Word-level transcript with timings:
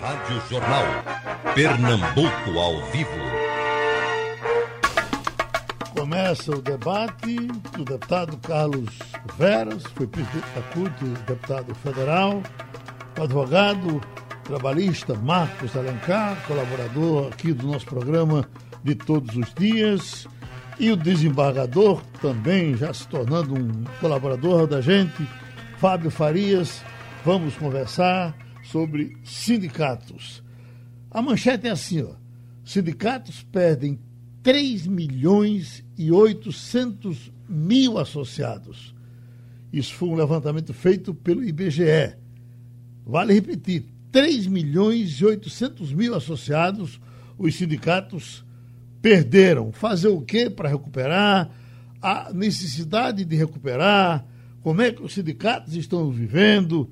Rádio 0.00 0.40
Jornal. 0.48 0.84
Pernambuco 1.54 2.58
ao 2.58 2.82
vivo. 2.86 3.10
Começa 5.94 6.52
o 6.52 6.62
debate 6.62 7.36
do 7.76 7.84
deputado 7.84 8.38
Carlos 8.38 8.88
Veras, 9.36 9.82
foi 9.94 10.06
presidente 10.06 10.46
da 10.54 10.62
CUT, 10.72 11.04
deputado 11.26 11.74
federal, 11.74 12.42
o 13.18 13.22
advogado 13.22 14.00
trabalhista 14.44 15.14
Marcos 15.14 15.76
Alencar, 15.76 16.34
colaborador 16.46 17.28
aqui 17.28 17.52
do 17.52 17.66
nosso 17.66 17.84
programa 17.84 18.48
de 18.82 18.94
todos 18.94 19.36
os 19.36 19.52
dias, 19.52 20.26
e 20.78 20.90
o 20.90 20.96
desembargador, 20.96 22.00
também 22.22 22.74
já 22.74 22.94
se 22.94 23.06
tornando 23.06 23.54
um 23.54 23.84
colaborador 24.00 24.66
da 24.66 24.80
gente, 24.80 25.28
Fábio 25.76 26.10
Farias. 26.10 26.82
Vamos 27.22 27.54
conversar 27.56 28.34
sobre 28.70 29.16
sindicatos. 29.24 30.42
A 31.10 31.20
manchete 31.20 31.66
é 31.66 31.70
assim, 31.70 32.02
ó. 32.02 32.14
Sindicatos 32.64 33.42
perdem 33.42 33.98
3 34.42 34.86
milhões 34.86 35.84
e 35.98 36.12
800 36.12 37.32
mil 37.48 37.98
associados. 37.98 38.94
Isso 39.72 39.94
foi 39.94 40.08
um 40.08 40.14
levantamento 40.14 40.72
feito 40.72 41.12
pelo 41.12 41.44
IBGE. 41.44 42.16
Vale 43.04 43.34
repetir, 43.34 43.86
3 44.12 44.46
milhões 44.46 45.20
e 45.20 45.24
800 45.24 45.92
mil 45.92 46.14
associados 46.14 47.00
os 47.36 47.54
sindicatos 47.56 48.44
perderam. 49.00 49.72
Fazer 49.72 50.08
o 50.08 50.20
que 50.20 50.48
para 50.48 50.68
recuperar? 50.68 51.50
A 52.00 52.32
necessidade 52.32 53.24
de 53.24 53.36
recuperar? 53.36 54.24
Como 54.62 54.80
é 54.80 54.92
que 54.92 55.02
os 55.02 55.12
sindicatos 55.12 55.74
estão 55.74 56.10
vivendo? 56.10 56.90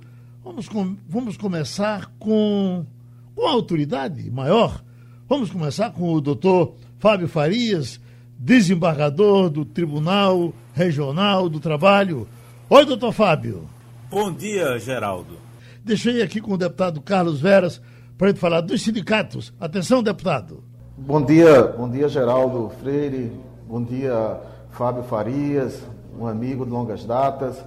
Vamos, 0.48 0.66
com, 0.66 0.96
vamos 1.06 1.36
começar 1.36 2.10
com, 2.18 2.86
com 3.34 3.46
a 3.46 3.50
autoridade 3.50 4.30
maior. 4.30 4.82
Vamos 5.28 5.50
começar 5.50 5.90
com 5.90 6.10
o 6.10 6.22
doutor 6.22 6.74
Fábio 6.98 7.28
Farias, 7.28 8.00
desembargador 8.38 9.50
do 9.50 9.66
Tribunal 9.66 10.54
Regional 10.72 11.50
do 11.50 11.60
Trabalho. 11.60 12.26
Oi, 12.70 12.86
doutor 12.86 13.12
Fábio. 13.12 13.68
Bom 14.10 14.32
dia, 14.32 14.78
Geraldo. 14.78 15.36
Deixei 15.84 16.22
aqui 16.22 16.40
com 16.40 16.54
o 16.54 16.58
deputado 16.58 17.02
Carlos 17.02 17.42
Veras 17.42 17.78
para 18.16 18.30
ele 18.30 18.38
falar 18.38 18.62
dos 18.62 18.80
sindicatos. 18.80 19.52
Atenção, 19.60 20.02
deputado. 20.02 20.64
Bom 20.96 21.22
dia, 21.22 21.62
bom 21.62 21.90
dia, 21.90 22.08
Geraldo 22.08 22.72
Freire. 22.80 23.30
Bom 23.68 23.84
dia, 23.84 24.40
Fábio 24.70 25.02
Farias, 25.02 25.82
um 26.18 26.26
amigo 26.26 26.64
de 26.64 26.70
longas 26.70 27.04
datas. 27.04 27.62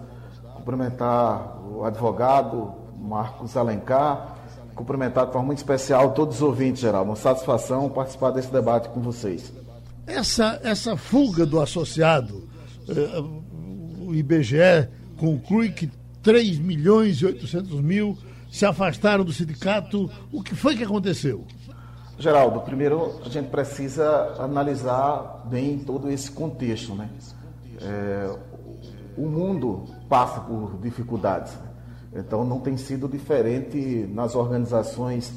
Cumprimentar 0.55 1.59
o 1.63 1.83
advogado 1.83 2.80
Marcos 3.01 3.57
Alencar. 3.57 4.37
Cumprimentar 4.75 5.25
de 5.25 5.33
forma 5.33 5.47
muito 5.47 5.57
especial 5.57 6.11
todos 6.11 6.37
os 6.37 6.41
ouvintes, 6.41 6.81
Geraldo. 6.81 7.09
Uma 7.09 7.15
satisfação 7.15 7.89
participar 7.89 8.31
desse 8.31 8.51
debate 8.51 8.89
com 8.89 9.01
vocês. 9.01 9.51
Essa, 10.07 10.59
essa 10.63 10.95
fuga 10.95 11.45
do 11.45 11.59
associado, 11.59 12.47
eh, 12.87 13.21
o 14.07 14.13
IBGE 14.15 14.87
conclui 15.17 15.71
que 15.71 15.91
3 16.23 16.57
milhões 16.59 17.17
e 17.17 17.25
800 17.25 17.81
mil 17.81 18.17
se 18.51 18.65
afastaram 18.65 19.23
do 19.23 19.31
sindicato. 19.31 20.09
O 20.31 20.41
que 20.41 20.55
foi 20.55 20.75
que 20.75 20.83
aconteceu? 20.83 21.45
Geraldo, 22.17 22.61
primeiro 22.61 23.19
a 23.25 23.29
gente 23.29 23.49
precisa 23.49 24.35
analisar 24.37 25.43
bem 25.49 25.79
todo 25.79 26.09
esse 26.09 26.31
contexto. 26.31 26.93
Né? 26.93 27.09
É, 27.81 28.35
o 29.17 29.27
mundo 29.27 29.85
passa 30.07 30.39
por 30.41 30.77
dificuldades, 30.79 31.53
então 32.13 32.43
não 32.43 32.59
tem 32.59 32.77
sido 32.77 33.07
diferente 33.07 34.07
nas 34.13 34.35
organizações 34.35 35.31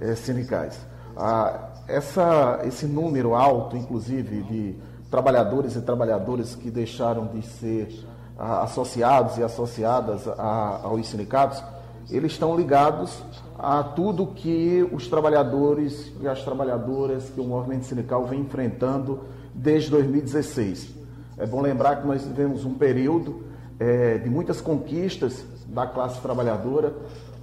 é, 0.00 0.14
sindicais. 0.14 0.78
Ah, 1.16 1.70
essa, 1.88 2.60
esse 2.64 2.86
número 2.86 3.34
alto, 3.34 3.76
inclusive, 3.76 4.42
de 4.42 4.76
trabalhadores 5.10 5.74
e 5.74 5.80
trabalhadoras 5.80 6.54
que 6.54 6.70
deixaram 6.70 7.26
de 7.26 7.42
ser 7.42 8.04
ah, 8.38 8.62
associados 8.62 9.38
e 9.38 9.42
associadas 9.42 10.28
a, 10.28 10.80
aos 10.84 11.08
sindicatos, 11.08 11.62
eles 12.10 12.32
estão 12.32 12.56
ligados 12.56 13.22
a 13.58 13.82
tudo 13.82 14.28
que 14.28 14.88
os 14.92 15.08
trabalhadores 15.08 16.12
e 16.20 16.28
as 16.28 16.42
trabalhadoras 16.42 17.28
que 17.30 17.40
o 17.40 17.44
movimento 17.44 17.86
sindical 17.86 18.24
vem 18.24 18.40
enfrentando 18.40 19.20
desde 19.54 19.90
2016. 19.90 20.94
É 21.36 21.46
bom 21.46 21.60
lembrar 21.60 21.96
que 21.96 22.06
nós 22.06 22.24
vivemos 22.24 22.64
um 22.64 22.74
período 22.74 23.44
é, 23.78 24.18
de 24.18 24.30
muitas 24.30 24.60
conquistas 24.60 25.44
da 25.68 25.86
classe 25.86 26.20
trabalhadora, 26.20 26.92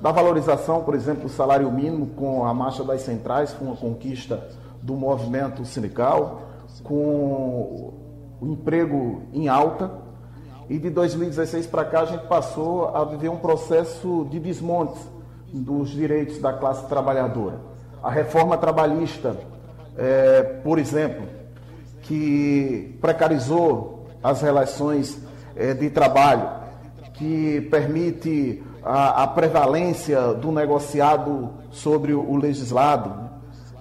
da 0.02 0.12
valorização, 0.12 0.84
por 0.84 0.96
exemplo, 0.96 1.24
do 1.24 1.30
salário 1.30 1.72
mínimo 1.72 2.08
com 2.08 2.46
a 2.46 2.54
marcha 2.54 2.84
das 2.84 3.02
centrais, 3.02 3.54
foi 3.54 3.68
uma 3.68 3.78
conquista 3.78 4.48
do 4.82 4.96
movimento 4.96 5.64
sindical, 5.66 6.42
com 6.84 7.94
o 8.42 8.48
emprego 8.48 9.24
em 9.32 9.48
alta, 9.48 9.92
e 10.70 10.80
de 10.80 10.90
2016 10.90 11.68
para 11.68 11.86
cá 11.86 12.02
a 12.02 12.06
gente 12.06 12.26
passou 12.28 12.88
a 12.90 13.04
viver 13.06 13.30
um 13.30 13.38
processo 13.38 14.28
de 14.30 14.40
desmontes 14.40 15.02
dos 15.54 15.90
direitos 15.90 16.40
da 16.40 16.52
classe 16.52 16.88
trabalhadora. 16.88 17.60
A 18.02 18.10
reforma 18.10 18.58
trabalhista, 18.58 19.38
é, 19.98 20.44
por 20.64 20.80
exemplo, 20.80 21.26
que 22.02 22.98
precarizou 23.00 24.08
as 24.22 24.42
relações 24.42 25.20
é, 25.56 25.74
de 25.74 25.90
trabalho, 25.90 26.65
que 27.18 27.62
permite 27.72 28.62
a, 28.84 29.24
a, 29.24 29.28
prevalência 29.28 30.34
do 30.34 30.52
negociado 30.52 31.50
sobre 31.72 32.14
o, 32.14 32.36
legislado, 32.36 33.30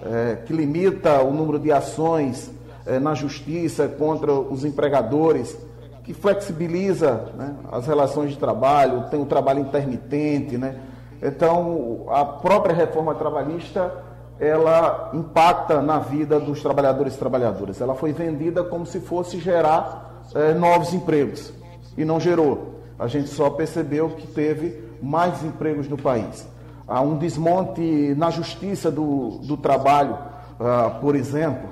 é, 0.01 0.37
que 0.45 0.53
limita 0.53 1.21
o 1.21 1.31
número 1.31 1.59
de 1.59 1.71
ações 1.71 2.51
é, 2.85 2.99
na 2.99 3.13
justiça 3.13 3.87
contra 3.87 4.31
os 4.31 4.63
empregadores 4.63 5.57
que 6.03 6.13
flexibiliza 6.13 7.31
né, 7.35 7.55
as 7.71 7.87
relações 7.87 8.31
de 8.31 8.37
trabalho, 8.37 9.09
tem 9.09 9.19
o 9.19 9.25
trabalho 9.25 9.59
intermitente, 9.59 10.57
né? 10.57 10.75
Então, 11.21 12.05
a 12.09 12.23
própria 12.23 12.75
reforma 12.75 13.15
trabalhista, 13.15 13.91
ela 14.39 15.09
impacta 15.13 15.81
na 15.81 15.97
vida 15.97 16.39
dos 16.39 16.61
trabalhadores 16.61 17.15
e 17.15 17.17
trabalhadoras. 17.17 17.81
Ela 17.81 17.95
foi 17.95 18.13
vendida 18.13 18.63
como 18.63 18.85
se 18.85 18.99
fosse 18.99 19.39
gerar 19.39 20.23
eh, 20.35 20.53
novos 20.53 20.93
empregos 20.93 21.51
e 21.97 22.05
não 22.05 22.19
gerou. 22.19 22.74
A 22.97 23.07
gente 23.07 23.29
só 23.29 23.49
percebeu 23.49 24.09
que 24.09 24.27
teve 24.27 24.83
mais 25.01 25.43
empregos 25.43 25.87
no 25.87 25.97
país. 25.97 26.47
Há 26.87 27.01
um 27.01 27.17
desmonte 27.17 28.13
na 28.15 28.29
justiça 28.29 28.91
do, 28.91 29.39
do 29.39 29.57
trabalho, 29.57 30.13
uh, 30.13 30.99
por 31.01 31.15
exemplo, 31.15 31.67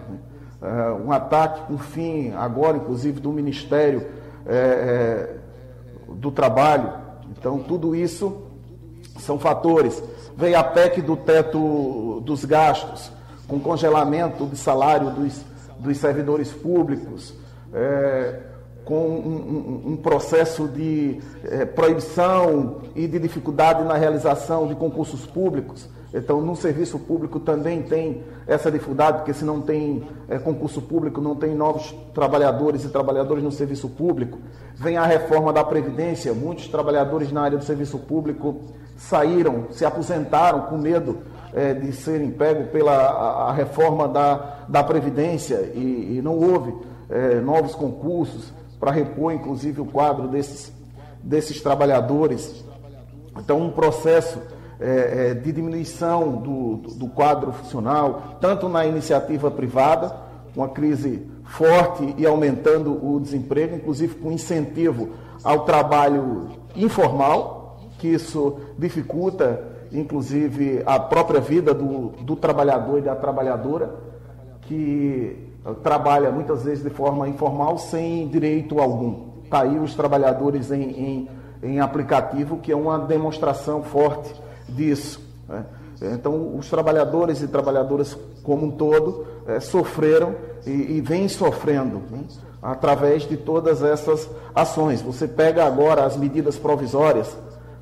uh, 0.61 1.05
um 1.05 1.11
ataque 1.11 1.67
com 1.67 1.77
fim, 1.77 2.31
agora 2.33 2.77
inclusive, 2.77 3.19
do 3.19 3.31
Ministério 3.31 4.05
é, 4.45 5.35
do 6.09 6.31
trabalho. 6.31 6.93
Então, 7.31 7.59
tudo 7.59 7.95
isso 7.95 8.43
são 9.19 9.39
fatores. 9.39 10.01
Veio 10.35 10.57
a 10.57 10.63
PEC 10.63 11.01
do 11.01 11.15
teto 11.15 12.21
dos 12.21 12.43
gastos, 12.45 13.11
com 13.47 13.59
congelamento 13.59 14.45
de 14.45 14.57
salário 14.57 15.11
dos, 15.11 15.41
dos 15.79 15.97
servidores 15.97 16.51
públicos, 16.51 17.33
é, 17.73 18.39
com 18.85 19.07
um, 19.07 19.83
um, 19.87 19.91
um, 19.93 19.97
processo 19.97 20.67
de 20.67 21.19
é, 21.45 21.65
proibição 21.65 22.81
e 22.95 23.07
de 23.07 23.17
dificuldade 23.17 23.83
na 23.83 23.95
realização 23.95 24.67
de 24.67 24.75
concursos 24.75 25.25
públicos. 25.25 25.87
Então, 26.13 26.41
no 26.41 26.55
serviço 26.55 26.99
público 26.99 27.39
também 27.39 27.81
tem 27.81 28.23
essa 28.45 28.69
dificuldade, 28.69 29.17
porque 29.19 29.33
se 29.33 29.43
não 29.43 29.61
tem 29.61 30.03
é, 30.27 30.37
concurso 30.37 30.81
público, 30.81 31.19
não 31.19 31.35
tem 31.35 31.55
novos 31.55 31.95
trabalhadores 32.13 32.83
e 32.83 32.89
trabalhadoras 32.89 33.43
no 33.43 33.51
serviço 33.51 33.89
público. 33.89 34.37
Vem 34.75 34.97
a 34.97 35.05
reforma 35.05 35.51
da 35.51 35.63
Previdência, 35.63 36.33
muitos 36.33 36.67
trabalhadores 36.67 37.31
na 37.31 37.41
área 37.41 37.57
do 37.57 37.63
serviço 37.63 37.97
público 37.97 38.61
saíram, 38.95 39.67
se 39.71 39.85
aposentaram 39.85 40.61
com 40.61 40.77
medo 40.77 41.19
é, 41.51 41.73
de 41.73 41.91
serem 41.93 42.29
pegos 42.29 42.67
pela 42.67 42.93
a, 42.93 43.49
a 43.49 43.53
reforma 43.53 44.07
da, 44.07 44.65
da 44.67 44.83
Previdência 44.83 45.71
e, 45.73 46.17
e 46.17 46.21
não 46.21 46.37
houve 46.37 46.93
novos 47.43 47.75
concursos 47.75 48.51
para 48.83 48.91
repor, 48.91 49.31
inclusive, 49.31 49.79
o 49.79 49.85
quadro 49.85 50.27
desses, 50.27 50.69
desses 51.23 51.61
trabalhadores. 51.61 52.65
Então, 53.39 53.61
um 53.61 53.71
processo 53.71 54.41
é, 54.77 55.29
é, 55.29 55.33
de 55.33 55.53
diminuição 55.53 56.33
do, 56.35 56.75
do 56.95 57.07
quadro 57.07 57.53
funcional, 57.53 58.37
tanto 58.41 58.67
na 58.67 58.85
iniciativa 58.85 59.49
privada, 59.49 60.13
uma 60.53 60.67
crise 60.67 61.25
forte 61.45 62.13
e 62.17 62.25
aumentando 62.25 62.99
o 63.01 63.21
desemprego, 63.21 63.73
inclusive 63.73 64.15
com 64.15 64.33
incentivo 64.33 65.11
ao 65.41 65.63
trabalho 65.63 66.49
informal, 66.75 67.79
que 67.97 68.09
isso 68.09 68.57
dificulta, 68.77 69.63
inclusive, 69.93 70.83
a 70.85 70.99
própria 70.99 71.39
vida 71.39 71.73
do, 71.73 72.09
do 72.21 72.35
trabalhador 72.35 72.99
e 72.99 73.03
da 73.03 73.15
trabalhadora, 73.15 73.95
que 74.63 75.52
trabalha 75.81 76.31
muitas 76.31 76.63
vezes 76.63 76.83
de 76.83 76.89
forma 76.89 77.27
informal 77.27 77.77
sem 77.77 78.27
direito 78.27 78.79
algum. 78.79 79.33
Está 79.43 79.61
aí 79.61 79.77
os 79.77 79.95
trabalhadores 79.95 80.71
em, 80.71 80.81
em, 80.81 81.29
em 81.61 81.79
aplicativo, 81.79 82.57
que 82.57 82.71
é 82.71 82.75
uma 82.75 82.99
demonstração 82.99 83.83
forte 83.83 84.33
disso. 84.67 85.21
Né? 85.47 85.65
Então, 86.01 86.57
os 86.57 86.69
trabalhadores 86.69 87.41
e 87.41 87.47
trabalhadoras 87.47 88.17
como 88.43 88.65
um 88.65 88.71
todo 88.71 89.25
é, 89.47 89.59
sofreram 89.59 90.35
e, 90.65 90.97
e 90.97 91.01
vêm 91.01 91.29
sofrendo 91.29 92.01
né, 92.11 92.23
através 92.61 93.23
de 93.23 93.37
todas 93.37 93.81
essas 93.81 94.29
ações. 94.53 95.01
Você 95.01 95.27
pega 95.27 95.65
agora 95.65 96.03
as 96.03 96.17
medidas 96.17 96.57
provisórias, 96.57 97.37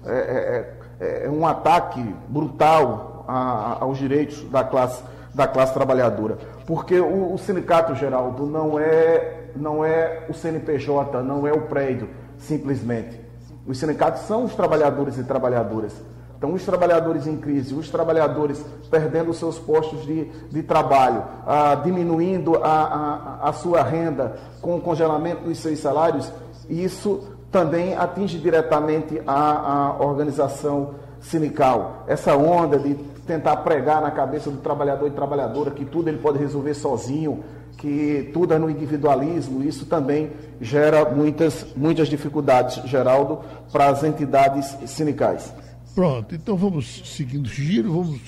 é, 0.06 0.66
é, 1.00 1.26
é 1.26 1.30
um 1.30 1.48
ataque 1.48 2.04
brutal 2.28 3.26
a, 3.28 3.78
aos 3.82 3.98
direitos 3.98 4.44
da 4.50 4.64
classe, 4.64 5.02
da 5.34 5.48
classe 5.48 5.74
trabalhadora. 5.74 6.38
Porque 6.66 7.00
o, 7.00 7.34
o 7.34 7.38
sindicato, 7.38 7.96
Geraldo, 7.96 8.46
não 8.46 8.80
é, 8.80 9.46
não 9.56 9.84
é 9.84 10.26
o 10.30 10.34
CNPJ, 10.34 11.22
não 11.24 11.48
é 11.48 11.52
o 11.52 11.62
prédio, 11.62 12.10
simplesmente. 12.38 13.20
Os 13.66 13.78
sindicatos 13.78 14.24
são 14.24 14.44
os 14.44 14.56
trabalhadores 14.56 15.18
e 15.18 15.24
trabalhadoras. 15.24 15.94
Então, 16.38 16.54
os 16.54 16.66
trabalhadores 16.66 17.28
em 17.28 17.38
crise, 17.38 17.76
os 17.76 17.88
trabalhadores 17.90 18.66
perdendo 18.90 19.32
seus 19.32 19.60
postos 19.60 20.04
de, 20.04 20.26
de 20.26 20.64
trabalho, 20.64 21.24
ah, 21.46 21.76
diminuindo 21.76 22.56
a, 22.64 23.40
a, 23.44 23.50
a 23.50 23.54
sua 23.54 23.84
renda 23.84 24.38
com 24.60 24.76
o 24.76 24.82
congelamento 24.82 25.44
dos 25.44 25.60
seus 25.60 25.78
salários, 25.78 26.32
isso 26.68 27.28
também 27.52 27.96
atinge 27.96 28.40
diretamente 28.40 29.22
a, 29.28 29.98
a 29.98 30.04
organização 30.04 30.96
sindical. 31.20 32.06
Essa 32.08 32.36
onda 32.36 32.80
de 32.80 32.96
tentar 33.32 33.56
pregar 33.58 34.02
na 34.02 34.12
cabeça 34.12 34.52
do 34.52 34.58
trabalhador 34.58 35.08
e 35.08 35.12
trabalhadora 35.12 35.72
que 35.72 35.86
tudo 35.86 36.10
ele 36.10 36.18
pode 36.18 36.38
resolver 36.38 36.74
sozinho, 36.74 37.42
que 37.78 38.30
tudo 38.34 38.54
é 38.54 38.60
no 38.60 38.70
individualismo, 38.70 39.64
isso 39.64 39.86
também 39.86 40.32
gera 40.60 41.10
muitas, 41.10 41.66
muitas 41.74 42.10
dificuldades, 42.10 42.84
Geraldo, 42.90 43.40
para 43.72 43.88
as 43.88 44.04
entidades 44.04 44.78
sindicais. 44.86 45.54
Pronto, 45.96 46.36
então 46.36 46.58
vamos 46.58 47.04
seguindo 47.06 47.46
o 47.46 47.50
giro, 47.50 47.94
vamos 47.94 48.20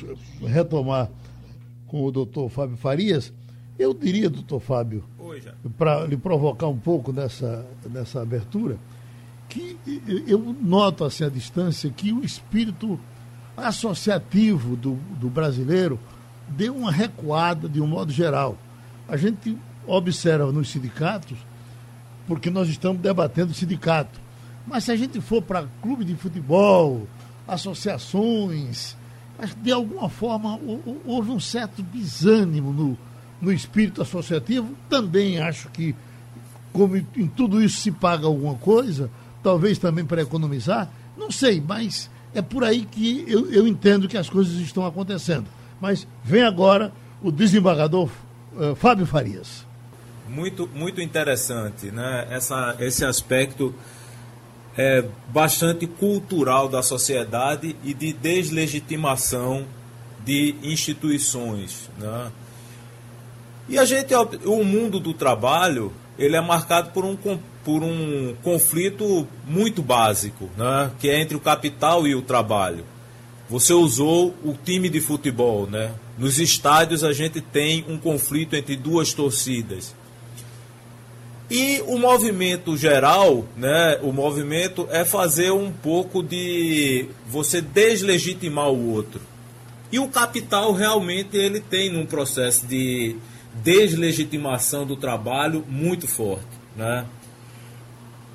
retomar 0.42 1.10
com 1.86 2.06
o 2.06 2.10
doutor 2.12 2.48
Fábio 2.48 2.78
Farias. 2.78 3.34
Eu 3.78 3.94
diria, 3.94 4.30
doutor 4.30 4.62
Fábio, 4.62 5.04
para 5.78 6.06
lhe 6.06 6.16
provocar 6.16 6.68
um 6.68 6.78
pouco 6.78 7.12
nessa, 7.12 7.66
nessa 7.92 8.22
abertura, 8.22 8.78
que 9.50 9.78
eu 10.26 10.56
noto 10.62 11.04
assim 11.04 11.26
a 11.26 11.30
distância 11.30 11.90
que 11.90 12.14
o 12.14 12.24
espírito 12.24 12.98
associativo 13.56 14.76
do, 14.76 14.96
do 15.20 15.30
brasileiro 15.30 16.00
deu 16.48 16.76
uma 16.76 16.92
recuada 16.92 17.70
de 17.70 17.82
um 17.82 17.88
modo 17.88 18.12
geral. 18.12 18.58
A 19.08 19.18
gente 19.18 19.58
observa 19.86 20.52
nos 20.52 20.70
sindicatos, 20.70 21.38
porque 22.28 22.50
nós 22.50 22.70
estamos 22.70 23.02
debatendo 23.02 23.54
sindicato. 23.54 24.20
Mas 24.66 24.86
se 24.86 24.92
a 24.92 24.96
gente 24.96 25.20
for 25.20 25.42
para 25.42 25.68
clube 25.82 26.06
de 26.06 26.16
futebol, 26.16 27.08
associações, 27.48 28.96
de 29.62 29.72
alguma 29.72 30.10
forma 30.10 30.60
houve 31.06 31.32
um 31.32 31.40
certo 31.40 31.82
desânimo 31.82 32.72
no, 32.72 32.98
no 33.42 33.52
espírito 33.52 34.02
associativo. 34.02 34.74
Também 34.90 35.40
acho 35.40 35.70
que, 35.70 35.94
como 36.72 36.96
em 36.96 37.28
tudo 37.36 37.62
isso 37.62 37.82
se 37.82 37.92
paga 37.92 38.26
alguma 38.26 38.56
coisa, 38.56 39.10
talvez 39.42 39.78
também 39.78 40.06
para 40.06 40.22
economizar, 40.22 40.90
não 41.18 41.30
sei, 41.30 41.62
mas 41.62 42.10
é 42.34 42.42
por 42.42 42.64
aí 42.64 42.86
que 42.86 43.26
eu, 43.28 43.52
eu 43.52 43.68
entendo 43.68 44.08
que 44.08 44.18
as 44.18 44.30
coisas 44.30 44.56
estão 44.56 44.86
acontecendo. 44.86 45.46
Mas 45.80 46.08
vem 46.24 46.44
agora 46.44 46.92
o 47.22 47.32
desembargador 47.32 48.10
uh, 48.56 48.76
Fábio 48.76 49.06
Farias. 49.06 49.66
Muito, 50.28 50.70
muito 50.74 51.02
interessante, 51.02 51.92
né? 51.92 52.28
Essa, 52.30 52.76
esse 52.80 53.04
aspecto 53.04 53.76
é, 54.78 55.04
bastante 55.28 55.86
cultural 55.86 56.68
da 56.68 56.82
sociedade 56.82 57.76
e 57.84 57.94
de 57.94 58.14
deslegitimação 58.14 59.66
de 60.26 60.56
instituições. 60.64 61.90
Né? 61.98 62.32
E 63.70 63.78
a 63.78 63.86
gente, 63.86 64.14
o 64.46 64.64
mundo 64.64 65.00
do 65.00 65.14
trabalho, 65.14 65.94
ele 66.18 66.36
é 66.36 66.42
marcado 66.42 66.92
por 66.92 67.06
um, 67.06 67.18
por 67.64 67.84
um 67.84 68.36
conflito 68.44 69.28
muito 69.48 69.82
básico, 69.82 70.50
né? 70.58 70.92
que 71.00 71.10
é 71.10 71.20
entre 71.20 71.36
o 71.36 71.40
capital 71.40 72.08
e 72.08 72.16
o 72.16 72.22
trabalho. 72.22 72.86
Você 73.50 73.74
usou 73.74 74.34
o 74.44 74.54
time 74.54 74.90
de 74.90 75.00
futebol, 75.00 75.68
né? 75.68 75.92
Nos 76.18 76.40
estádios 76.40 77.04
a 77.04 77.12
gente 77.12 77.42
tem 77.42 77.86
um 77.88 77.98
conflito 77.98 78.56
entre 78.56 78.76
duas 78.76 79.14
torcidas. 79.14 79.94
E 81.52 81.84
o 81.86 82.00
movimento 82.00 82.76
geral, 82.76 83.46
né, 83.56 84.00
o 84.02 84.12
movimento 84.12 84.88
é 84.90 85.06
fazer 85.06 85.52
um 85.52 85.72
pouco 85.72 86.24
de 86.24 87.06
você 87.28 87.62
deslegitimar 87.62 88.70
o 88.70 88.92
outro. 88.92 89.22
E 89.92 90.00
o 90.00 90.08
capital 90.08 90.74
realmente 90.74 91.38
ele 91.38 91.60
tem 91.60 91.96
um 91.96 92.06
processo 92.06 92.66
de 92.66 93.16
deslegitimação 93.62 94.84
do 94.84 94.96
trabalho 94.96 95.64
muito 95.70 96.08
forte, 96.08 96.48
né? 96.76 97.06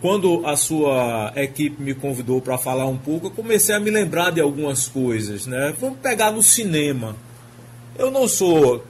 Quando 0.00 0.46
a 0.46 0.56
sua 0.56 1.32
equipe 1.34 1.82
me 1.82 1.92
convidou 1.92 2.40
para 2.40 2.56
falar 2.56 2.86
um 2.86 2.96
pouco, 2.96 3.26
eu 3.26 3.30
comecei 3.32 3.74
a 3.74 3.80
me 3.80 3.90
lembrar 3.90 4.30
de 4.30 4.40
algumas 4.40 4.86
coisas, 4.86 5.46
né? 5.46 5.74
Vamos 5.80 5.98
pegar 5.98 6.30
no 6.30 6.42
cinema. 6.42 7.16
Eu 7.98 8.10
não 8.10 8.28
sou 8.28 8.84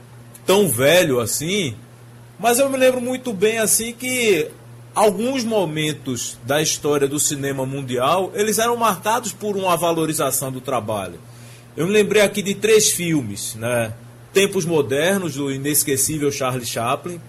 tão 0.45 0.69
velho 0.69 1.19
assim, 1.19 1.75
mas 2.37 2.59
eu 2.59 2.69
me 2.69 2.77
lembro 2.77 3.01
muito 3.01 3.33
bem 3.33 3.57
assim 3.57 3.91
que 3.91 4.49
alguns 4.93 5.43
momentos 5.43 6.37
da 6.43 6.61
história 6.61 7.07
do 7.07 7.19
cinema 7.19 7.65
mundial, 7.65 8.31
eles 8.35 8.59
eram 8.59 8.77
marcados 8.77 9.31
por 9.33 9.57
uma 9.57 9.75
valorização 9.75 10.51
do 10.51 10.61
trabalho. 10.61 11.19
Eu 11.75 11.87
me 11.87 11.93
lembrei 11.93 12.21
aqui 12.21 12.41
de 12.41 12.53
três 12.53 12.91
filmes, 12.91 13.55
né? 13.55 13.93
Tempos 14.31 14.63
Modernos, 14.63 15.35
do 15.35 15.51
inesquecível 15.51 16.31
Charlie 16.31 16.65
Chaplin, 16.65 17.19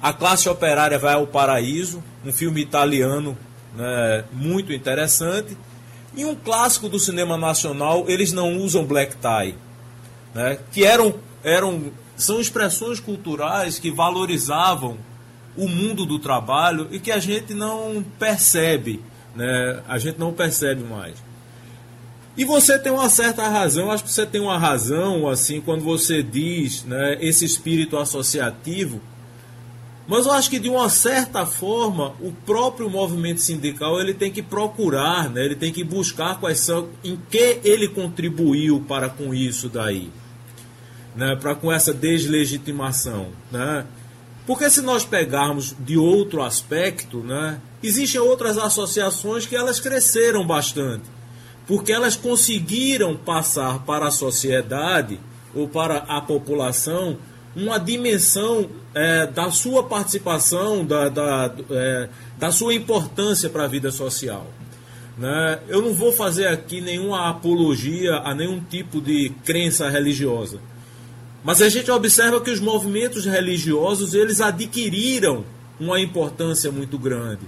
A 0.00 0.12
Classe 0.12 0.48
Operária 0.48 0.98
Vai 0.98 1.14
ao 1.14 1.26
Paraíso, 1.26 2.02
um 2.24 2.32
filme 2.32 2.60
italiano 2.60 3.36
né, 3.76 4.24
muito 4.32 4.72
interessante, 4.72 5.56
e 6.16 6.24
um 6.24 6.34
clássico 6.34 6.88
do 6.88 6.98
cinema 6.98 7.36
nacional, 7.36 8.04
Eles 8.08 8.32
Não 8.32 8.56
Usam 8.58 8.84
Black 8.84 9.16
Tie, 9.16 9.54
né, 10.32 10.58
que 10.70 10.84
eram, 10.84 11.14
eram 11.42 11.92
são 12.16 12.40
expressões 12.40 13.00
culturais 13.00 13.78
que 13.78 13.90
valorizavam 13.90 14.96
o 15.56 15.68
mundo 15.68 16.04
do 16.04 16.18
trabalho 16.18 16.88
e 16.90 16.98
que 16.98 17.10
a 17.10 17.18
gente 17.18 17.54
não 17.54 18.04
percebe, 18.18 19.00
né? 19.34 19.82
A 19.88 19.98
gente 19.98 20.18
não 20.18 20.32
percebe 20.32 20.82
mais. 20.82 21.14
E 22.36 22.44
você 22.44 22.78
tem 22.78 22.90
uma 22.90 23.08
certa 23.08 23.48
razão, 23.48 23.90
acho 23.90 24.02
que 24.02 24.10
você 24.10 24.26
tem 24.26 24.40
uma 24.40 24.58
razão 24.58 25.28
assim 25.28 25.60
quando 25.60 25.84
você 25.84 26.22
diz, 26.22 26.84
né, 26.84 27.16
esse 27.20 27.44
espírito 27.44 27.96
associativo. 27.96 29.00
Mas 30.06 30.26
eu 30.26 30.32
acho 30.32 30.50
que 30.50 30.58
de 30.58 30.68
uma 30.68 30.88
certa 30.90 31.46
forma 31.46 32.14
o 32.20 32.30
próprio 32.44 32.90
movimento 32.90 33.40
sindical 33.40 33.98
ele 34.00 34.12
tem 34.12 34.30
que 34.30 34.42
procurar, 34.42 35.30
né, 35.30 35.44
ele 35.44 35.56
tem 35.56 35.72
que 35.72 35.82
buscar 35.82 36.38
quais 36.38 36.60
são, 36.60 36.88
em 37.02 37.18
que 37.30 37.60
ele 37.64 37.88
contribuiu 37.88 38.84
para 38.86 39.08
com 39.08 39.32
isso 39.32 39.68
daí 39.68 40.10
né, 41.14 41.36
para 41.36 41.54
com 41.54 41.72
essa 41.72 41.92
deslegitimação. 41.92 43.28
Né? 43.50 43.86
Porque 44.46 44.68
se 44.68 44.82
nós 44.82 45.04
pegarmos 45.04 45.74
de 45.78 45.96
outro 45.96 46.42
aspecto, 46.42 47.18
né, 47.18 47.60
existem 47.82 48.20
outras 48.20 48.58
associações 48.58 49.46
que 49.46 49.56
elas 49.56 49.80
cresceram 49.80 50.46
bastante, 50.46 51.04
porque 51.66 51.92
elas 51.92 52.16
conseguiram 52.16 53.16
passar 53.16 53.80
para 53.80 54.08
a 54.08 54.10
sociedade 54.10 55.18
ou 55.54 55.68
para 55.68 55.98
a 55.98 56.20
população 56.20 57.16
uma 57.56 57.78
dimensão 57.78 58.68
é, 58.94 59.26
da 59.26 59.50
sua 59.50 59.82
participação, 59.82 60.84
da, 60.84 61.08
da, 61.08 61.54
é, 61.70 62.08
da 62.38 62.50
sua 62.52 62.74
importância 62.74 63.50
para 63.50 63.64
a 63.64 63.68
vida 63.68 63.90
social. 63.90 64.46
Né? 65.18 65.58
Eu 65.68 65.82
não 65.82 65.92
vou 65.92 66.12
fazer 66.12 66.46
aqui 66.46 66.80
nenhuma 66.80 67.28
apologia 67.28 68.16
a 68.16 68.34
nenhum 68.34 68.60
tipo 68.60 69.00
de 69.00 69.32
crença 69.44 69.88
religiosa. 69.88 70.58
Mas 71.42 71.60
a 71.60 71.68
gente 71.68 71.90
observa 71.90 72.40
que 72.40 72.50
os 72.50 72.60
movimentos 72.60 73.24
religiosos 73.26 74.14
eles 74.14 74.40
adquiriram 74.40 75.44
uma 75.78 76.00
importância 76.00 76.70
muito 76.72 76.98
grande. 76.98 77.42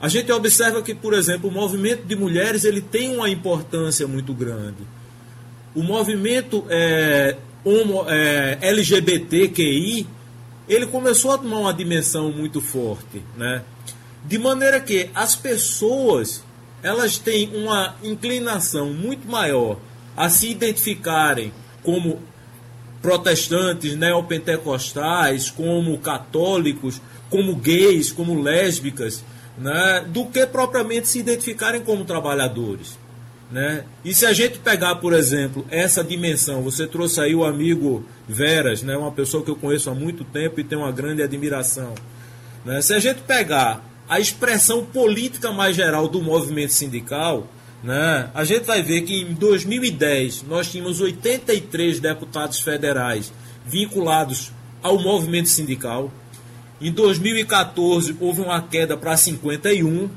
A 0.00 0.08
gente 0.08 0.30
observa 0.30 0.80
que, 0.80 0.94
por 0.94 1.12
exemplo, 1.12 1.50
o 1.50 1.52
movimento 1.52 2.06
de 2.06 2.14
mulheres 2.14 2.64
ele 2.64 2.80
tem 2.80 3.16
uma 3.16 3.28
importância 3.28 4.06
muito 4.06 4.32
grande. 4.32 4.86
O 5.74 5.82
movimento 5.82 6.64
é, 6.68 7.36
homo, 7.64 8.04
é, 8.08 8.58
LGBTQI 8.60 10.06
ele 10.68 10.86
começou 10.86 11.32
a 11.32 11.38
tomar 11.38 11.60
uma 11.60 11.74
dimensão 11.74 12.30
muito 12.30 12.60
forte, 12.60 13.22
né? 13.36 13.62
De 14.24 14.38
maneira 14.38 14.80
que 14.80 15.10
as 15.14 15.34
pessoas 15.34 16.42
elas 16.82 17.18
têm 17.18 17.50
uma 17.56 17.96
inclinação 18.02 18.92
muito 18.92 19.28
maior 19.28 19.78
a 20.16 20.28
se 20.28 20.48
identificarem 20.50 21.52
como 21.82 22.20
protestantes, 23.00 23.96
neopentecostais, 23.96 25.50
como 25.50 25.96
católicos, 25.98 27.00
como 27.30 27.54
gays, 27.54 28.10
como 28.10 28.40
lésbicas, 28.40 29.22
né, 29.56 30.04
do 30.08 30.26
que 30.26 30.46
propriamente 30.46 31.08
se 31.08 31.18
identificarem 31.18 31.80
como 31.80 32.04
trabalhadores. 32.04 32.97
Né? 33.50 33.84
E 34.04 34.14
se 34.14 34.26
a 34.26 34.32
gente 34.32 34.58
pegar, 34.58 34.96
por 34.96 35.14
exemplo, 35.14 35.66
essa 35.70 36.04
dimensão, 36.04 36.62
você 36.62 36.86
trouxe 36.86 37.20
aí 37.20 37.34
o 37.34 37.44
amigo 37.44 38.04
Veras, 38.28 38.82
né? 38.82 38.94
uma 38.96 39.10
pessoa 39.10 39.42
que 39.42 39.50
eu 39.50 39.56
conheço 39.56 39.88
há 39.88 39.94
muito 39.94 40.22
tempo 40.22 40.60
e 40.60 40.64
tenho 40.64 40.82
uma 40.82 40.92
grande 40.92 41.22
admiração. 41.22 41.94
Né? 42.64 42.82
Se 42.82 42.92
a 42.92 42.98
gente 42.98 43.22
pegar 43.22 43.82
a 44.06 44.20
expressão 44.20 44.84
política 44.84 45.50
mais 45.50 45.74
geral 45.74 46.08
do 46.08 46.20
movimento 46.22 46.74
sindical, 46.74 47.48
né? 47.82 48.30
a 48.34 48.44
gente 48.44 48.64
vai 48.64 48.82
ver 48.82 49.02
que 49.02 49.22
em 49.22 49.32
2010 49.32 50.42
nós 50.42 50.70
tínhamos 50.70 51.00
83 51.00 52.00
deputados 52.00 52.60
federais 52.60 53.32
vinculados 53.64 54.52
ao 54.82 54.98
movimento 54.98 55.48
sindical. 55.48 56.12
Em 56.80 56.92
2014 56.92 58.14
houve 58.20 58.42
uma 58.42 58.60
queda 58.60 58.96
para 58.96 59.16
51 59.16 60.10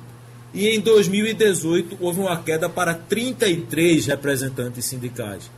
e 0.53 0.67
em 0.67 0.79
2018 0.79 1.97
houve 1.99 2.19
uma 2.19 2.37
queda 2.41 2.69
para 2.69 2.93
33 2.93 4.07
representantes 4.07 4.85
sindicais. 4.85 5.49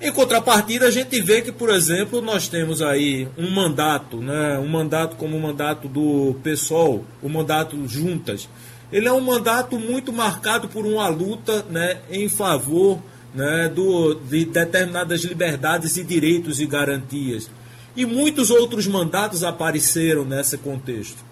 Em 0.00 0.12
contrapartida, 0.12 0.86
a 0.86 0.90
gente 0.90 1.20
vê 1.22 1.40
que, 1.40 1.50
por 1.50 1.70
exemplo, 1.70 2.20
nós 2.20 2.48
temos 2.48 2.82
aí 2.82 3.26
um 3.36 3.50
mandato, 3.50 4.18
né, 4.18 4.58
um 4.58 4.68
mandato 4.68 5.16
como 5.16 5.36
o 5.36 5.40
mandato 5.40 5.88
do 5.88 6.36
PSOL, 6.42 7.04
o 7.22 7.28
mandato 7.28 7.76
Juntas. 7.88 8.46
Ele 8.92 9.08
é 9.08 9.12
um 9.12 9.20
mandato 9.20 9.78
muito 9.78 10.12
marcado 10.12 10.68
por 10.68 10.84
uma 10.84 11.08
luta 11.08 11.64
né, 11.70 11.98
em 12.10 12.28
favor 12.28 13.00
né, 13.34 13.70
do, 13.74 14.14
de 14.14 14.44
determinadas 14.44 15.22
liberdades 15.22 15.96
e 15.96 16.04
direitos 16.04 16.60
e 16.60 16.66
garantias. 16.66 17.50
E 17.96 18.04
muitos 18.04 18.50
outros 18.50 18.86
mandatos 18.86 19.42
apareceram 19.42 20.26
nesse 20.26 20.58
contexto. 20.58 21.24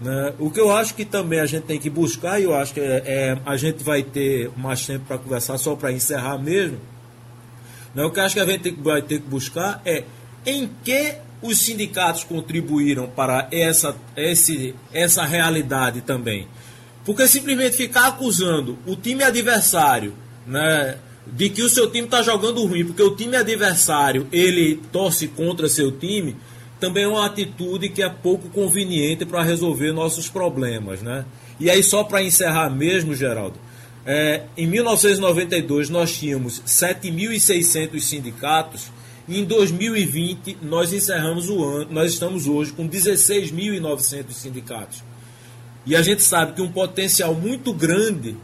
Né? 0.00 0.32
O 0.38 0.50
que 0.50 0.60
eu 0.60 0.70
acho 0.70 0.94
que 0.94 1.04
também 1.04 1.40
a 1.40 1.46
gente 1.46 1.64
tem 1.64 1.78
que 1.78 1.90
buscar, 1.90 2.40
e 2.40 2.44
eu 2.44 2.54
acho 2.54 2.72
que 2.72 2.80
é, 2.80 3.02
é 3.06 3.38
a 3.44 3.56
gente 3.56 3.84
vai 3.84 4.02
ter 4.02 4.50
mais 4.56 4.86
tempo 4.86 5.04
para 5.06 5.18
conversar, 5.18 5.58
só 5.58 5.76
para 5.76 5.92
encerrar 5.92 6.38
mesmo. 6.38 6.78
Né? 7.94 8.04
O 8.04 8.10
que 8.10 8.18
eu 8.18 8.24
acho 8.24 8.34
que 8.34 8.40
a 8.40 8.46
gente 8.46 8.70
vai 8.70 9.02
ter 9.02 9.20
que 9.20 9.28
buscar 9.28 9.82
é 9.84 10.04
em 10.46 10.70
que 10.82 11.16
os 11.42 11.58
sindicatos 11.58 12.24
contribuíram 12.24 13.08
para 13.08 13.48
essa, 13.50 13.96
esse, 14.16 14.74
essa 14.92 15.24
realidade 15.24 16.00
também. 16.00 16.46
Porque 17.04 17.26
simplesmente 17.26 17.76
ficar 17.76 18.08
acusando 18.08 18.78
o 18.86 18.94
time 18.94 19.22
adversário 19.22 20.14
né, 20.46 20.98
de 21.26 21.48
que 21.48 21.62
o 21.62 21.68
seu 21.68 21.90
time 21.90 22.04
está 22.04 22.22
jogando 22.22 22.64
ruim, 22.64 22.84
porque 22.84 23.02
o 23.02 23.14
time 23.16 23.36
adversário 23.36 24.26
ele 24.30 24.80
torce 24.92 25.28
contra 25.28 25.68
seu 25.68 25.90
time, 25.90 26.36
também 26.80 27.04
é 27.04 27.08
uma 27.08 27.26
atitude 27.26 27.90
que 27.90 28.02
é 28.02 28.08
pouco 28.08 28.48
conveniente 28.48 29.24
para 29.24 29.42
resolver 29.42 29.92
nossos 29.92 30.28
problemas. 30.28 31.02
Né? 31.02 31.24
E 31.60 31.70
aí, 31.70 31.82
só 31.82 32.02
para 32.02 32.22
encerrar 32.22 32.70
mesmo, 32.70 33.14
Geraldo, 33.14 33.58
é, 34.04 34.44
em 34.56 34.66
1992 34.66 35.90
nós 35.90 36.16
tínhamos 36.16 36.62
7.600 36.66 38.00
sindicatos 38.00 38.90
e 39.28 39.38
em 39.38 39.44
2020 39.44 40.58
nós 40.62 40.92
encerramos 40.92 41.48
o 41.50 41.62
ano, 41.62 41.86
nós 41.90 42.12
estamos 42.12 42.46
hoje 42.46 42.72
com 42.72 42.88
16.900 42.88 44.32
sindicatos. 44.32 45.04
E 45.86 45.94
a 45.94 46.02
gente 46.02 46.22
sabe 46.22 46.54
que 46.54 46.62
um 46.62 46.70
potencial 46.70 47.34
muito 47.34 47.72
grande 47.72 48.36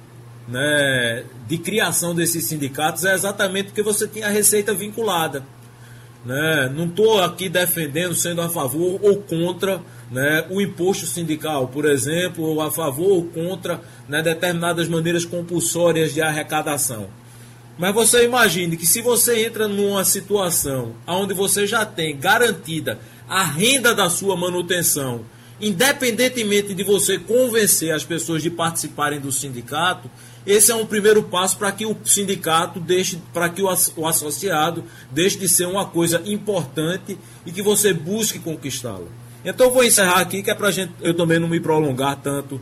né, 0.49 1.25
de 1.49 1.59
criação 1.59 2.14
desses 2.14 2.47
sindicatos 2.47 3.05
é 3.05 3.14
exatamente 3.14 3.66
porque 3.66 3.83
você 3.83 4.07
tinha 4.07 4.26
a 4.26 4.31
receita 4.31 4.73
vinculada. 4.75 5.45
Né? 6.26 6.68
Não 6.75 6.87
estou 6.87 7.23
aqui 7.23 7.49
defendendo, 7.49 8.12
sendo 8.12 8.42
a 8.42 8.49
favor 8.49 8.99
ou 9.00 9.18
contra 9.18 9.80
né, 10.11 10.45
o 10.50 10.61
imposto 10.61 11.06
sindical, 11.06 11.68
por 11.68 11.85
exemplo, 11.85 12.42
ou 12.42 12.61
a 12.61 12.68
favor 12.68 13.11
ou 13.11 13.25
contra 13.26 13.80
né, 14.09 14.21
determinadas 14.23 14.88
maneiras 14.88 15.25
compulsórias 15.25 16.12
de 16.12 16.21
arrecadação. 16.21 17.06
Mas 17.78 17.95
você 17.95 18.25
imagine 18.25 18.76
que 18.76 18.87
se 18.87 19.00
você 19.00 19.47
entra 19.47 19.68
numa 19.68 20.04
situação 20.04 20.97
onde 21.06 21.33
você 21.33 21.64
já 21.64 21.87
tem 21.87 22.18
garantida 22.18 22.99
a 23.28 23.45
renda 23.45 23.95
da 23.95 24.11
sua 24.11 24.37
manutenção, 24.37 25.21
independentemente 25.61 26.75
de 26.75 26.83
você 26.83 27.21
convencer 27.21 27.95
as 27.95 28.02
pessoas 28.02 28.42
de 28.42 28.50
participarem 28.50 29.21
do 29.21 29.30
sindicato, 29.30 30.11
esse 30.47 30.71
é 30.71 30.75
um 30.75 30.87
primeiro 30.87 31.25
passo 31.25 31.59
para 31.59 31.73
que 31.73 31.85
o 31.85 31.97
sindicato 32.05 32.79
deixe, 32.79 33.19
para 33.33 33.49
que 33.49 33.61
o, 33.61 33.69
associado 33.69 34.85
deixe 35.11 35.38
de 35.38 35.49
ser 35.49 35.67
uma 35.67 35.87
coisa 35.87 36.23
importante 36.25 37.19
e 37.45 37.50
que 37.50 37.61
você 37.61 37.93
busque 37.93 38.38
conquistá-la. 38.38 39.07
Então 39.45 39.67
eu 39.67 39.73
vou 39.73 39.83
encerrar 39.83 40.21
aqui, 40.21 40.43
que 40.43 40.50
é 40.50 40.55
para 40.55 40.71
gente, 40.71 40.93
eu 41.00 41.15
também 41.15 41.41
não 41.41 41.49
me 41.49 41.59
prolongar 41.59 42.17
tanto 42.17 42.61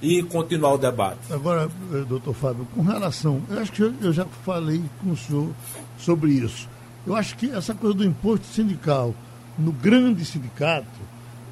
e 0.00 0.22
continuar 0.22 0.74
o 0.74 0.78
debate. 0.78 1.20
Agora, 1.30 1.68
eh, 1.92 2.04
doutor 2.08 2.34
Fábio, 2.34 2.68
com 2.74 2.82
relação, 2.82 3.42
eu 3.50 3.58
acho 3.58 3.72
que 3.72 3.82
eu 3.82 4.12
já 4.12 4.24
falei 4.44 4.82
com 5.02 5.10
o 5.10 5.16
senhor 5.16 5.50
sobre 5.98 6.32
isso. 6.32 6.68
Eu 7.06 7.16
acho 7.16 7.36
que 7.36 7.50
essa 7.50 7.74
coisa 7.74 7.96
do 7.96 8.04
imposto 8.04 8.46
sindical 8.46 9.14
no 9.58 9.72
grande 9.72 10.24
sindicato, 10.24 10.86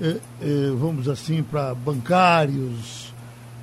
é, 0.01 0.17
é, 0.41 0.71
vamos 0.79 1.09
assim, 1.09 1.43
para 1.43 1.75
bancários, 1.75 3.12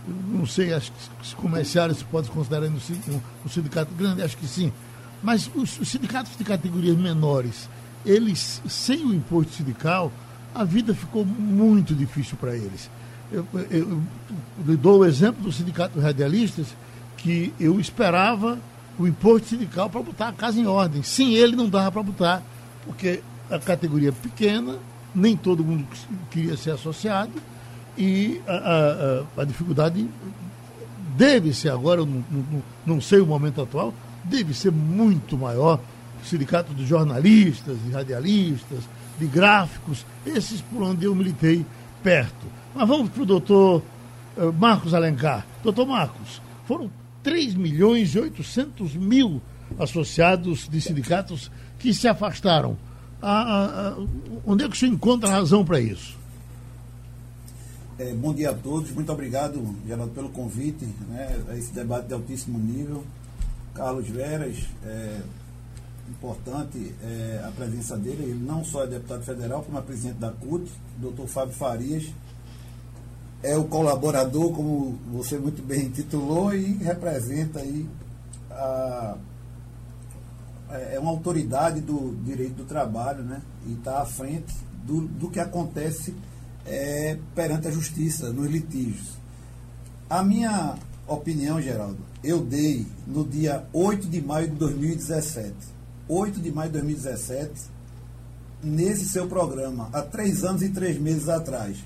não 0.10 0.46
sei, 0.46 0.74
acho 0.74 0.92
que 0.92 1.36
comerciários 1.36 2.00
se 2.00 2.06
pode 2.06 2.30
considerar 2.30 2.68
um, 2.68 3.50
sindicato 3.50 3.94
grande, 3.96 4.22
acho 4.22 4.38
que 4.38 4.48
sim. 4.48 4.72
Mas 5.22 5.50
os, 5.54 5.80
os, 5.80 5.90
sindicatos 5.90 6.38
de 6.38 6.44
categorias 6.44 6.98
menores, 6.98 7.70
eles, 8.06 8.62
sem 8.68 9.06
o 9.06 9.14
imposto 9.14 9.54
sindical, 9.54 10.12
a 10.54 10.64
vida 10.64 10.94
ficou 10.94 11.26
muito 11.26 11.94
difícil 11.94 12.38
para 12.38 12.56
eles. 12.56 12.90
Eu, 13.32 13.46
eu, 13.54 14.02
eu, 14.68 14.78
dou 14.78 15.00
o 15.00 15.06
exemplo 15.06 15.44
do 15.44 15.52
Sindicato 15.52 16.00
Radialistas, 16.00 16.68
que 17.18 17.54
eu 17.60 17.80
esperava 17.80 18.58
o 18.98 19.08
imposto 19.08 19.50
sindical 19.50 19.90
para 19.90 20.02
botar 20.02 20.30
a 20.30 20.34
casa 20.34 20.60
em 20.60 20.66
ordem. 20.66 21.04
Sem 21.04 21.36
ele 21.36 21.56
não 21.56 21.70
dava 21.70 21.92
para 21.92 22.04
botar, 22.04 22.44
porque 22.86 23.22
a 23.50 23.60
categoria 23.60 24.10
é 24.10 24.12
pequena, 24.12 24.78
nem 25.14 25.36
todo 25.36 25.64
mundo 25.64 25.86
queria 26.32 26.56
ser 26.58 26.72
associado, 26.72 27.32
e 28.00 28.42
a, 28.48 29.26
a, 29.38 29.42
a 29.42 29.46
dificuldade 29.46 30.10
deve 31.18 31.54
ser 31.54 31.70
agora, 31.70 32.06
não, 32.06 32.24
não, 32.32 32.64
não, 32.86 33.02
sei 33.02 33.20
o 33.20 33.26
momento 33.26 33.62
atual, 33.62 33.94
deve 34.24 34.54
ser 34.54 34.72
muito 34.72 35.38
maior. 35.38 35.82
O 36.24 36.26
sindicato 36.26 36.74
de 36.74 36.86
jornalistas, 36.86 37.78
de 37.84 37.92
radialistas, 37.92 38.80
de 39.20 39.28
gráficos, 39.28 40.06
esses 40.26 40.62
por 40.62 40.82
onde 40.84 41.06
eu 41.06 41.14
militei 41.14 41.66
perto. 42.02 42.48
Mas 42.74 42.88
vamos 42.88 43.10
para 43.10 43.24
o 43.24 43.26
doutor 43.26 43.84
uh, 44.38 44.54
Marcos 44.54 44.94
Alencar. 44.94 45.46
Doutor 45.62 45.86
Marcos, 45.86 46.42
foram 46.66 46.90
3 47.24 47.56
milhões 47.56 48.16
e 48.16 48.20
800 48.20 48.96
mil 48.96 49.42
associados 49.78 50.68
de 50.70 50.80
sindicatos 50.80 51.52
que 51.78 51.94
se 51.94 52.08
afastaram. 52.08 52.78
Onde 54.46 54.64
é 54.64 54.68
que 54.68 54.74
o 54.74 54.78
senhor 54.78 54.94
encontra 54.94 55.30
razão 55.30 55.66
para 55.66 55.82
isso? 55.82 56.19
É, 58.00 58.14
bom 58.14 58.34
dia 58.34 58.52
a 58.52 58.54
todos, 58.54 58.92
muito 58.92 59.12
obrigado, 59.12 59.76
Geraldo, 59.86 60.14
pelo 60.14 60.30
convite 60.30 60.86
né, 61.10 61.38
a 61.50 61.58
esse 61.58 61.74
debate 61.74 62.08
de 62.08 62.14
altíssimo 62.14 62.58
nível. 62.58 63.04
Carlos 63.74 64.08
Veras, 64.08 64.56
é 64.86 65.20
importante 66.08 66.96
é, 67.04 67.44
a 67.46 67.52
presença 67.52 67.98
dele, 67.98 68.24
ele 68.24 68.40
não 68.42 68.64
só 68.64 68.86
é 68.86 68.88
deputado 68.88 69.24
federal, 69.24 69.64
como 69.64 69.78
é 69.78 69.82
presidente 69.82 70.16
da 70.16 70.32
CUT, 70.32 70.72
doutor 70.98 71.28
Fábio 71.28 71.54
Farias, 71.54 72.06
é 73.44 73.58
o 73.58 73.66
colaborador, 73.66 74.54
como 74.54 74.98
você 75.12 75.38
muito 75.38 75.62
bem 75.62 75.90
titulou, 75.90 76.56
e 76.56 76.78
representa 76.78 77.60
aí 77.60 77.86
a, 78.50 79.18
é, 80.70 80.96
é 80.96 81.00
uma 81.02 81.12
autoridade 81.12 81.82
do 81.82 82.16
direito 82.24 82.54
do 82.54 82.64
trabalho, 82.64 83.24
né? 83.24 83.42
E 83.68 83.74
está 83.74 84.02
à 84.02 84.06
frente 84.06 84.56
do, 84.86 85.02
do 85.02 85.30
que 85.30 85.42
acontece 85.42 86.16
é, 86.70 87.18
perante 87.36 87.68
a 87.68 87.72
justiça, 87.72 88.32
nos 88.32 88.50
litígios. 88.50 89.18
A 90.10 90.24
minha 90.24 90.76
opinião, 91.08 91.62
Geraldo, 91.62 91.98
eu 92.24 92.40
dei 92.40 92.86
no 93.08 93.26
dia 93.26 93.66
8 93.74 94.08
de 94.08 94.22
maio 94.22 94.48
de 94.48 94.56
2017. 94.56 95.54
8 96.08 96.40
de 96.40 96.52
maio 96.52 96.70
de 96.70 96.74
2017, 96.80 97.52
nesse 98.64 99.08
seu 99.10 99.28
programa, 99.28 99.90
há 99.94 100.02
três 100.02 100.44
anos 100.44 100.62
e 100.62 100.70
três 100.70 101.00
meses 101.00 101.30
atrás. 101.30 101.78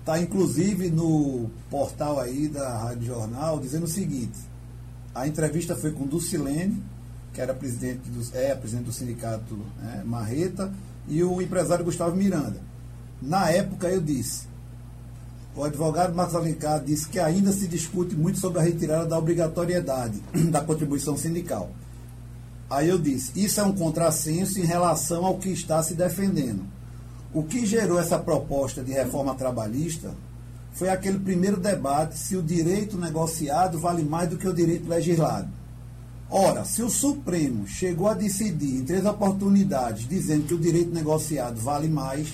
Está 0.00 0.18
inclusive 0.18 0.90
no 0.90 1.50
portal 1.68 2.18
aí 2.18 2.48
da 2.48 2.78
Rádio 2.78 3.06
Jornal 3.06 3.60
dizendo 3.60 3.84
o 3.84 3.88
seguinte: 3.88 4.38
a 5.14 5.28
entrevista 5.28 5.76
foi 5.76 5.92
com 5.92 6.06
Dulcilene, 6.06 6.82
que 7.32 7.40
era 7.40 7.54
presidente 7.54 8.08
do, 8.10 8.36
é 8.36 8.54
presidente 8.54 8.86
do 8.86 8.92
sindicato 8.92 9.58
é, 9.84 10.02
Marreta, 10.02 10.72
e 11.06 11.22
o 11.22 11.40
empresário 11.40 11.84
Gustavo 11.84 12.16
Miranda. 12.16 12.69
Na 13.20 13.50
época 13.50 13.88
eu 13.88 14.00
disse, 14.00 14.48
o 15.54 15.62
advogado 15.62 16.14
Marcos 16.14 16.36
Alencar 16.36 16.82
disse 16.82 17.08
que 17.08 17.18
ainda 17.18 17.52
se 17.52 17.66
discute 17.66 18.14
muito 18.14 18.38
sobre 18.38 18.60
a 18.60 18.62
retirada 18.62 19.04
da 19.04 19.18
obrigatoriedade 19.18 20.22
da 20.50 20.60
contribuição 20.60 21.16
sindical. 21.16 21.70
Aí 22.70 22.88
eu 22.88 22.98
disse, 22.98 23.32
isso 23.34 23.60
é 23.60 23.64
um 23.64 23.74
contrassenso 23.74 24.58
em 24.60 24.64
relação 24.64 25.26
ao 25.26 25.38
que 25.38 25.50
está 25.50 25.82
se 25.82 25.94
defendendo. 25.94 26.64
O 27.34 27.42
que 27.42 27.66
gerou 27.66 27.98
essa 27.98 28.18
proposta 28.18 28.82
de 28.82 28.92
reforma 28.92 29.34
trabalhista 29.34 30.14
foi 30.72 30.88
aquele 30.88 31.18
primeiro 31.18 31.56
debate 31.56 32.16
se 32.16 32.36
o 32.36 32.42
direito 32.42 32.96
negociado 32.96 33.78
vale 33.78 34.02
mais 34.02 34.30
do 34.30 34.36
que 34.36 34.48
o 34.48 34.54
direito 34.54 34.88
legislado. 34.88 35.48
Ora, 36.30 36.64
se 36.64 36.80
o 36.80 36.88
Supremo 36.88 37.66
chegou 37.66 38.06
a 38.06 38.14
decidir 38.14 38.76
em 38.76 38.84
três 38.84 39.04
oportunidades 39.04 40.08
dizendo 40.08 40.46
que 40.46 40.54
o 40.54 40.60
direito 40.60 40.94
negociado 40.94 41.60
vale 41.60 41.88
mais, 41.88 42.32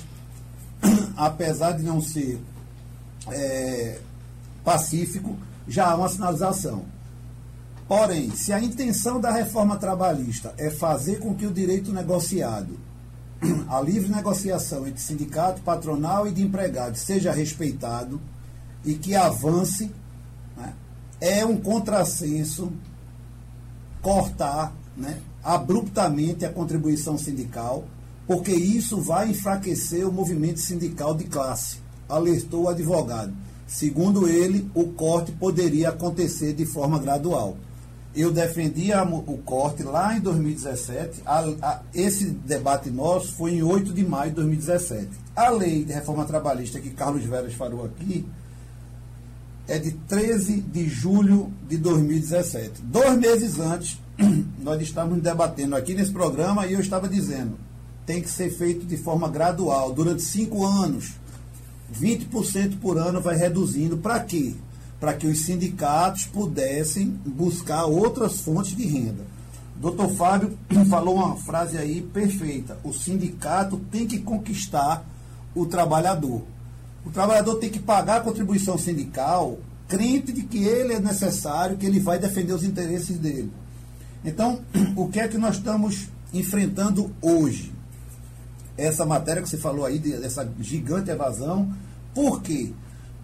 apesar 1.17 1.73
de 1.73 1.83
não 1.83 2.01
ser 2.01 2.41
é, 3.29 3.99
pacífico, 4.65 5.37
já 5.69 5.91
há 5.91 5.95
uma 5.95 6.09
sinalização. 6.09 6.85
Porém, 7.89 8.31
se 8.35 8.53
a 8.53 8.61
intenção 8.61 9.21
da 9.21 9.31
reforma 9.31 9.77
trabalhista 9.77 10.53
é 10.59 10.71
fazer 10.71 11.21
com 11.21 11.35
que 11.35 11.47
o 11.47 11.53
direito 11.53 11.93
negociado, 11.93 12.79
a 13.69 13.81
livre 13.81 14.11
negociação 14.11 14.87
entre 14.87 15.01
sindicato, 15.01 15.63
patronal 15.63 16.27
e 16.27 16.33
de 16.33 16.43
empregados 16.43 17.01
seja 17.01 17.33
respeitado 17.33 18.21
e 18.85 18.95
que 18.95 19.15
avance, 19.15 19.93
né, 20.57 20.73
é 21.21 21.45
um 21.45 21.57
contrassenso 21.57 22.73
cortar 24.03 24.73
né, 24.97 25.21
abruptamente 25.43 26.45
a 26.45 26.53
contribuição 26.53 27.17
sindical, 27.17 27.85
porque 28.27 28.53
isso 28.53 29.01
vai 29.01 29.31
enfraquecer 29.31 30.07
o 30.09 30.13
movimento 30.13 30.61
sindical 30.61 31.15
de 31.15 31.25
classe, 31.25 31.79
alertou 32.09 32.65
o 32.65 32.69
advogado. 32.69 33.33
Segundo 33.67 34.29
ele, 34.29 34.71
o 34.75 34.85
corte 34.89 35.33
poderia 35.33 35.91
acontecer 35.91 36.53
de 36.53 36.65
forma 36.65 36.99
gradual. 36.99 37.57
Eu 38.15 38.33
defendi 38.33 38.93
a, 38.93 39.03
o 39.05 39.39
corte 39.45 39.83
lá 39.83 40.17
em 40.17 40.21
2017. 40.21 41.23
A, 41.27 41.41
a, 41.61 41.83
esse 41.95 42.27
debate 42.31 42.89
nosso 42.91 43.35
foi 43.35 43.55
em 43.55 43.63
8 43.63 43.93
de 43.93 44.05
maio 44.05 44.31
de 44.31 44.37
2017. 44.37 45.09
A 45.35 45.51
lei 45.51 45.85
de 45.85 45.93
reforma 45.93 46.25
trabalhista 46.25 46.81
que 46.81 46.91
Carlos 46.91 47.25
Veras 47.25 47.53
falou 47.55 47.85
aqui 47.85 48.25
é 49.69 49.79
de 49.79 49.93
13 49.93 50.61
de 50.63 50.89
julho 50.89 51.53
de 51.69 51.77
2017. 51.77 52.83
Dois 52.83 53.19
meses 53.19 53.59
antes, 53.59 53.99
nós 54.63 54.81
estávamos 54.81 55.23
debatendo 55.23 55.77
aqui 55.77 55.93
nesse 55.93 56.13
programa 56.13 56.67
e 56.67 56.73
eu 56.73 56.81
estava 56.81 57.09
dizendo: 57.09 57.59
tem 58.07 58.23
que 58.23 58.31
ser 58.31 58.51
feito 58.51 58.87
de 58.87 58.97
forma 58.97 59.29
gradual, 59.29 59.93
durante 59.93 60.23
cinco 60.23 60.65
anos 60.65 61.15
20% 61.93 62.79
por 62.81 62.99
ano 62.99 63.21
vai 63.21 63.37
reduzindo. 63.37 63.97
Para 63.97 64.21
quê? 64.21 64.55
Para 64.99 65.15
que 65.15 65.27
os 65.27 65.45
sindicatos 65.45 66.25
pudessem 66.25 67.09
buscar 67.25 67.85
outras 67.85 68.41
fontes 68.41 68.77
de 68.77 68.87
renda. 68.87 69.25
Doutor 69.77 70.11
Fábio 70.15 70.57
falou 70.89 71.17
uma 71.17 71.37
frase 71.37 71.77
aí 71.77 72.01
perfeita. 72.01 72.79
O 72.83 72.93
sindicato 72.93 73.79
tem 73.91 74.07
que 74.07 74.19
conquistar 74.19 75.05
o 75.55 75.67
trabalhador. 75.67 76.43
O 77.05 77.11
trabalhador 77.11 77.57
tem 77.57 77.71
que 77.71 77.79
pagar 77.79 78.17
a 78.17 78.21
contribuição 78.21 78.77
sindical, 78.77 79.59
crente 79.87 80.33
de 80.33 80.43
que 80.43 80.65
ele 80.65 80.95
é 80.95 81.01
necessário, 81.01 81.77
que 81.77 81.87
ele 81.87 82.01
vai 82.01 82.19
defender 82.19 82.53
os 82.53 82.65
interesses 82.65 83.17
dele. 83.19 83.53
Então, 84.25 84.61
o 84.97 85.09
que 85.09 85.21
é 85.21 85.29
que 85.29 85.39
nós 85.39 85.57
estamos 85.57 86.09
enfrentando 86.33 87.15
hoje? 87.23 87.76
Essa 88.77 89.05
matéria 89.07 89.43
que 89.43 89.49
você 89.49 89.57
falou 89.57 89.85
aí, 89.85 89.99
dessa 89.99 90.49
gigante 90.61 91.11
evasão. 91.11 91.73
Por 92.15 92.43
quê? 92.43 92.73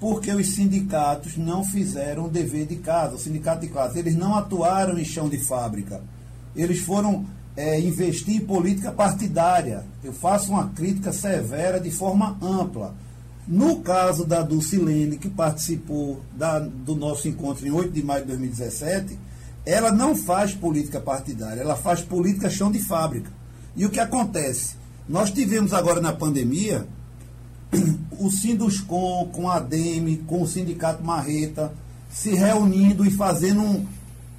Porque 0.00 0.32
os 0.32 0.54
sindicatos 0.54 1.36
não 1.36 1.64
fizeram 1.64 2.26
o 2.26 2.30
dever 2.30 2.66
de 2.66 2.76
casa, 2.76 3.14
o 3.14 3.18
sindicato 3.18 3.60
de 3.60 3.68
classe, 3.68 3.98
eles 3.98 4.16
não 4.16 4.34
atuaram 4.34 4.98
em 4.98 5.04
chão 5.04 5.28
de 5.28 5.38
fábrica. 5.38 6.02
Eles 6.56 6.80
foram 6.80 7.24
é, 7.56 7.78
investir 7.80 8.36
em 8.36 8.40
política 8.40 8.90
partidária. 8.90 9.84
Eu 10.02 10.12
faço 10.12 10.50
uma 10.50 10.68
crítica 10.68 11.12
severa 11.12 11.78
de 11.78 11.90
forma 11.90 12.36
ampla. 12.42 12.94
No 13.46 13.80
caso 13.80 14.24
da 14.24 14.42
Dulcilene, 14.42 15.18
que 15.18 15.28
participou 15.28 16.20
da, 16.36 16.58
do 16.58 16.94
nosso 16.94 17.28
encontro 17.28 17.66
em 17.66 17.70
8 17.70 17.90
de 17.90 18.02
maio 18.02 18.22
de 18.22 18.28
2017, 18.28 19.18
ela 19.64 19.92
não 19.92 20.16
faz 20.16 20.54
política 20.54 21.00
partidária, 21.00 21.60
ela 21.60 21.76
faz 21.76 22.00
política 22.00 22.50
chão 22.50 22.70
de 22.70 22.80
fábrica. 22.80 23.30
E 23.76 23.86
o 23.86 23.90
que 23.90 24.00
acontece? 24.00 24.76
Nós 25.12 25.30
tivemos 25.30 25.74
agora 25.74 26.00
na 26.00 26.14
pandemia 26.14 26.86
o 28.18 28.30
Sinduscom 28.30 29.28
com 29.30 29.46
a 29.46 29.56
ADEME, 29.56 30.24
com 30.26 30.40
o 30.40 30.48
Sindicato 30.48 31.04
Marreta, 31.04 31.70
se 32.10 32.30
reunindo 32.30 33.04
e 33.04 33.10
fazendo 33.10 33.60
um, 33.60 33.86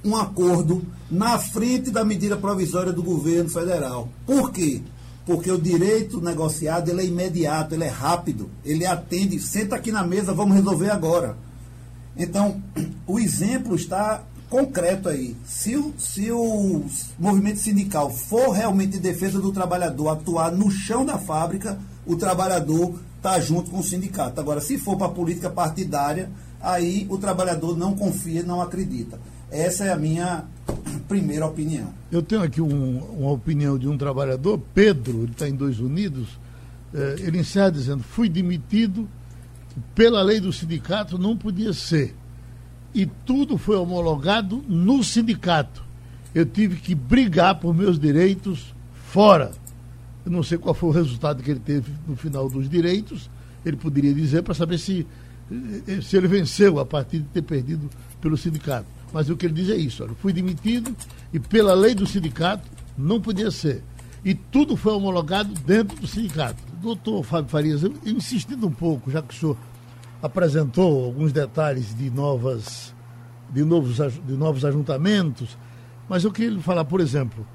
um 0.04 0.16
acordo 0.16 0.84
na 1.08 1.38
frente 1.38 1.92
da 1.92 2.04
medida 2.04 2.36
provisória 2.36 2.92
do 2.92 3.04
governo 3.04 3.48
federal. 3.48 4.08
Por 4.26 4.50
quê? 4.50 4.82
Porque 5.24 5.48
o 5.48 5.60
direito 5.60 6.20
negociado 6.20 6.88
ele 6.88 7.02
é 7.02 7.06
imediato, 7.06 7.76
ele 7.76 7.84
é 7.84 7.88
rápido, 7.88 8.50
ele 8.64 8.84
atende, 8.84 9.38
senta 9.38 9.76
aqui 9.76 9.92
na 9.92 10.04
mesa, 10.04 10.34
vamos 10.34 10.56
resolver 10.56 10.90
agora. 10.90 11.36
Então, 12.16 12.60
o 13.06 13.20
exemplo 13.20 13.76
está 13.76 14.24
concreto 14.54 15.08
aí. 15.08 15.36
Se 15.44 15.76
o, 15.76 15.92
se 15.98 16.30
o 16.30 16.84
movimento 17.18 17.58
sindical 17.58 18.08
for 18.08 18.50
realmente 18.50 18.98
em 18.98 19.00
defesa 19.00 19.40
do 19.40 19.50
trabalhador, 19.50 20.10
atuar 20.10 20.52
no 20.52 20.70
chão 20.70 21.04
da 21.04 21.18
fábrica, 21.18 21.76
o 22.06 22.14
trabalhador 22.14 22.94
está 23.16 23.40
junto 23.40 23.68
com 23.68 23.80
o 23.80 23.82
sindicato. 23.82 24.40
Agora, 24.40 24.60
se 24.60 24.78
for 24.78 24.96
para 24.96 25.08
política 25.08 25.50
partidária, 25.50 26.30
aí 26.60 27.04
o 27.10 27.18
trabalhador 27.18 27.76
não 27.76 27.96
confia, 27.96 28.44
não 28.44 28.62
acredita. 28.62 29.18
Essa 29.50 29.86
é 29.86 29.92
a 29.92 29.96
minha 29.96 30.44
primeira 31.08 31.44
opinião. 31.46 31.88
Eu 32.12 32.22
tenho 32.22 32.42
aqui 32.42 32.60
um, 32.60 32.98
uma 33.18 33.32
opinião 33.32 33.76
de 33.76 33.88
um 33.88 33.98
trabalhador, 33.98 34.60
Pedro, 34.72 35.24
ele 35.24 35.32
está 35.32 35.48
em 35.48 35.54
Dois 35.56 35.80
Unidos. 35.80 36.28
Eh, 36.94 37.16
ele 37.22 37.40
encerra 37.40 37.72
dizendo: 37.72 38.04
fui 38.04 38.28
demitido 38.28 39.08
pela 39.96 40.22
lei 40.22 40.38
do 40.38 40.52
sindicato, 40.52 41.18
não 41.18 41.36
podia 41.36 41.72
ser 41.72 42.14
e 42.94 43.06
tudo 43.06 43.58
foi 43.58 43.76
homologado 43.76 44.64
no 44.68 45.02
sindicato. 45.02 45.82
Eu 46.34 46.46
tive 46.46 46.76
que 46.76 46.94
brigar 46.94 47.56
por 47.58 47.74
meus 47.74 47.98
direitos 47.98 48.74
fora. 49.06 49.52
Eu 50.24 50.32
não 50.32 50.42
sei 50.42 50.56
qual 50.58 50.74
foi 50.74 50.88
o 50.88 50.92
resultado 50.92 51.42
que 51.42 51.50
ele 51.50 51.60
teve 51.60 51.92
no 52.06 52.16
final 52.16 52.48
dos 52.48 52.68
direitos. 52.68 53.28
Ele 53.64 53.76
poderia 53.76 54.14
dizer 54.14 54.42
para 54.42 54.54
saber 54.54 54.78
se, 54.78 55.06
eh, 55.88 56.00
se 56.00 56.16
ele 56.16 56.28
venceu 56.28 56.78
a 56.78 56.86
partir 56.86 57.18
de 57.18 57.24
ter 57.24 57.42
perdido 57.42 57.90
pelo 58.20 58.36
sindicato. 58.36 58.86
Mas 59.12 59.28
o 59.28 59.36
que 59.36 59.46
ele 59.46 59.54
diz 59.54 59.70
é 59.70 59.76
isso: 59.76 60.02
olha, 60.02 60.14
fui 60.14 60.32
demitido 60.32 60.94
e 61.32 61.38
pela 61.38 61.74
lei 61.74 61.94
do 61.94 62.06
sindicato 62.06 62.68
não 62.96 63.20
podia 63.20 63.50
ser. 63.50 63.82
E 64.24 64.34
tudo 64.34 64.76
foi 64.76 64.94
homologado 64.94 65.52
dentro 65.66 66.00
do 66.00 66.06
sindicato. 66.06 66.62
Doutor 66.80 67.22
Fábio 67.22 67.50
Farias, 67.50 67.82
eu, 67.82 67.92
insistindo 68.06 68.66
um 68.66 68.72
pouco, 68.72 69.10
já 69.10 69.20
que 69.20 69.34
o 69.34 69.38
senhor 69.38 69.56
apresentou 70.24 71.04
alguns 71.04 71.34
detalhes 71.34 71.94
de 71.94 72.08
novas 72.08 72.94
de 73.50 73.62
novos, 73.62 73.98
de 73.98 74.32
novos 74.32 74.64
ajuntamentos, 74.64 75.58
mas 76.08 76.24
eu 76.24 76.32
queria 76.32 76.50
lhe 76.50 76.62
falar, 76.62 76.86
por 76.86 76.98
exemplo, 76.98 77.46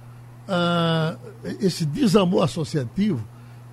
uh, 0.47 1.19
esse 1.59 1.83
desamor 1.83 2.43
associativo, 2.43 3.27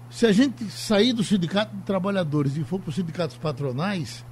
se 0.08 0.24
a 0.24 0.32
gente 0.32 0.64
sair 0.70 1.12
do 1.12 1.22
sindicato 1.22 1.76
de 1.76 1.82
trabalhadores 1.82 2.56
e 2.56 2.64
for 2.64 2.80
para 2.80 2.88
os 2.88 2.94
sindicatos 2.94 3.36
patronais, 3.36 4.24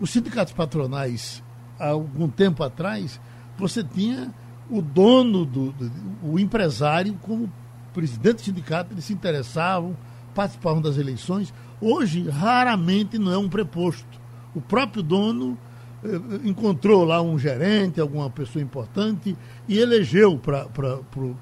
os 0.00 0.10
sindicatos 0.10 0.52
patronais, 0.52 1.40
há 1.78 1.90
algum 1.90 2.28
tempo 2.28 2.64
atrás, 2.64 3.20
você 3.56 3.84
tinha 3.84 4.34
o 4.68 4.82
dono, 4.82 5.44
do, 5.44 5.70
do 5.70 5.90
o 6.24 6.36
empresário 6.36 7.14
como 7.22 7.50
presidente 7.94 8.36
do 8.36 8.42
sindicato, 8.42 8.92
eles 8.92 9.04
se 9.04 9.12
interessavam, 9.12 9.96
participavam 10.34 10.82
das 10.82 10.96
eleições. 10.96 11.54
Hoje, 11.80 12.28
raramente 12.28 13.18
não 13.18 13.32
é 13.32 13.38
um 13.38 13.48
preposto. 13.48 14.20
O 14.54 14.60
próprio 14.60 15.02
dono 15.02 15.56
eh, 16.04 16.08
encontrou 16.44 17.04
lá 17.04 17.22
um 17.22 17.38
gerente, 17.38 18.00
alguma 18.00 18.28
pessoa 18.28 18.62
importante 18.62 19.36
e 19.68 19.78
elegeu 19.78 20.38
para 20.38 20.66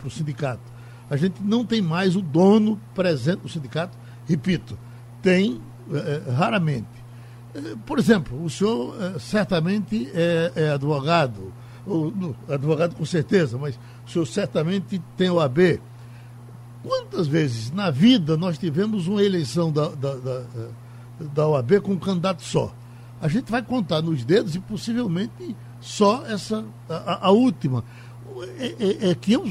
o 0.05 0.11
sindicato. 0.11 0.79
A 1.11 1.17
gente 1.17 1.43
não 1.43 1.65
tem 1.65 1.81
mais 1.81 2.15
o 2.17 2.23
dono 2.23 2.79
presente 2.95 3.41
no 3.43 3.49
sindicato, 3.49 3.97
repito, 4.27 4.79
tem 5.23 5.61
é, 5.91 6.31
raramente. 6.31 6.87
Por 7.87 7.99
exemplo, 7.99 8.45
o 8.45 8.51
senhor 8.51 8.95
certamente 9.19 10.11
é, 10.15 10.53
é, 10.55 10.71
advogado, 10.71 11.53
ou, 11.87 12.13
advogado 12.47 12.95
com 12.95 13.05
certeza, 13.07 13.57
mas 13.57 13.79
o 14.07 14.11
senhor 14.11 14.27
certamente 14.27 15.01
tem 15.17 15.31
o 15.31 15.41
AB. 15.41 15.81
Quantas 16.89 17.27
vezes 17.27 17.71
na 17.71 17.91
vida 17.91 18.35
nós 18.35 18.57
tivemos 18.57 19.07
uma 19.07 19.23
eleição 19.23 19.71
da, 19.71 19.91
da, 19.91 20.15
da, 20.15 20.43
da 21.21 21.47
OAB 21.47 21.83
com 21.83 21.93
um 21.93 21.99
candidato 21.99 22.43
só? 22.43 22.75
A 23.21 23.29
gente 23.29 23.51
vai 23.51 23.63
contar 23.63 24.01
nos 24.01 24.25
dedos 24.25 24.55
e 24.55 24.59
possivelmente 24.59 25.55
só 25.83 26.25
essa, 26.25 26.65
a, 26.89 27.27
a 27.27 27.31
última. 27.31 27.85
É, 28.59 28.75
é, 28.79 29.11
é, 29.11 29.15
que 29.15 29.35
eu, 29.35 29.45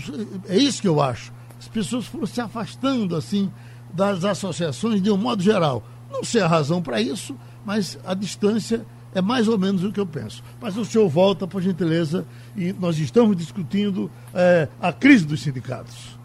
é 0.49 0.57
isso 0.57 0.81
que 0.81 0.87
eu 0.87 0.99
acho. 0.99 1.31
As 1.59 1.67
pessoas 1.67 2.07
foram 2.07 2.25
se 2.25 2.41
afastando 2.41 3.15
assim 3.15 3.51
das 3.93 4.25
associações 4.25 4.99
de 4.99 5.11
um 5.11 5.17
modo 5.17 5.43
geral. 5.43 5.83
Não 6.11 6.23
sei 6.23 6.41
a 6.41 6.47
razão 6.47 6.81
para 6.81 6.99
isso, 6.99 7.37
mas 7.63 7.99
a 8.03 8.15
distância 8.15 8.83
é 9.13 9.21
mais 9.21 9.47
ou 9.47 9.59
menos 9.59 9.83
o 9.83 9.91
que 9.91 9.99
eu 9.99 10.07
penso. 10.07 10.43
Mas 10.59 10.75
o 10.75 10.83
senhor 10.83 11.07
volta, 11.07 11.45
por 11.45 11.61
gentileza, 11.61 12.25
e 12.55 12.73
nós 12.73 12.97
estamos 12.97 13.37
discutindo 13.37 14.09
é, 14.33 14.67
a 14.81 14.91
crise 14.91 15.23
dos 15.23 15.41
sindicatos. 15.41 16.16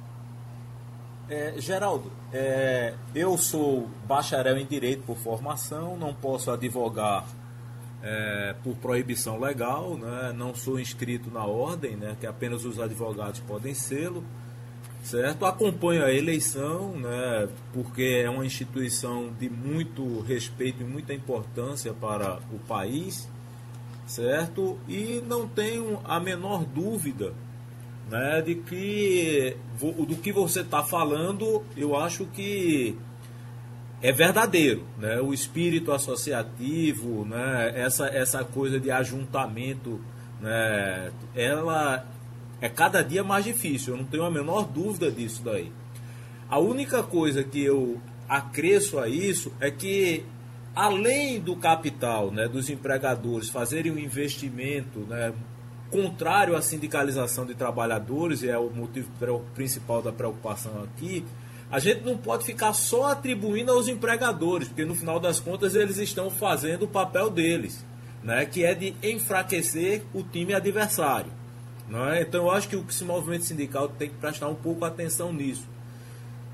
É, 1.33 1.55
Geraldo, 1.57 2.12
é, 2.31 2.92
eu 3.14 3.38
sou 3.38 3.88
bacharel 4.07 4.59
em 4.59 4.66
Direito 4.66 5.03
por 5.07 5.16
formação, 5.16 5.97
não 5.97 6.12
posso 6.12 6.51
advogar 6.51 7.25
é, 8.03 8.55
por 8.62 8.77
proibição 8.77 9.40
legal, 9.40 9.97
né? 9.97 10.35
não 10.37 10.55
sou 10.55 10.79
inscrito 10.79 11.31
na 11.31 11.47
ordem, 11.47 11.97
né? 11.97 12.14
que 12.21 12.27
apenas 12.27 12.66
os 12.66 12.79
advogados 12.79 13.40
podem 13.40 13.73
sê-lo, 13.73 14.23
certo? 15.03 15.47
Acompanho 15.47 16.05
a 16.05 16.12
eleição, 16.12 16.99
né? 16.99 17.49
porque 17.73 18.21
é 18.23 18.29
uma 18.29 18.45
instituição 18.45 19.33
de 19.40 19.49
muito 19.49 20.21
respeito 20.21 20.83
e 20.83 20.85
muita 20.85 21.14
importância 21.14 21.95
para 21.95 22.40
o 22.53 22.59
país, 22.59 23.27
certo? 24.07 24.79
E 24.87 25.25
não 25.27 25.49
tenho 25.49 25.99
a 26.05 26.21
menor 26.21 26.62
dúvida 26.62 27.33
né, 28.11 28.43
de 28.43 28.57
que 28.57 29.57
do 29.81 30.17
que 30.17 30.33
você 30.33 30.61
está 30.61 30.83
falando, 30.83 31.62
eu 31.77 31.97
acho 31.97 32.27
que 32.27 32.97
é 34.03 34.11
verdadeiro, 34.12 34.85
né? 34.99 35.21
O 35.21 35.33
espírito 35.33 35.93
associativo, 35.93 37.25
né? 37.25 37.73
Essa 37.75 38.07
essa 38.09 38.45
coisa 38.45 38.81
de 38.81 38.91
ajuntamento, 38.91 40.01
né? 40.41 41.12
Ela 41.35 42.05
é 42.61 42.69
cada 42.69 43.03
dia 43.03 43.23
mais 43.23 43.45
difícil. 43.45 43.95
Eu 43.95 43.99
não 43.99 44.05
tenho 44.05 44.25
a 44.25 44.31
menor 44.31 44.67
dúvida 44.67 45.11
disso 45.11 45.43
daí. 45.45 45.73
A 46.49 46.59
única 46.59 47.03
coisa 47.03 47.43
que 47.43 47.62
eu 47.62 48.01
acresço 48.29 48.99
a 48.99 49.09
isso 49.09 49.53
é 49.61 49.71
que 49.71 50.25
além 50.75 51.41
do 51.41 51.57
capital, 51.57 52.31
né, 52.31 52.49
dos 52.49 52.71
empregadores 52.71 53.49
fazerem 53.51 53.93
um 53.93 53.99
investimento, 53.99 55.01
né, 55.01 55.33
contrário 55.92 56.57
à 56.57 56.62
sindicalização 56.62 57.44
de 57.44 57.55
trabalhadores, 57.55 58.42
e 58.42 58.48
é 58.48 58.57
o 58.57 58.70
motivo 58.70 59.11
principal 59.55 60.00
da 60.00 60.11
preocupação 60.11 60.83
aqui, 60.83 61.22
a 61.70 61.78
gente 61.78 62.02
não 62.02 62.16
pode 62.16 62.44
ficar 62.44 62.72
só 62.72 63.12
atribuindo 63.12 63.70
aos 63.70 63.88
empregadores, 63.88 64.68
porque 64.68 64.87
no 64.87 64.94
final 64.94 65.20
das 65.20 65.38
contas 65.38 65.74
eles 65.74 65.98
estão 65.98 66.31
fazendo 66.31 66.85
o 66.85 66.88
papel 66.88 67.31
deles, 67.31 67.85
né, 68.22 68.46
que 68.46 68.64
é 68.64 68.74
de 68.74 68.94
enfraquecer 69.02 70.02
o 70.14 70.22
time 70.22 70.55
adversário. 70.55 71.33
Né? 71.88 72.22
Então 72.22 72.44
eu 72.44 72.50
acho 72.50 72.68
que 72.68 72.76
o 72.76 73.07
movimento 73.07 73.44
sindical 73.44 73.88
tem 73.88 74.09
que 74.09 74.16
prestar 74.16 74.48
um 74.48 74.55
pouco 74.55 74.85
atenção 74.85 75.33
nisso. 75.33 75.68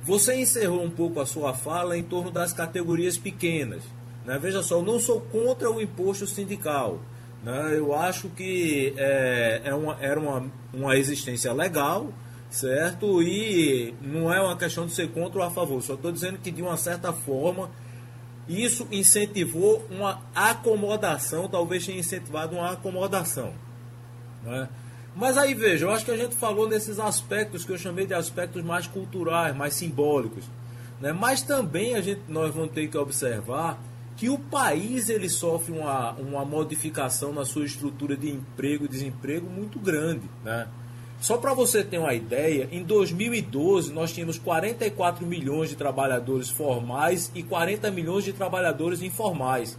Você 0.03 0.35
encerrou 0.35 0.83
um 0.83 0.90
pouco 0.90 1.20
a 1.20 1.27
sua 1.27 1.55
fala 1.55 1.96
em 1.96 2.03
torno 2.03 2.31
das 2.31 2.53
categorias 2.53 3.16
pequenas. 3.16 3.83
Né? 4.24 4.38
Veja 4.38 4.62
só, 4.62 4.77
eu 4.77 4.83
não 4.83 4.98
sou 4.98 5.20
contra 5.20 5.70
o 5.70 5.81
imposto 5.81 6.27
sindical. 6.27 7.01
Né? 7.42 7.74
Eu 7.77 7.94
acho 7.94 8.29
que 8.31 8.94
é, 8.96 9.62
é 9.64 9.74
uma, 9.74 9.96
era 10.01 10.18
uma, 10.18 10.51
uma 10.72 10.96
existência 10.96 11.53
legal, 11.53 12.12
certo? 12.51 13.22
E 13.22 13.94
não 14.01 14.33
é 14.33 14.40
uma 14.40 14.57
questão 14.57 14.87
de 14.87 14.92
ser 14.92 15.11
contra 15.11 15.40
ou 15.40 15.44
a 15.44 15.51
favor. 15.51 15.83
Só 15.83 15.94
estou 15.94 16.11
dizendo 16.11 16.38
que, 16.38 16.51
de 16.51 16.62
uma 16.62 16.77
certa 16.77 17.12
forma, 17.12 17.70
isso 18.48 18.88
incentivou 18.90 19.87
uma 19.90 20.22
acomodação, 20.35 21.48
talvez 21.48 21.85
tenha 21.85 21.98
incentivado 21.98 22.57
uma 22.57 22.72
acomodação. 22.72 23.53
Né? 24.42 24.68
Mas 25.14 25.37
aí 25.37 25.53
veja, 25.55 25.85
eu 25.85 25.90
acho 25.90 26.05
que 26.05 26.11
a 26.11 26.16
gente 26.16 26.35
falou 26.35 26.68
nesses 26.68 26.98
aspectos 26.98 27.64
que 27.64 27.72
eu 27.72 27.79
chamei 27.79 28.07
de 28.07 28.14
aspectos 28.14 28.62
mais 28.64 28.87
culturais, 28.87 29.55
mais 29.55 29.74
simbólicos. 29.74 30.44
Né? 31.01 31.12
Mas 31.12 31.42
também 31.42 31.94
a 31.94 32.01
gente, 32.01 32.22
nós 32.29 32.55
vamos 32.55 32.72
ter 32.72 32.88
que 32.88 32.96
observar 32.96 33.79
que 34.18 34.28
o 34.28 34.37
país 34.37 35.09
ele 35.09 35.28
sofre 35.28 35.72
uma, 35.72 36.11
uma 36.14 36.44
modificação 36.44 37.33
na 37.33 37.44
sua 37.44 37.64
estrutura 37.64 38.16
de 38.16 38.28
emprego 38.28 38.85
e 38.85 38.88
desemprego 38.88 39.48
muito 39.48 39.78
grande. 39.78 40.28
Né? 40.44 40.66
Só 41.20 41.37
para 41.37 41.54
você 41.54 41.85
ter 41.85 41.98
uma 41.98 42.12
ideia, 42.12 42.68
em 42.72 42.83
2012 42.83 43.92
nós 43.92 44.12
tínhamos 44.12 44.37
44 44.37 45.24
milhões 45.24 45.70
de 45.70 45.76
trabalhadores 45.76 46.50
formais 46.50 47.31
e 47.33 47.44
40 47.44 47.92
milhões 47.92 48.24
de 48.24 48.33
trabalhadores 48.33 49.02
informais. 49.02 49.78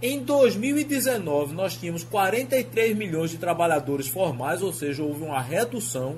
Em 0.00 0.24
2019 0.24 1.54
nós 1.54 1.76
tínhamos 1.76 2.02
43 2.02 2.96
milhões 2.96 3.30
de 3.30 3.36
trabalhadores 3.36 4.08
formais, 4.08 4.62
ou 4.62 4.72
seja, 4.72 5.02
houve 5.02 5.22
uma 5.22 5.40
redução 5.40 6.16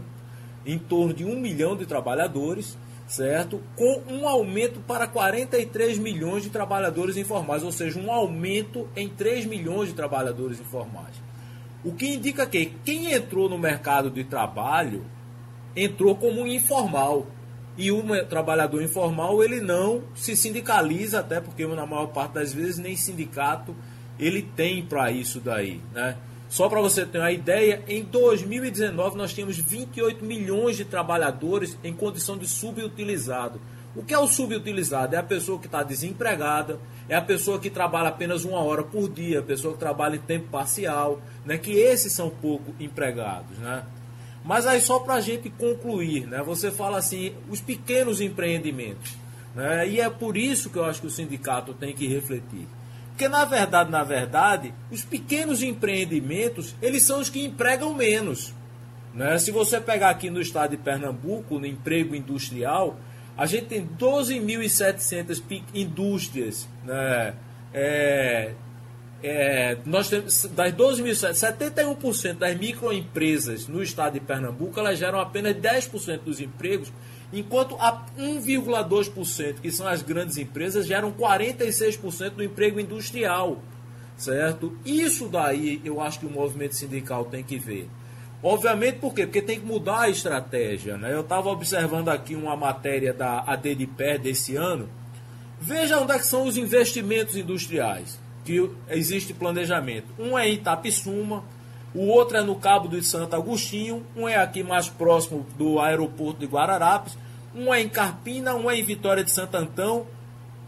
em 0.65 0.79
torno 0.79 1.13
de 1.13 1.25
1 1.25 1.41
milhão 1.41 1.77
de 1.77 1.87
trabalhadores 1.87 2.79
certo? 3.13 3.61
Com 3.77 4.03
um 4.09 4.27
aumento 4.27 4.81
para 4.81 5.07
43 5.07 5.99
milhões 5.99 6.43
de 6.43 6.51
trabalhadores 6.51 7.17
informais, 7.17 7.63
ou 7.63 7.71
seja, 7.71 8.01
um 8.01 8.11
aumento 8.11 8.89
em 8.97 9.09
3 9.09 9.45
milhões 9.45 9.91
de 9.91 9.95
trabalhadores 9.95 10.59
informais. 10.59 11.15
O 11.85 11.93
que 11.93 12.07
indica 12.07 12.47
que 12.47 12.73
quem 12.85 13.13
entrou 13.13 13.49
no 13.49 13.59
mercado 13.59 14.11
de 14.11 14.25
trabalho 14.25 15.05
entrou 15.77 16.15
como 16.17 16.41
um 16.41 16.47
informal. 16.47 17.27
E 17.77 17.91
o 17.91 18.03
trabalhador 18.27 18.83
informal 18.83 19.43
ele 19.43 19.59
não 19.61 20.03
se 20.15 20.37
sindicaliza, 20.37 21.21
até 21.21 21.41
porque 21.41 21.67
na 21.67 21.87
maior 21.87 22.09
parte 22.09 22.35
das 22.35 22.53
vezes 22.53 22.77
nem 22.77 22.95
sindicato 22.95 23.75
ele 24.19 24.43
tem 24.43 24.85
para 24.85 25.11
isso 25.11 25.41
daí, 25.41 25.81
né? 25.93 26.17
Só 26.53 26.69
para 26.69 26.83
você 26.83 27.07
ter 27.07 27.17
uma 27.17 27.33
ideia, 27.33 27.83
em 27.89 28.05
2019 28.05 29.17
nós 29.17 29.33
tínhamos 29.33 29.57
28 29.57 30.23
milhões 30.23 30.77
de 30.77 30.85
trabalhadores 30.85 31.79
em 31.83 31.95
condição 31.95 32.37
de 32.37 32.47
subutilizado. 32.47 33.59
O 33.97 34.03
que 34.03 34.13
é 34.13 34.19
o 34.19 34.29
subutilizado? 34.29 35.17
É 35.17 35.19
a 35.19 35.23
pessoa 35.23 35.59
que 35.59 35.65
está 35.65 35.83
desempregada, 35.83 36.79
é 37.09 37.17
a 37.17 37.23
pessoa 37.23 37.59
que 37.59 37.71
trabalha 37.71 38.11
apenas 38.11 38.45
uma 38.45 38.59
hora 38.59 38.83
por 38.83 39.09
dia, 39.09 39.39
a 39.39 39.43
pessoa 39.43 39.73
que 39.73 39.81
trabalha 39.81 40.17
em 40.17 40.21
tempo 40.21 40.49
parcial, 40.49 41.23
né? 41.43 41.57
que 41.57 41.73
esses 41.73 42.13
são 42.13 42.29
pouco 42.29 42.75
empregados. 42.79 43.57
Né? 43.57 43.83
Mas 44.45 44.67
aí 44.67 44.83
só 44.83 44.99
para 44.99 45.15
a 45.15 45.21
gente 45.23 45.49
concluir, 45.49 46.27
né? 46.27 46.43
você 46.43 46.71
fala 46.71 46.99
assim, 46.99 47.35
os 47.49 47.63
pequenos 47.63 48.21
empreendimentos. 48.21 49.17
Né? 49.55 49.89
E 49.89 50.01
é 50.03 50.11
por 50.11 50.37
isso 50.37 50.69
que 50.69 50.77
eu 50.77 50.85
acho 50.85 51.01
que 51.01 51.07
o 51.07 51.11
sindicato 51.11 51.73
tem 51.73 51.95
que 51.95 52.07
refletir. 52.07 52.69
Porque 53.13 53.29
na 53.29 53.45
verdade, 53.45 53.91
na 53.91 54.03
verdade, 54.03 54.75
os 54.91 55.05
pequenos 55.05 55.63
empreendimentos, 55.63 56.75
eles 56.81 57.05
são 57.05 57.21
os 57.21 57.29
que 57.29 57.45
empregam 57.45 57.95
menos. 57.95 58.53
Né? 59.15 59.39
Se 59.39 59.51
você 59.51 59.81
pegar 59.81 60.11
aqui 60.11 60.31
no 60.31 60.41
estado 60.41 60.71
de 60.71 60.79
Pernambuco, 60.79 61.59
no 61.59 61.67
emprego 61.67 62.17
industrial, 62.17 62.99
a 63.37 63.47
gente 63.47 63.67
tem 63.67 63.87
12.700 63.87 65.43
indústrias. 65.75 66.67
Né? 66.85 67.35
É, 67.75 68.55
é, 69.23 69.77
nós 69.85 70.09
temos, 70.09 70.47
das 70.47 70.73
12.700, 70.73 71.97
71% 72.01 72.35
das 72.35 72.57
microempresas 72.57 73.69
no 73.69 73.83
estado 73.83 74.15
de 74.15 74.21
Pernambuco, 74.21 74.81
elas 74.81 74.99
geram 74.99 75.21
apenas 75.21 75.55
10% 75.55 76.21
dos 76.21 76.41
empregos 76.41 76.91
enquanto 77.33 77.77
a 77.77 78.05
1,2%, 78.19 79.61
que 79.61 79.71
são 79.71 79.87
as 79.87 80.03
grandes 80.03 80.37
empresas, 80.37 80.87
geram 80.87 81.13
46% 81.13 82.31
do 82.31 82.45
emprego 82.45 82.79
industrial, 82.79 83.63
certo? 84.17 84.77
Isso 84.85 85.29
daí 85.29 85.81
eu 85.85 86.01
acho 86.01 86.21
que 86.21 86.27
o 86.27 86.31
movimento 86.31 86.75
sindical 86.75 87.25
tem 87.25 87.43
que 87.43 87.59
ver. 87.59 87.89
Obviamente, 88.43 88.99
por 88.99 89.15
quê? 89.15 89.25
Porque 89.25 89.41
tem 89.41 89.61
que 89.61 89.67
mudar 89.67 90.01
a 90.01 90.09
estratégia. 90.09 90.97
Né? 90.99 91.15
Eu 91.15 91.21
estava 91.21 91.49
observando 91.49 92.09
aqui 92.09 92.35
uma 92.35 92.57
matéria 92.57 93.13
da 93.13 93.41
ADDPR 93.47 94.19
desse 94.19 94.57
ano. 94.57 94.89
Veja 95.61 96.01
onde 96.01 96.13
é 96.13 96.19
que 96.19 96.27
são 96.27 96.45
os 96.45 96.57
investimentos 96.57 97.37
industriais, 97.37 98.19
que 98.45 98.69
existe 98.91 99.33
planejamento. 99.33 100.09
Um 100.19 100.37
é 100.37 100.51
Itapissuma, 100.51 101.45
o 101.95 102.07
outro 102.07 102.39
é 102.39 102.43
no 102.43 102.55
Cabo 102.55 102.89
de 102.89 103.03
Santo 103.05 103.37
Agostinho, 103.37 104.05
um 104.17 104.27
é 104.27 104.37
aqui 104.37 104.63
mais 104.63 104.89
próximo 104.89 105.47
do 105.59 105.79
aeroporto 105.79 106.41
de 106.41 106.47
Guararapes, 106.47 107.19
um 107.55 107.73
é 107.73 107.83
em 107.83 107.89
Carpina, 107.89 108.55
um 108.55 108.71
é 108.71 108.79
em 108.79 108.83
Vitória 108.83 109.23
de 109.23 109.31
Santo 109.31 109.57
Antão, 109.57 110.07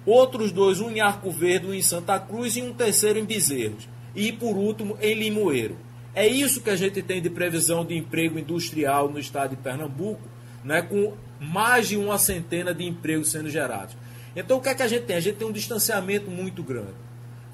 outros 0.04 0.52
dois, 0.52 0.80
um 0.80 0.90
em 0.90 1.00
Arco 1.00 1.30
Verde, 1.30 1.66
um 1.66 1.74
em 1.74 1.80
Santa 1.80 2.18
Cruz 2.18 2.56
e 2.56 2.62
um 2.62 2.74
terceiro 2.74 3.18
em 3.18 3.24
Bezerros. 3.24 3.88
E 4.14 4.32
por 4.32 4.56
último, 4.56 4.98
em 5.00 5.14
Limoeiro. 5.14 5.76
É 6.14 6.26
isso 6.26 6.60
que 6.60 6.70
a 6.70 6.76
gente 6.76 7.02
tem 7.02 7.20
de 7.20 7.30
previsão 7.30 7.84
de 7.84 7.96
emprego 7.96 8.38
industrial 8.38 9.08
no 9.08 9.18
estado 9.18 9.50
de 9.50 9.56
Pernambuco, 9.56 10.22
né, 10.62 10.82
com 10.82 11.14
mais 11.40 11.88
de 11.88 11.96
uma 11.96 12.18
centena 12.18 12.72
de 12.72 12.84
empregos 12.84 13.30
sendo 13.30 13.50
gerados. 13.50 13.96
Então 14.36 14.58
o 14.58 14.60
que 14.60 14.68
é 14.68 14.74
que 14.74 14.82
a 14.82 14.88
gente 14.88 15.04
tem? 15.04 15.16
A 15.16 15.20
gente 15.20 15.36
tem 15.36 15.48
um 15.48 15.52
distanciamento 15.52 16.30
muito 16.30 16.62
grande. 16.62 16.94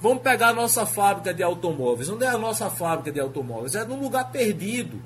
Vamos 0.01 0.23
pegar 0.23 0.49
a 0.49 0.55
nossa 0.55 0.87
fábrica 0.87 1.35
de 1.35 1.43
automóveis. 1.43 2.09
Onde 2.09 2.25
é 2.25 2.29
a 2.29 2.39
nossa 2.39 2.71
fábrica 2.71 3.13
de 3.13 3.21
automóveis? 3.21 3.75
É 3.75 3.85
num 3.85 4.01
lugar 4.01 4.31
perdido. 4.33 5.01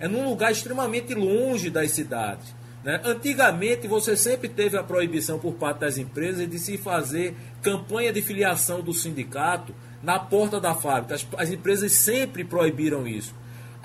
É 0.00 0.08
num 0.08 0.28
lugar 0.28 0.50
extremamente 0.50 1.14
longe 1.14 1.70
das 1.70 1.92
cidades. 1.92 2.52
Né? 2.82 3.00
Antigamente, 3.04 3.86
você 3.86 4.16
sempre 4.16 4.48
teve 4.48 4.76
a 4.76 4.82
proibição 4.82 5.38
por 5.38 5.54
parte 5.54 5.80
das 5.80 5.98
empresas 5.98 6.50
de 6.50 6.58
se 6.58 6.76
fazer 6.76 7.36
campanha 7.62 8.12
de 8.12 8.20
filiação 8.20 8.82
do 8.82 8.92
sindicato 8.92 9.72
na 10.02 10.18
porta 10.18 10.60
da 10.60 10.74
fábrica. 10.74 11.14
As, 11.14 11.26
as 11.38 11.50
empresas 11.50 11.92
sempre 11.92 12.44
proibiram 12.44 13.06
isso. 13.06 13.34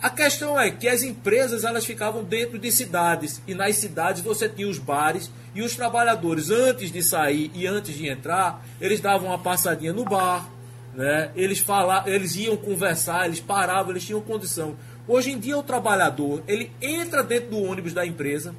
A 0.02 0.10
questão 0.10 0.58
é 0.58 0.72
que 0.72 0.88
as 0.88 1.04
empresas 1.04 1.66
elas 1.66 1.86
ficavam 1.86 2.24
dentro 2.24 2.58
de 2.58 2.72
cidades 2.72 3.42
e 3.46 3.54
nas 3.54 3.76
cidades 3.76 4.22
você 4.22 4.48
tinha 4.48 4.68
os 4.68 4.80
bares 4.80 5.30
e 5.54 5.62
os 5.62 5.76
trabalhadores 5.76 6.50
antes 6.50 6.90
de 6.90 7.04
sair 7.04 7.52
e 7.54 7.68
antes 7.68 7.96
de 7.96 8.08
entrar 8.08 8.66
eles 8.80 9.02
davam 9.02 9.28
uma 9.28 9.38
passadinha 9.38 9.92
no 9.92 10.06
bar, 10.06 10.50
né? 10.96 11.32
Eles 11.36 11.60
falavam, 11.60 12.10
eles 12.14 12.38
iam 12.38 12.56
conversar, 12.56 13.26
eles 13.26 13.42
paravam, 13.42 13.92
eles 13.92 14.06
tinham 14.06 14.22
condição. 14.22 14.78
Hoje 15.06 15.32
em 15.32 15.40
dia 15.40 15.58
o 15.58 15.64
trabalhador 15.64 16.42
ele 16.48 16.72
entra 16.82 17.22
dentro 17.22 17.50
do 17.50 17.62
ônibus 17.62 17.92
da 17.92 18.06
empresa, 18.06 18.56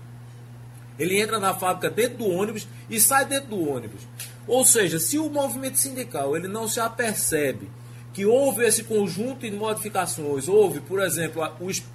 Ele 0.98 1.18
entra 1.18 1.38
na 1.38 1.54
fábrica 1.54 1.88
dentro 1.88 2.18
do 2.18 2.28
ônibus 2.28 2.68
e 2.90 3.00
sai 3.00 3.24
dentro 3.24 3.48
do 3.48 3.66
ônibus. 3.66 4.02
Ou 4.46 4.62
seja, 4.62 4.98
se 4.98 5.18
o 5.18 5.30
movimento 5.30 5.78
sindical 5.78 6.36
ele 6.36 6.48
não 6.48 6.68
se 6.68 6.78
apercebe 6.80 7.79
que 8.12 8.26
houve 8.26 8.64
esse 8.64 8.84
conjunto 8.84 9.48
de 9.48 9.56
modificações, 9.56 10.48
houve, 10.48 10.80
por 10.80 11.00
exemplo, 11.00 11.42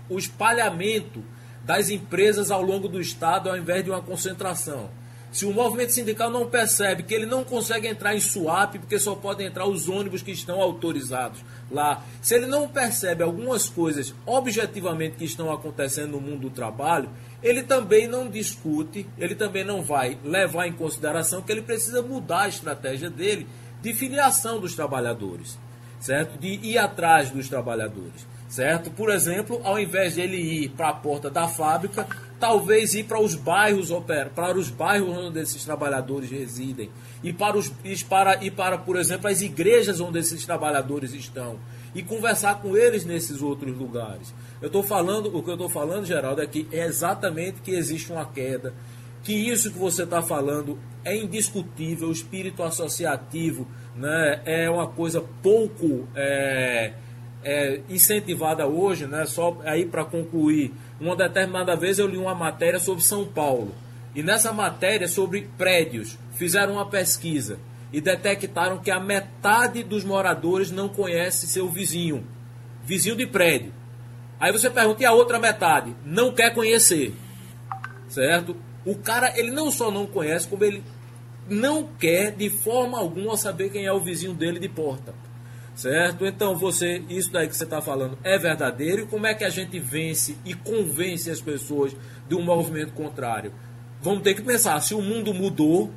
o 0.09 0.17
espalhamento 0.17 1.23
das 1.63 1.89
empresas 1.89 2.51
ao 2.51 2.61
longo 2.61 2.87
do 2.87 3.01
Estado 3.01 3.49
ao 3.49 3.57
invés 3.57 3.83
de 3.83 3.89
uma 3.89 4.01
concentração. 4.01 4.89
Se 5.35 5.45
o 5.45 5.51
movimento 5.51 5.91
sindical 5.91 6.29
não 6.29 6.47
percebe 6.47 7.03
que 7.03 7.13
ele 7.13 7.25
não 7.25 7.43
consegue 7.43 7.89
entrar 7.89 8.15
em 8.15 8.21
SUAP 8.21 8.79
porque 8.79 8.97
só 8.97 9.15
podem 9.15 9.47
entrar 9.47 9.67
os 9.67 9.89
ônibus 9.89 10.21
que 10.21 10.31
estão 10.31 10.61
autorizados 10.61 11.43
lá, 11.69 12.05
se 12.21 12.35
ele 12.35 12.45
não 12.45 12.69
percebe 12.69 13.21
algumas 13.21 13.67
coisas 13.67 14.15
objetivamente 14.25 15.17
que 15.17 15.25
estão 15.25 15.51
acontecendo 15.51 16.11
no 16.11 16.21
mundo 16.21 16.43
do 16.43 16.49
trabalho, 16.49 17.09
ele 17.43 17.63
também 17.63 18.07
não 18.07 18.29
discute, 18.29 19.05
ele 19.17 19.35
também 19.35 19.65
não 19.65 19.83
vai 19.83 20.17
levar 20.23 20.67
em 20.67 20.73
consideração 20.73 21.41
que 21.41 21.51
ele 21.51 21.63
precisa 21.63 22.01
mudar 22.01 22.43
a 22.43 22.47
estratégia 22.47 23.09
dele 23.09 23.45
de 23.81 23.93
filiação 23.93 24.61
dos 24.61 24.73
trabalhadores, 24.73 25.59
certo? 25.99 26.37
De 26.39 26.47
ir 26.47 26.77
atrás 26.77 27.31
dos 27.31 27.49
trabalhadores, 27.49 28.25
certo? 28.47 28.91
Por 28.91 29.09
exemplo, 29.09 29.59
ao 29.63 29.79
invés 29.79 30.15
de 30.15 30.21
ele 30.21 30.37
ir 30.37 30.69
para 30.69 30.89
a 30.89 30.93
porta 30.93 31.29
da 31.29 31.47
fábrica, 31.47 32.07
talvez 32.39 32.93
ir 32.93 33.05
para 33.05 33.19
os 33.19 33.35
bairros 33.35 33.89
para 34.35 34.57
os 34.57 34.69
bairros 34.69 35.17
onde 35.17 35.39
esses 35.39 35.63
trabalhadores 35.63 36.29
residem 36.29 36.89
e 37.23 37.31
para 37.31 37.57
os 37.57 37.71
e 37.83 37.95
para 38.03 38.43
e 38.43 38.51
para, 38.51 38.77
por 38.77 38.97
exemplo, 38.97 39.29
as 39.29 39.41
igrejas 39.41 39.99
onde 39.99 40.19
esses 40.19 40.45
trabalhadores 40.45 41.13
estão 41.13 41.57
e 41.95 42.03
conversar 42.03 42.61
com 42.61 42.75
eles 42.75 43.05
nesses 43.05 43.41
outros 43.41 43.75
lugares. 43.75 44.33
Eu 44.61 44.67
estou 44.67 44.83
falando, 44.83 45.35
o 45.35 45.41
que 45.41 45.49
eu 45.49 45.53
estou 45.55 45.69
falando, 45.69 46.05
Geraldo, 46.05 46.41
é 46.41 46.45
que 46.45 46.67
é 46.71 46.85
exatamente 46.85 47.61
que 47.61 47.71
existe 47.71 48.11
uma 48.11 48.25
queda, 48.25 48.73
que 49.23 49.33
isso 49.33 49.71
que 49.71 49.79
você 49.79 50.03
está 50.03 50.21
falando 50.21 50.77
é 51.05 51.15
indiscutível, 51.15 52.09
o 52.09 52.11
espírito 52.11 52.61
associativo 52.61 53.65
né, 53.95 54.41
é 54.45 54.69
uma 54.69 54.87
coisa 54.87 55.23
pouco 55.41 56.07
é, 56.15 56.93
é, 57.43 57.81
incentivada 57.89 58.67
hoje, 58.67 59.07
né, 59.07 59.25
só 59.25 59.57
aí 59.63 59.85
para 59.85 60.03
concluir, 60.03 60.73
uma 60.99 61.15
determinada 61.15 61.75
vez 61.75 61.99
eu 61.99 62.07
li 62.07 62.17
uma 62.17 62.35
matéria 62.35 62.79
sobre 62.79 63.03
São 63.03 63.25
Paulo, 63.25 63.73
e 64.13 64.23
nessa 64.23 64.51
matéria 64.51 65.07
sobre 65.07 65.49
prédios, 65.57 66.17
fizeram 66.33 66.73
uma 66.73 66.85
pesquisa 66.85 67.59
e 67.91 68.01
detectaram 68.01 68.77
que 68.77 68.91
a 68.91 68.99
metade 68.99 69.83
dos 69.83 70.03
moradores 70.03 70.71
não 70.71 70.89
conhece 70.89 71.47
seu 71.47 71.69
vizinho, 71.69 72.25
vizinho 72.83 73.15
de 73.15 73.27
prédio. 73.27 73.73
Aí 74.39 74.51
você 74.51 74.69
pergunta, 74.69 75.01
e 75.01 75.05
a 75.05 75.13
outra 75.13 75.39
metade? 75.39 75.95
Não 76.05 76.33
quer 76.33 76.53
conhecer. 76.53 77.13
Certo? 78.09 78.55
O 78.85 78.95
cara, 78.95 79.37
ele 79.37 79.51
não 79.51 79.71
só 79.71 79.89
não 79.89 80.05
conhece, 80.05 80.47
como 80.47 80.63
ele 80.63 80.83
não 81.49 81.87
quer 81.99 82.31
de 82.31 82.49
forma 82.49 82.97
alguma 82.97 83.37
saber 83.37 83.69
quem 83.69 83.85
é 83.85 83.93
o 83.93 83.99
vizinho 83.99 84.33
dele 84.33 84.59
de 84.59 84.69
porta. 84.69 85.13
Certo? 85.75 86.25
Então, 86.25 86.55
você, 86.55 87.03
isso 87.09 87.31
daí 87.31 87.47
que 87.47 87.55
você 87.55 87.65
está 87.65 87.81
falando 87.81 88.17
é 88.23 88.37
verdadeiro. 88.37 89.01
E 89.03 89.05
como 89.07 89.27
é 89.27 89.33
que 89.33 89.43
a 89.43 89.49
gente 89.49 89.77
vence 89.77 90.37
e 90.45 90.53
convence 90.53 91.29
as 91.29 91.41
pessoas 91.41 91.93
de 92.29 92.35
um 92.35 92.41
movimento 92.41 92.93
contrário? 92.93 93.51
Vamos 94.01 94.23
ter 94.23 94.35
que 94.35 94.41
pensar, 94.41 94.79
se 94.81 94.93
o 94.93 95.01
mundo 95.01 95.33
mudou, 95.33 95.91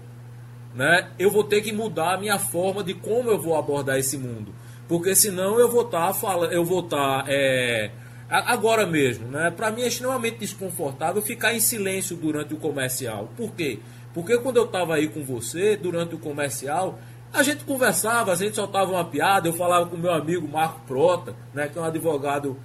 né, 0.74 1.10
eu 1.18 1.30
vou 1.30 1.44
ter 1.44 1.60
que 1.60 1.72
mudar 1.72 2.14
a 2.14 2.18
minha 2.18 2.38
forma 2.38 2.82
de 2.82 2.94
como 2.94 3.30
eu 3.30 3.40
vou 3.40 3.56
abordar 3.56 3.98
esse 3.98 4.18
mundo. 4.18 4.52
Porque 4.88 5.14
senão 5.14 5.60
eu 5.60 5.70
vou 5.70 5.82
estar 5.82 6.12
tá 6.12 6.28
eu 6.46 6.64
vou 6.64 6.80
estar. 6.80 7.24
Tá, 7.24 7.24
é, 7.28 7.90
agora 8.28 8.86
mesmo, 8.86 9.28
né? 9.28 9.50
Para 9.50 9.70
mim 9.70 9.82
é 9.82 9.88
extremamente 9.88 10.38
desconfortável 10.38 11.20
ficar 11.22 11.54
em 11.54 11.60
silêncio 11.60 12.16
durante 12.16 12.54
o 12.54 12.56
comercial. 12.56 13.30
Por 13.36 13.54
quê? 13.54 13.78
Porque 13.78 13.97
quando 14.42 14.56
eu 14.56 14.64
estava 14.64 14.94
aí 14.94 15.08
com 15.08 15.22
você, 15.24 15.76
durante 15.76 16.14
o 16.14 16.18
comercial, 16.18 16.98
a 17.32 17.42
gente 17.42 17.64
conversava, 17.64 18.32
a 18.32 18.34
gente 18.34 18.56
soltava 18.56 18.90
uma 18.90 19.04
piada, 19.04 19.48
eu 19.48 19.52
falava 19.52 19.86
com 19.86 19.96
meu 19.96 20.12
amigo 20.12 20.48
Marco 20.48 20.80
Prota, 20.86 21.36
né, 21.54 21.68
que 21.68 21.78
é 21.78 21.80
um 21.80 21.84
advogado 21.84 22.56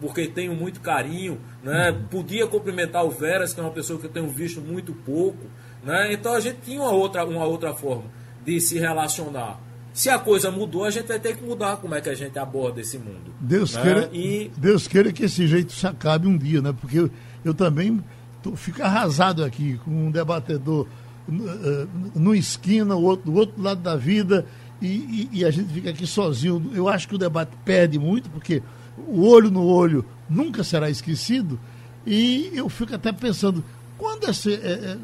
porque 0.00 0.26
tenho 0.26 0.54
muito 0.54 0.80
carinho, 0.80 1.38
né? 1.62 1.92
Podia 2.10 2.46
cumprimentar 2.46 3.04
o 3.04 3.10
Veras, 3.10 3.52
que 3.52 3.60
é 3.60 3.62
uma 3.62 3.70
pessoa 3.70 3.98
que 3.98 4.06
eu 4.06 4.10
tenho 4.10 4.28
visto 4.28 4.60
muito 4.60 4.94
pouco, 4.94 5.46
né? 5.84 6.12
Então 6.12 6.32
a 6.32 6.40
gente 6.40 6.58
tinha 6.62 6.80
uma 6.80 6.90
outra, 6.90 7.24
uma 7.24 7.44
outra 7.44 7.74
forma 7.74 8.04
de 8.44 8.58
se 8.60 8.78
relacionar. 8.78 9.60
Se 9.92 10.08
a 10.08 10.18
coisa 10.18 10.50
mudou, 10.50 10.84
a 10.84 10.90
gente 10.90 11.06
vai 11.06 11.18
ter 11.18 11.36
que 11.36 11.44
mudar 11.44 11.76
como 11.76 11.94
é 11.94 12.00
que 12.00 12.08
a 12.08 12.14
gente 12.14 12.38
aborda 12.38 12.80
esse 12.80 12.96
mundo. 12.96 13.34
Deus, 13.40 13.74
né? 13.74 13.82
queira, 13.82 14.10
e... 14.12 14.50
Deus 14.56 14.88
queira 14.88 15.12
que 15.12 15.24
esse 15.24 15.46
jeito 15.46 15.72
se 15.72 15.86
acabe 15.86 16.26
um 16.26 16.38
dia, 16.38 16.62
né? 16.62 16.74
Porque 16.80 16.98
eu, 16.98 17.10
eu 17.44 17.52
também 17.52 18.02
tô, 18.42 18.56
fico 18.56 18.82
arrasado 18.82 19.44
aqui 19.44 19.78
com 19.84 19.90
um 19.90 20.10
debatedor 20.10 20.86
uh, 21.28 21.88
numa 22.14 22.36
esquina, 22.36 22.94
o 22.94 23.02
outro, 23.02 23.30
do 23.30 23.38
outro 23.38 23.62
lado 23.62 23.80
da 23.80 23.96
vida, 23.96 24.46
e, 24.80 24.86
e, 24.86 25.38
e, 25.40 25.44
a 25.44 25.50
gente 25.50 25.72
fica 25.72 25.90
aqui 25.90 26.06
sozinho. 26.06 26.70
Eu 26.74 26.88
acho 26.88 27.06
que 27.06 27.14
o 27.14 27.18
debate 27.18 27.52
perde 27.64 27.98
muito, 27.98 28.30
porque 28.30 28.62
o 28.96 29.26
olho 29.26 29.50
no 29.50 29.64
olho 29.64 30.04
nunca 30.28 30.64
será 30.64 30.88
esquecido, 30.88 31.58
e 32.06 32.50
eu 32.54 32.68
fico 32.68 32.94
até 32.94 33.12
pensando, 33.12 33.62
quando 33.98 34.24
é, 34.26 34.30
é, 34.30 34.96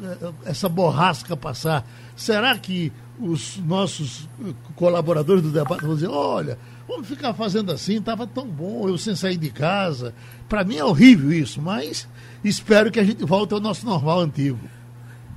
essa 0.45 0.67
borrasca 0.67 1.37
passar, 1.37 1.87
será 2.15 2.57
que 2.57 2.91
os 3.19 3.57
nossos 3.57 4.27
colaboradores 4.75 5.41
do 5.41 5.51
debate 5.51 5.85
vão 5.85 5.95
dizer, 5.95 6.07
olha, 6.07 6.57
vamos 6.87 7.07
ficar 7.07 7.33
fazendo 7.33 7.71
assim, 7.71 7.97
estava 7.97 8.25
tão 8.25 8.47
bom, 8.47 8.87
eu 8.87 8.97
sem 8.97 9.15
sair 9.15 9.37
de 9.37 9.49
casa. 9.49 10.13
Para 10.47 10.63
mim 10.63 10.77
é 10.77 10.83
horrível 10.83 11.31
isso, 11.31 11.61
mas 11.61 12.07
espero 12.43 12.91
que 12.91 12.99
a 12.99 13.03
gente 13.03 13.25
volte 13.25 13.53
ao 13.53 13.59
nosso 13.59 13.85
normal 13.85 14.21
antigo. 14.21 14.59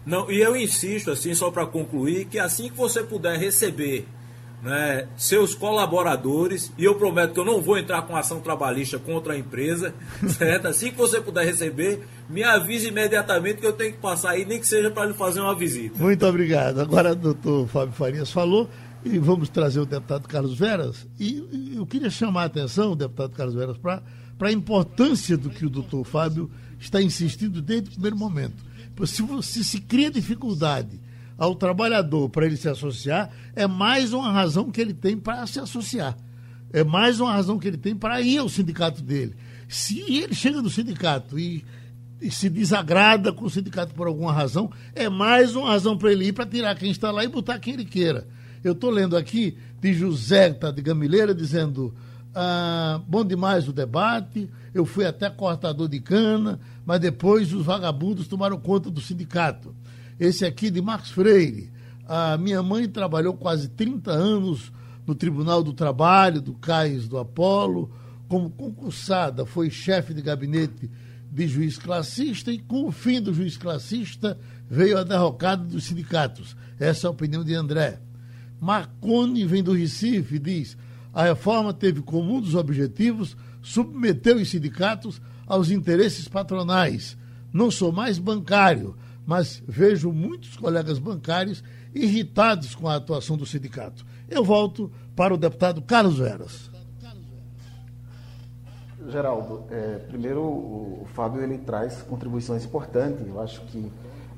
Não, 0.07 0.31
e 0.31 0.41
eu 0.41 0.57
insisto, 0.57 1.11
assim, 1.11 1.35
só 1.35 1.51
para 1.51 1.67
concluir, 1.67 2.25
que 2.27 2.39
assim 2.39 2.71
que 2.71 2.77
você 2.77 3.03
puder 3.03 3.39
receber 3.39 4.07
né, 4.63 5.07
seus 5.17 5.55
colaboradores, 5.55 6.73
e 6.77 6.85
eu 6.85 6.95
prometo 6.95 7.33
que 7.33 7.41
eu 7.41 7.45
não 7.45 7.61
vou 7.61 7.79
entrar 7.79 8.03
com 8.03 8.17
ação 8.17 8.41
trabalhista 8.41 8.99
contra 8.99 9.33
a 9.33 9.39
empresa, 9.39 9.95
certo? 10.29 10.69
Assim 10.69 10.91
que 10.91 10.97
você 10.97 11.21
puder 11.21 11.45
receber, 11.45 12.07
me 12.29 12.43
avise 12.43 12.89
imediatamente 12.89 13.61
que 13.61 13.67
eu 13.67 13.73
tenho 13.73 13.93
que 13.93 13.99
passar 13.99 14.31
aí, 14.31 14.45
nem 14.45 14.61
que 14.61 14.67
seja 14.67 14.91
para 14.91 15.07
lhe 15.07 15.15
fazer 15.15 15.41
uma 15.41 15.55
visita. 15.55 16.03
Muito 16.03 16.27
obrigado. 16.27 16.81
Agora 16.81 17.13
o 17.13 17.15
doutor 17.15 17.69
Fábio 17.69 17.95
Farias 17.95 18.31
falou, 18.31 18.69
e 19.05 19.19
vamos 19.19 19.49
trazer 19.49 19.81
o 19.81 19.87
deputado 19.87 20.29
Carlos 20.29 20.59
Veras, 20.59 21.07
e 21.19 21.73
eu 21.75 21.87
queria 21.87 22.11
chamar 22.11 22.43
a 22.43 22.47
atenção, 22.47 22.97
deputado 22.97 23.31
Carlos 23.31 23.55
Veras, 23.55 23.77
para 23.79 24.03
a 24.41 24.53
importância 24.53 25.37
do 25.37 25.51
que 25.51 25.65
o 25.65 25.71
doutor 25.71 26.05
Fábio 26.05 26.51
está 26.79 27.01
insistindo 27.01 27.63
desde 27.63 27.89
o 27.89 27.93
primeiro 27.93 28.17
momento. 28.17 28.65
Se, 29.07 29.23
se 29.43 29.65
se 29.65 29.81
cria 29.81 30.11
dificuldade 30.11 31.01
ao 31.39 31.55
trabalhador 31.55 32.29
para 32.29 32.45
ele 32.45 32.57
se 32.57 32.69
associar, 32.69 33.31
é 33.57 33.67
mais 33.67 34.13
uma 34.13 34.31
razão 34.31 34.71
que 34.71 34.81
ele 34.81 34.93
tem 34.93 35.17
para 35.17 35.47
se 35.47 35.59
associar. 35.59 36.17
É 36.73 36.85
mais 36.85 37.19
uma 37.19 37.33
razão 37.33 37.59
que 37.59 37.67
ele 37.67 37.79
tem 37.79 37.97
para 37.97 38.21
ir 38.21 38.39
ao 38.39 38.49
sindicato 38.49 39.03
dele. 39.03 39.35
Se 39.67 40.01
ele 40.01 40.35
chega 40.35 40.61
no 40.61 40.69
sindicato 40.69 41.39
e, 41.39 41.65
e 42.21 42.31
se 42.31 42.51
desagrada 42.51 43.33
com 43.33 43.47
o 43.47 43.51
sindicato 43.51 43.95
por 43.95 44.07
alguma 44.07 44.33
razão, 44.33 44.71
é 44.95 45.09
mais 45.09 45.57
uma 45.57 45.71
razão 45.71 45.97
para 45.97 46.13
ele 46.13 46.27
ir 46.27 46.33
para 46.33 46.45
tirar 46.45 46.77
quem 46.77 46.91
está 46.91 47.11
lá 47.11 47.25
e 47.25 47.29
botar 47.29 47.59
quem 47.59 47.75
ele 47.75 47.87
queira. 47.87 48.29
Eu 48.63 48.73
estou 48.73 48.91
lendo 48.91 49.17
aqui 49.17 49.57
de 49.81 49.95
José 49.95 50.53
tá 50.53 50.71
de 50.71 50.83
Gamileira 50.83 51.35
dizendo: 51.35 51.95
ah, 52.35 53.01
bom 53.09 53.25
demais 53.25 53.69
o 53.69 53.73
debate, 53.73 54.49
eu 54.75 54.85
fui 54.85 55.05
até 55.05 55.29
cortador 55.29 55.89
de 55.89 56.01
cana, 56.01 56.61
mas 56.85 57.01
depois 57.01 57.53
os 57.53 57.65
vagabundos 57.65 58.29
tomaram 58.29 58.59
conta 58.59 58.91
do 58.91 59.01
sindicato. 59.01 59.75
Esse 60.19 60.45
aqui 60.45 60.71
de 60.71 60.81
Marcos 60.81 61.11
Freire. 61.11 61.71
A 62.07 62.37
minha 62.37 62.63
mãe 62.63 62.89
trabalhou 62.89 63.35
quase 63.35 63.69
30 63.69 64.11
anos 64.11 64.73
no 65.07 65.15
Tribunal 65.15 65.63
do 65.63 65.73
Trabalho, 65.73 66.41
do 66.41 66.55
Cais 66.55 67.09
do 67.09 67.19
Apolo, 67.19 67.91
como 68.29 68.51
concursada, 68.51 69.47
foi 69.47 69.71
chefe 69.71 70.13
de 70.13 70.21
gabinete 70.21 70.91
de 71.33 71.49
juiz 71.49 71.79
classista 71.79 72.53
e 72.53 72.59
com 72.59 72.87
o 72.87 72.93
fim 72.93 73.21
do 73.21 73.33
juiz 73.33 73.57
classista 73.57 74.39
veio 74.69 74.99
a 74.99 75.05
derrocada 75.05 75.65
dos 75.65 75.85
sindicatos. 75.85 76.57
Essa 76.79 77.07
é 77.07 77.09
a 77.09 77.13
opinião 77.13 77.45
de 77.45 77.55
André. 77.55 78.01
Marconi 78.61 79.45
vem 79.47 79.63
do 79.63 79.73
Recife 79.73 80.37
e 80.37 80.39
diz: 80.39 80.77
a 81.13 81.25
reforma 81.25 81.73
teve 81.73 82.03
como 82.03 82.37
um 82.37 82.41
dos 82.41 82.55
objetivos 82.55 83.37
submeter 83.63 84.37
os 84.37 84.51
sindicatos 84.51 85.21
aos 85.47 85.71
interesses 85.71 86.29
patronais. 86.29 87.17
Não 87.53 87.71
sou 87.71 87.91
mais 87.91 88.19
bancário, 88.19 88.95
mas 89.27 89.63
vejo 89.67 90.13
muitos 90.13 90.57
colegas 90.57 90.99
bancários 90.99 91.65
irritados 91.95 92.75
com 92.75 92.89
a 92.89 92.97
atuação 92.97 93.37
do 93.37 93.47
sindicato. 93.47 94.05
Eu 94.29 94.45
volto 94.45 94.93
para 95.17 95.35
o 95.35 95.39
deputado 95.39 95.83
Carlos 95.83 96.19
Veras. 96.19 96.71
Geraldo, 99.09 99.65
é, 99.71 99.97
primeiro 100.09 100.41
o, 100.41 101.07
Fábio 101.15 101.43
ele 101.43 101.59
traz 101.59 102.03
contribuições 102.03 102.65
importantes. 102.65 103.27
Eu 103.27 103.41
acho 103.41 103.61
que 103.63 103.91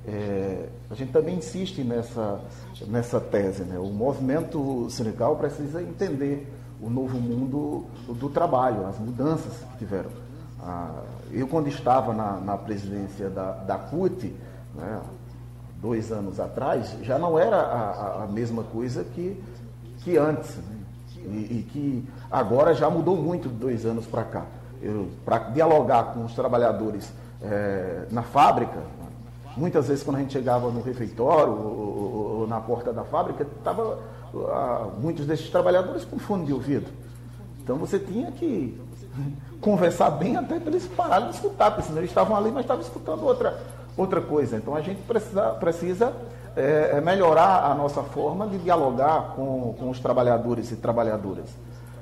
é, 0.06 0.68
a 0.90 0.94
gente 0.94 1.12
também 1.12 1.36
insiste 1.36 1.82
nessa, 1.84 2.40
nessa 2.86 3.20
tese. 3.20 3.62
Né? 3.62 3.78
O 3.78 3.86
movimento 3.86 4.88
sindical 4.90 5.36
precisa 5.36 5.82
entender 5.82 6.52
o 6.80 6.90
novo 6.90 7.18
mundo 7.18 7.86
do 8.08 8.28
trabalho, 8.28 8.86
as 8.86 8.98
mudanças 8.98 9.52
que 9.72 9.78
tiveram. 9.78 10.10
Ah, 10.60 11.02
eu, 11.30 11.46
quando 11.46 11.68
estava 11.68 12.12
na, 12.12 12.38
na 12.38 12.56
presidência 12.56 13.30
da, 13.30 13.52
da 13.52 13.78
CUT, 13.78 14.34
né, 14.74 15.00
dois 15.80 16.10
anos 16.10 16.40
atrás, 16.40 16.96
já 17.02 17.18
não 17.18 17.38
era 17.38 17.56
a, 17.56 18.24
a 18.24 18.26
mesma 18.26 18.64
coisa 18.64 19.04
que, 19.04 19.42
que 19.98 20.16
antes. 20.16 20.56
Né? 20.56 20.78
E, 21.24 21.58
e, 21.58 21.68
que 21.70 22.08
agora 22.28 22.74
já 22.74 22.90
mudou 22.90 23.16
muito 23.16 23.48
de 23.48 23.54
dois 23.54 23.86
anos 23.86 24.06
para 24.06 24.24
cá. 24.24 24.44
Para 25.24 25.38
dialogar 25.50 26.14
com 26.14 26.24
os 26.24 26.34
trabalhadores 26.34 27.12
é, 27.40 28.06
na 28.10 28.22
fábrica, 28.22 28.82
muitas 29.56 29.88
vezes 29.88 30.04
quando 30.04 30.16
a 30.16 30.20
gente 30.20 30.32
chegava 30.32 30.70
no 30.70 30.82
refeitório 30.82 31.52
ou, 31.52 32.38
ou, 32.40 32.46
na 32.46 32.60
porta 32.60 32.92
da 32.92 33.04
fábrica, 33.04 33.46
estava 33.58 33.98
ah, 34.34 34.88
muitos 35.00 35.26
desses 35.26 35.48
trabalhadores 35.50 36.04
com 36.04 36.18
fone 36.18 36.46
de 36.46 36.52
ouvido. 36.52 36.90
Então 37.62 37.76
você 37.76 37.98
tinha 37.98 38.30
que 38.32 38.80
conversar 39.60 40.10
bem 40.10 40.36
até 40.36 40.58
para 40.58 40.70
eles 40.70 40.86
pararem 40.86 41.28
de 41.28 41.34
escutar, 41.34 41.70
porque 41.70 41.86
senão 41.86 41.98
eles 41.98 42.10
estavam 42.10 42.36
ali, 42.36 42.50
mas 42.50 42.64
estavam 42.64 42.82
escutando 42.82 43.24
outra, 43.24 43.60
outra 43.96 44.20
coisa. 44.20 44.56
Então 44.56 44.74
a 44.74 44.80
gente 44.80 45.00
precisa, 45.02 45.50
precisa 45.50 46.12
é, 46.56 47.00
melhorar 47.00 47.70
a 47.70 47.74
nossa 47.74 48.02
forma 48.02 48.46
de 48.46 48.58
dialogar 48.58 49.34
com, 49.36 49.74
com 49.78 49.90
os 49.90 50.00
trabalhadores 50.00 50.70
e 50.70 50.76
trabalhadoras. 50.76 51.46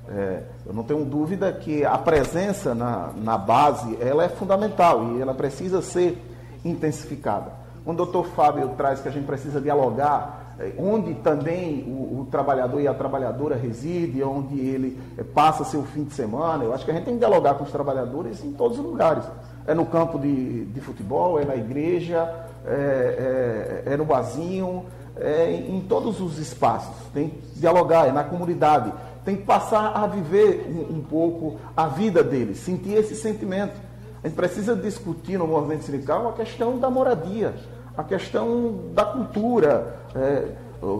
É, 0.08 0.42
eu 0.66 0.72
não 0.72 0.82
tenho 0.82 1.04
dúvida 1.04 1.52
que 1.52 1.84
a 1.84 1.96
presença 1.96 2.74
na, 2.74 3.10
na 3.16 3.38
base 3.38 3.96
ela 4.00 4.24
é 4.24 4.28
fundamental 4.28 5.12
e 5.12 5.20
ela 5.20 5.32
precisa 5.32 5.80
ser 5.80 6.20
intensificada. 6.64 7.52
Quando 7.84 8.00
o 8.00 8.04
doutor 8.04 8.26
Fábio 8.26 8.68
traz 8.76 9.00
que 9.00 9.08
a 9.08 9.10
gente 9.10 9.26
precisa 9.26 9.60
dialogar, 9.60 10.54
é, 10.58 10.74
onde 10.78 11.14
também 11.14 11.84
o, 11.84 12.20
o, 12.20 12.28
trabalhador 12.30 12.80
e 12.80 12.86
a 12.86 12.92
trabalhadora 12.92 13.56
reside, 13.56 14.22
onde 14.22 14.60
ele 14.60 15.00
é, 15.16 15.24
passa 15.24 15.64
seu 15.64 15.82
fim 15.84 16.04
de 16.04 16.12
semana, 16.12 16.64
eu 16.64 16.74
acho 16.74 16.84
que 16.84 16.90
a 16.90 16.94
gente 16.94 17.04
tem 17.04 17.14
que 17.14 17.20
dialogar 17.20 17.54
com 17.54 17.64
os 17.64 17.70
trabalhadores 17.70 18.44
em 18.44 18.52
todos 18.52 18.78
os 18.78 18.84
lugares. 18.84 19.24
É 19.66 19.74
no 19.74 19.86
campo 19.86 20.18
de, 20.18 20.66
de 20.66 20.80
futebol, 20.80 21.40
é 21.40 21.44
na 21.44 21.56
igreja, 21.56 22.30
é, 22.66 23.82
é, 23.86 23.92
é 23.94 23.96
no 23.96 24.04
barzinho, 24.04 24.84
é 25.16 25.50
em 25.50 25.80
todos 25.80 26.20
os 26.20 26.38
espaços. 26.38 26.94
Tem 27.14 27.30
que 27.30 27.58
dialogar, 27.58 28.06
é 28.06 28.12
na 28.12 28.24
comunidade. 28.24 28.92
Tem 29.24 29.36
que 29.36 29.44
passar 29.44 29.92
a 29.94 30.06
viver 30.06 30.66
um, 30.68 30.96
um 30.96 31.02
pouco 31.02 31.56
a 31.74 31.86
vida 31.86 32.22
deles, 32.22 32.58
sentir 32.58 32.94
esse 32.94 33.14
sentimento. 33.14 33.89
A 34.22 34.28
gente 34.28 34.36
precisa 34.36 34.76
discutir 34.76 35.38
no 35.38 35.46
movimento 35.46 35.84
sindical 35.84 36.28
a 36.28 36.32
questão 36.32 36.78
da 36.78 36.90
moradia, 36.90 37.54
a 37.96 38.04
questão 38.04 38.90
da 38.92 39.04
cultura. 39.04 39.96
É, 40.14 40.48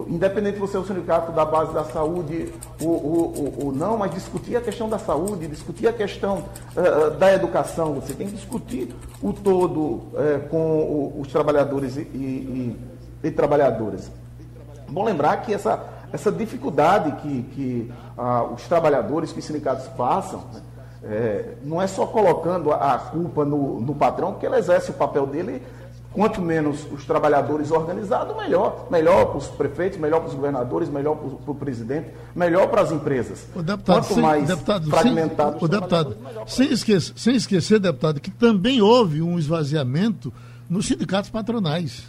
independente 0.09 0.55
de 0.55 0.61
você 0.61 0.73
ser 0.73 0.79
o 0.79 0.87
sindicato 0.87 1.33
da 1.33 1.45
base 1.45 1.73
da 1.73 1.85
saúde 1.85 2.53
ou, 2.81 2.91
ou, 2.91 3.55
ou, 3.65 3.73
não, 3.73 3.97
mas 3.97 4.11
discutir 4.11 4.57
a 4.57 4.61
questão 4.61 4.89
da 4.89 4.99
saúde, 4.99 5.47
discutir 5.47 5.89
a 5.89 5.93
questão 5.93 6.45
uh, 6.77 7.11
da 7.13 7.33
educação. 7.33 7.95
Você 7.95 8.13
tem 8.13 8.27
que 8.27 8.35
discutir 8.35 8.95
o 9.23 9.33
todo 9.33 9.81
uh, 9.81 10.49
com 10.51 11.15
os 11.19 11.29
trabalhadores 11.29 11.97
e, 11.97 12.01
e, 12.01 12.77
e, 13.25 13.31
trabalhadoras. 13.31 14.11
Bom 14.87 15.03
lembrar 15.03 15.39
que 15.39 15.55
essa, 15.55 15.83
essa 16.13 16.31
dificuldade 16.31 17.13
que, 17.23 17.43
que 17.55 17.93
uh, 18.19 18.53
os 18.53 18.69
trabalhadores, 18.69 19.33
que 19.33 19.39
os 19.39 19.45
sindicatos 19.45 19.87
passam, 19.89 20.43
né, 20.53 20.61
é, 21.03 21.55
não 21.65 21.81
é 21.81 21.87
só 21.87 22.07
colocando 22.07 22.73
a 22.73 22.99
culpa 22.99 23.45
no, 23.45 23.81
no 23.81 23.95
patrão, 23.95 24.33
porque 24.33 24.47
ele 24.47 24.57
exerce 24.57 24.91
o 24.91 24.95
papel 24.95 25.27
dele 25.27 25.63
Quanto 26.13 26.43
menos 26.43 26.85
os 26.91 27.05
trabalhadores 27.05 27.71
organizados, 27.71 28.37
melhor. 28.37 28.89
Melhor 28.91 29.27
para 29.27 29.39
os 29.39 29.47
prefeitos, 29.47 29.97
melhor 29.97 30.19
para 30.19 30.29
os 30.31 30.35
governadores, 30.35 30.89
melhor 30.89 31.17
para 31.17 31.53
o 31.53 31.55
presidente, 31.55 32.09
melhor 32.35 32.67
para 32.69 32.83
as 32.83 32.91
empresas. 32.91 33.47
O 33.55 33.63
deputado, 33.63 33.97
Quanto 33.97 34.15
sem, 34.15 34.23
mais 34.23 34.49
deputado, 34.49 34.91
fragmentado 34.91 35.59
sem, 35.59 35.65
o 35.65 35.69
deputado, 35.69 36.17
sem 36.49 36.73
esquecer, 36.73 37.13
sem 37.17 37.37
esquecer, 37.37 37.79
deputado, 37.79 38.21
que 38.21 38.31
também 38.31 38.83
houve 38.83 39.23
um 39.23 39.39
esvaziamento 39.39 40.33
nos 40.69 40.87
sindicatos 40.87 41.31
patronais. 41.31 42.03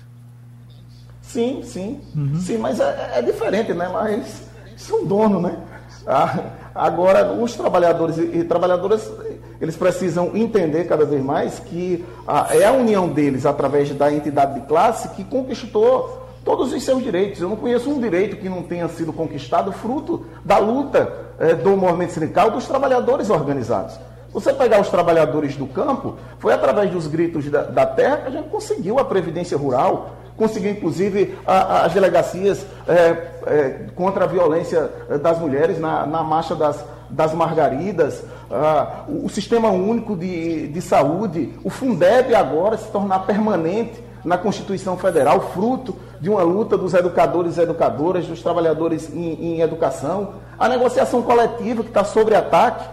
Sim, 1.21 1.61
sim. 1.63 2.01
Uhum. 2.15 2.39
Sim, 2.41 2.57
mas 2.57 2.79
é, 2.79 3.19
é, 3.19 3.21
diferente, 3.21 3.71
né? 3.71 3.87
Mas 3.87 4.47
são 4.77 5.05
donos, 5.05 5.43
né? 5.43 5.59
Ah, 6.07 6.43
agora, 6.73 7.33
os 7.33 7.55
trabalhadores 7.55 8.17
e, 8.17 8.43
trabalhadoras 8.43 9.09
eles 9.59 9.75
precisam 9.75 10.31
entender 10.33 10.85
cada 10.85 11.05
vez 11.05 11.23
mais 11.23 11.59
que 11.59 12.03
a, 12.27 12.55
é 12.55 12.65
a 12.65 12.71
união 12.71 13.07
deles, 13.07 13.45
através 13.45 13.91
da 13.91 14.11
entidade 14.11 14.59
de 14.59 14.65
classe, 14.65 15.09
que 15.09 15.23
conquistou 15.23 16.27
todos 16.43 16.73
os 16.73 16.83
seus 16.83 17.03
direitos. 17.03 17.39
Eu 17.39 17.49
não 17.49 17.55
conheço 17.55 17.89
um 17.89 17.99
direito 17.99 18.37
que 18.37 18.49
não 18.49 18.63
tenha 18.63 18.87
sido 18.87 19.13
conquistado 19.13 19.71
fruto 19.71 20.25
da 20.43 20.57
luta 20.57 21.13
é, 21.39 21.53
do 21.53 21.77
movimento 21.77 22.13
sindical 22.13 22.49
dos 22.49 22.65
trabalhadores 22.65 23.29
organizados. 23.29 23.99
Você 24.33 24.53
pegar 24.53 24.79
os 24.79 24.89
trabalhadores 24.89 25.55
do 25.55 25.67
campo, 25.67 26.15
foi 26.39 26.53
através 26.53 26.89
dos 26.89 27.05
gritos 27.05 27.49
da, 27.49 27.63
da 27.63 27.85
terra 27.85 28.17
que 28.17 28.27
a 28.27 28.31
gente 28.31 28.49
conseguiu 28.49 28.97
a 28.97 29.05
Previdência 29.05 29.57
Rural, 29.57 30.15
conseguiu 30.41 30.71
inclusive 30.71 31.37
a, 31.45 31.53
a, 31.53 31.85
as 31.85 31.93
delegacias 31.93 32.65
é, 32.87 32.93
é, 33.45 33.85
contra 33.95 34.23
a 34.23 34.27
violência 34.27 34.89
das 35.21 35.37
mulheres 35.37 35.79
na, 35.79 36.03
na 36.07 36.23
marcha 36.23 36.55
das, 36.55 36.83
das 37.11 37.31
margaridas, 37.31 38.23
ah, 38.49 39.03
o, 39.07 39.29
Sistema 39.29 39.69
Único 39.69 40.15
de, 40.15 40.67
de 40.69 40.81
Saúde, 40.81 41.53
o 41.63 41.69
Fundeb 41.69 42.33
agora 42.33 42.75
se 42.75 42.89
tornar 42.89 43.19
permanente 43.19 44.03
na 44.25 44.35
Constituição 44.35 44.97
Federal, 44.97 45.51
fruto 45.53 45.95
de 46.19 46.27
uma 46.27 46.41
luta 46.41 46.75
dos 46.75 46.95
educadores 46.95 47.57
e 47.57 47.61
educadoras, 47.61 48.25
dos 48.25 48.41
trabalhadores 48.41 49.13
em, 49.13 49.57
em 49.57 49.61
educação, 49.61 50.33
a 50.57 50.67
negociação 50.67 51.21
coletiva 51.21 51.83
que 51.83 51.89
está 51.89 52.03
sobre 52.03 52.33
ataque. 52.33 52.83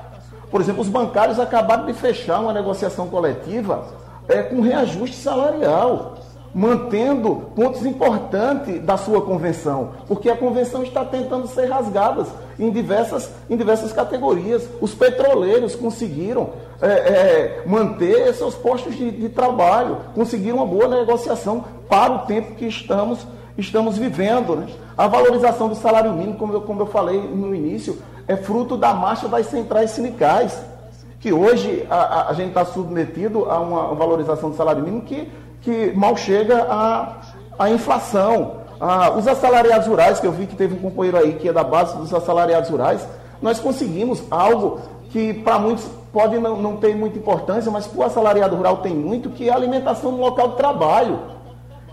Por 0.50 0.60
exemplo, 0.60 0.82
os 0.82 0.88
bancários 0.88 1.40
acabaram 1.40 1.86
de 1.86 1.94
fechar 1.94 2.40
uma 2.40 2.52
negociação 2.52 3.08
coletiva 3.08 3.86
é, 4.28 4.42
com 4.42 4.60
reajuste 4.60 5.16
salarial 5.16 6.27
mantendo 6.54 7.50
pontos 7.54 7.84
importantes 7.84 8.82
da 8.82 8.96
sua 8.96 9.22
convenção, 9.22 9.90
porque 10.06 10.30
a 10.30 10.36
convenção 10.36 10.82
está 10.82 11.04
tentando 11.04 11.46
ser 11.46 11.66
rasgada 11.66 12.26
em 12.58 12.70
diversas, 12.70 13.30
em 13.48 13.56
diversas 13.56 13.92
categorias. 13.92 14.68
Os 14.80 14.94
petroleiros 14.94 15.74
conseguiram 15.74 16.50
é, 16.80 16.88
é, 16.88 17.62
manter 17.66 18.32
seus 18.34 18.54
postos 18.54 18.96
de, 18.96 19.10
de, 19.10 19.28
trabalho, 19.28 19.98
conseguiram 20.14 20.56
uma 20.56 20.66
boa 20.66 20.88
negociação 20.88 21.64
para 21.88 22.12
o 22.12 22.18
tempo 22.20 22.54
que 22.54 22.66
estamos, 22.66 23.26
estamos 23.56 23.98
vivendo. 23.98 24.56
Né? 24.56 24.66
A 24.96 25.06
valorização 25.06 25.68
do 25.68 25.74
salário 25.74 26.12
mínimo, 26.12 26.38
como 26.38 26.52
eu, 26.52 26.62
como 26.62 26.82
eu 26.82 26.86
falei 26.86 27.20
no 27.20 27.54
início, 27.54 27.98
é 28.26 28.36
fruto 28.36 28.76
da 28.76 28.92
marcha 28.94 29.28
das 29.28 29.46
centrais 29.46 29.90
sindicais 29.90 30.58
que 31.20 31.32
hoje 31.32 31.84
a, 31.90 31.96
a, 31.96 32.30
a 32.30 32.32
gente 32.32 32.48
está 32.48 32.64
submetido 32.64 33.50
a 33.50 33.58
uma 33.58 33.94
valorização 33.94 34.50
do 34.50 34.56
salário 34.56 34.82
mínimo 34.82 35.02
que 35.02 35.28
que 35.62 35.92
mal 35.94 36.16
chega 36.16 36.66
a, 36.70 37.16
a 37.58 37.70
inflação. 37.70 38.58
Ah, 38.80 39.10
os 39.10 39.26
assalariados 39.26 39.88
rurais, 39.88 40.20
que 40.20 40.26
eu 40.26 40.32
vi 40.32 40.46
que 40.46 40.54
teve 40.54 40.74
um 40.74 40.78
companheiro 40.78 41.18
aí 41.18 41.32
que 41.34 41.48
é 41.48 41.52
da 41.52 41.64
base 41.64 41.96
dos 41.96 42.14
assalariados 42.14 42.70
rurais, 42.70 43.06
nós 43.42 43.58
conseguimos 43.58 44.22
algo 44.30 44.80
que 45.10 45.34
para 45.34 45.58
muitos 45.58 45.84
pode 46.12 46.38
não, 46.38 46.56
não 46.56 46.76
ter 46.76 46.94
muita 46.94 47.18
importância, 47.18 47.70
mas 47.70 47.86
para 47.86 48.00
o 48.00 48.02
assalariado 48.04 48.56
rural 48.56 48.78
tem 48.78 48.94
muito, 48.94 49.30
que 49.30 49.48
é 49.48 49.52
a 49.52 49.56
alimentação 49.56 50.12
no 50.12 50.20
local 50.20 50.48
de 50.50 50.56
trabalho, 50.56 51.18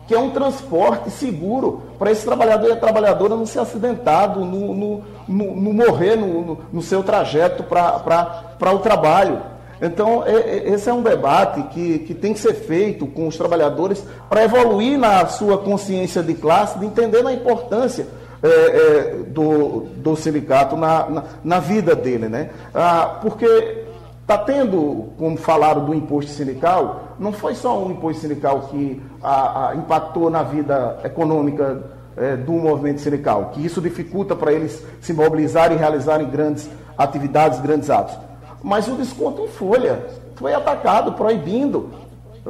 que 0.08 0.14
é 0.14 0.20
um 0.20 0.30
transporte 0.30 1.10
seguro 1.10 1.82
para 1.98 2.12
esse 2.12 2.24
trabalhador 2.24 2.70
e 2.70 2.74
a 2.74 2.76
trabalhadora 2.76 3.36
não 3.36 3.46
ser 3.46 3.60
acidentado, 3.60 4.42
no, 4.42 4.74
no, 4.74 5.04
no, 5.28 5.74
morrer 5.74 6.16
no, 6.16 6.60
no, 6.72 6.82
seu 6.82 7.02
trajeto 7.02 7.64
para 7.64 8.74
o 8.74 8.80
trabalho. 8.80 9.42
Então, 9.82 10.24
é, 10.26 10.34
é, 10.34 10.70
esse 10.70 10.90
é 10.90 10.94
um 10.94 11.02
debate 11.02 11.62
que, 11.74 12.00
que 12.00 12.14
tem 12.14 12.34
que 12.34 12.40
ser 12.40 12.54
feito 12.54 13.06
com 13.08 13.28
os 13.28 13.38
trabalhadores 13.38 14.04
para 14.30 14.44
evoluir 14.44 14.98
na 14.98 15.26
sua 15.28 15.58
consciência 15.58 16.24
de 16.24 16.34
classe, 16.34 16.80
de 16.80 16.86
entender 16.86 17.26
a 17.26 17.34
importância 17.34 18.08
é, 18.42 18.48
é, 18.48 19.14
do, 19.28 19.88
do 19.98 20.16
sindicato 20.16 20.78
na, 20.78 21.10
na, 21.10 21.24
na, 21.44 21.60
vida 21.60 21.96
dele. 21.96 22.30
Né? 22.30 22.50
Ah, 22.74 23.20
porque 23.22 23.86
está 24.22 24.38
tendo, 24.38 25.10
como 25.18 25.38
falaram 25.38 25.86
do 25.86 25.94
imposto 25.94 26.32
sindical, 26.32 27.16
não 27.20 27.34
foi 27.34 27.54
só 27.54 27.84
um 27.84 27.92
imposto 27.92 28.22
sindical 28.22 28.62
que 28.72 29.02
a, 29.22 29.70
a 29.70 29.76
impactou 29.76 30.30
na 30.30 30.44
vida 30.44 31.00
econômica 31.04 31.84
é, 32.18 32.36
do 32.36 32.54
movimento 32.54 33.02
sindical, 33.02 33.52
que 33.54 33.66
isso 33.66 33.82
dificulta 33.82 34.36
para 34.36 34.54
eles 34.54 34.82
se 35.02 35.12
mobilizarem 35.14 35.76
e 35.76 35.80
realizarem 35.80 36.30
grandes 36.30 36.70
atividades, 36.98 37.60
grandes 37.60 37.90
atos 37.90 38.18
mas 38.66 38.88
o 38.88 38.96
desconto 38.96 39.44
em 39.44 39.48
folha 39.48 40.08
foi 40.34 40.52
atacado, 40.52 41.12
proibindo 41.12 41.92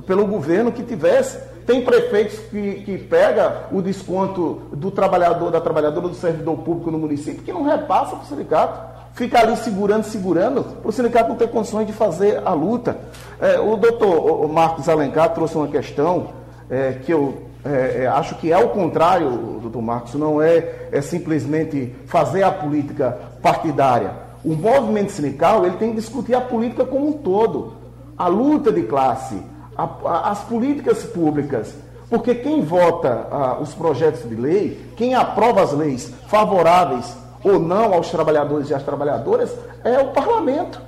pelo 0.07 0.25
governo 0.25 0.71
que 0.71 0.81
tivesse. 0.81 1.37
Tem 1.67 1.83
prefeitos 1.83 2.39
que, 2.49 2.83
que 2.85 2.97
pega 2.97 3.63
o 3.69 3.81
desconto 3.81 4.61
do 4.71 4.89
trabalhador, 4.89 5.51
da 5.51 5.59
trabalhadora, 5.59 6.07
do 6.07 6.15
servidor 6.15 6.59
público 6.59 6.89
no 6.89 6.97
município, 6.97 7.43
que 7.43 7.51
não 7.51 7.63
repassa 7.63 8.15
para 8.15 8.23
o 8.23 8.27
sindicato. 8.27 8.95
Fica 9.13 9.41
ali 9.41 9.57
segurando, 9.57 10.03
segurando, 10.05 10.63
para 10.63 10.87
o 10.87 10.91
sindicato 10.93 11.27
não 11.27 11.35
ter 11.35 11.49
condições 11.49 11.85
de 11.85 11.91
fazer 11.91 12.41
a 12.45 12.53
luta. 12.53 12.97
É, 13.41 13.59
o 13.59 13.75
doutor 13.75 14.47
Marcos 14.47 14.87
Alencar 14.87 15.33
trouxe 15.33 15.57
uma 15.57 15.67
questão 15.67 16.29
é, 16.69 16.93
que 16.93 17.11
eu 17.11 17.43
é, 17.65 18.03
é, 18.03 18.07
acho 18.07 18.35
que 18.35 18.53
é 18.53 18.57
o 18.57 18.69
contrário, 18.69 19.59
doutor 19.61 19.81
Marcos, 19.81 20.13
não 20.13 20.41
é, 20.41 20.87
é 20.93 21.01
simplesmente 21.01 21.93
fazer 22.05 22.43
a 22.43 22.51
política 22.51 23.17
partidária 23.41 24.24
o 24.45 24.55
movimento 24.55 25.11
sindical 25.11 25.65
ele 25.65 25.77
tem 25.77 25.89
que 25.89 25.95
discutir 25.95 26.35
a 26.35 26.41
política 26.41 26.85
como 26.85 27.09
um 27.09 27.13
todo, 27.13 27.73
a 28.17 28.27
luta 28.27 28.71
de 28.71 28.83
classe, 28.83 29.41
a, 29.75 29.89
a, 30.05 30.31
as 30.31 30.39
políticas 30.41 31.03
públicas, 31.03 31.73
Porque 32.09 32.35
quem 32.35 32.61
vota 32.61 33.27
ah, 33.31 33.57
os 33.59 33.73
projetos 33.73 34.29
de 34.29 34.35
lei, 34.35 34.79
quem 34.95 35.15
aprova 35.15 35.63
as 35.63 35.71
leis 35.73 36.13
favoráveis 36.27 37.17
ou 37.43 37.59
não 37.59 37.93
aos 37.93 38.09
trabalhadores 38.09 38.69
e 38.69 38.73
às 38.73 38.83
trabalhadoras, 38.83 39.55
é 39.83 39.99
o 39.99 40.07
parlamento. 40.09 40.81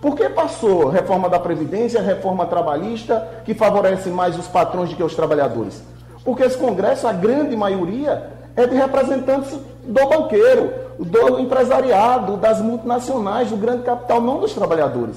Por 0.00 0.16
que 0.16 0.28
passou 0.28 0.88
reforma 0.88 1.28
da 1.28 1.38
Previdência, 1.38 2.00
reforma 2.00 2.46
trabalhista, 2.46 3.42
que 3.44 3.54
favorece 3.54 4.08
mais 4.08 4.38
os 4.38 4.48
patrões 4.48 4.90
do 4.90 4.96
que 4.96 5.02
os 5.02 5.14
trabalhadores? 5.14 5.82
Porque 6.24 6.44
esse 6.44 6.56
Congresso, 6.56 7.06
a 7.06 7.12
grande 7.12 7.56
maioria, 7.56 8.30
é 8.56 8.66
de 8.66 8.74
representantes 8.74 9.58
do 9.84 10.08
banqueiro, 10.08 10.72
do 10.98 11.38
empresariado, 11.38 12.36
das 12.36 12.60
multinacionais, 12.60 13.50
do 13.50 13.56
grande 13.56 13.82
capital, 13.82 14.20
não 14.20 14.40
dos 14.40 14.52
trabalhadores. 14.52 15.16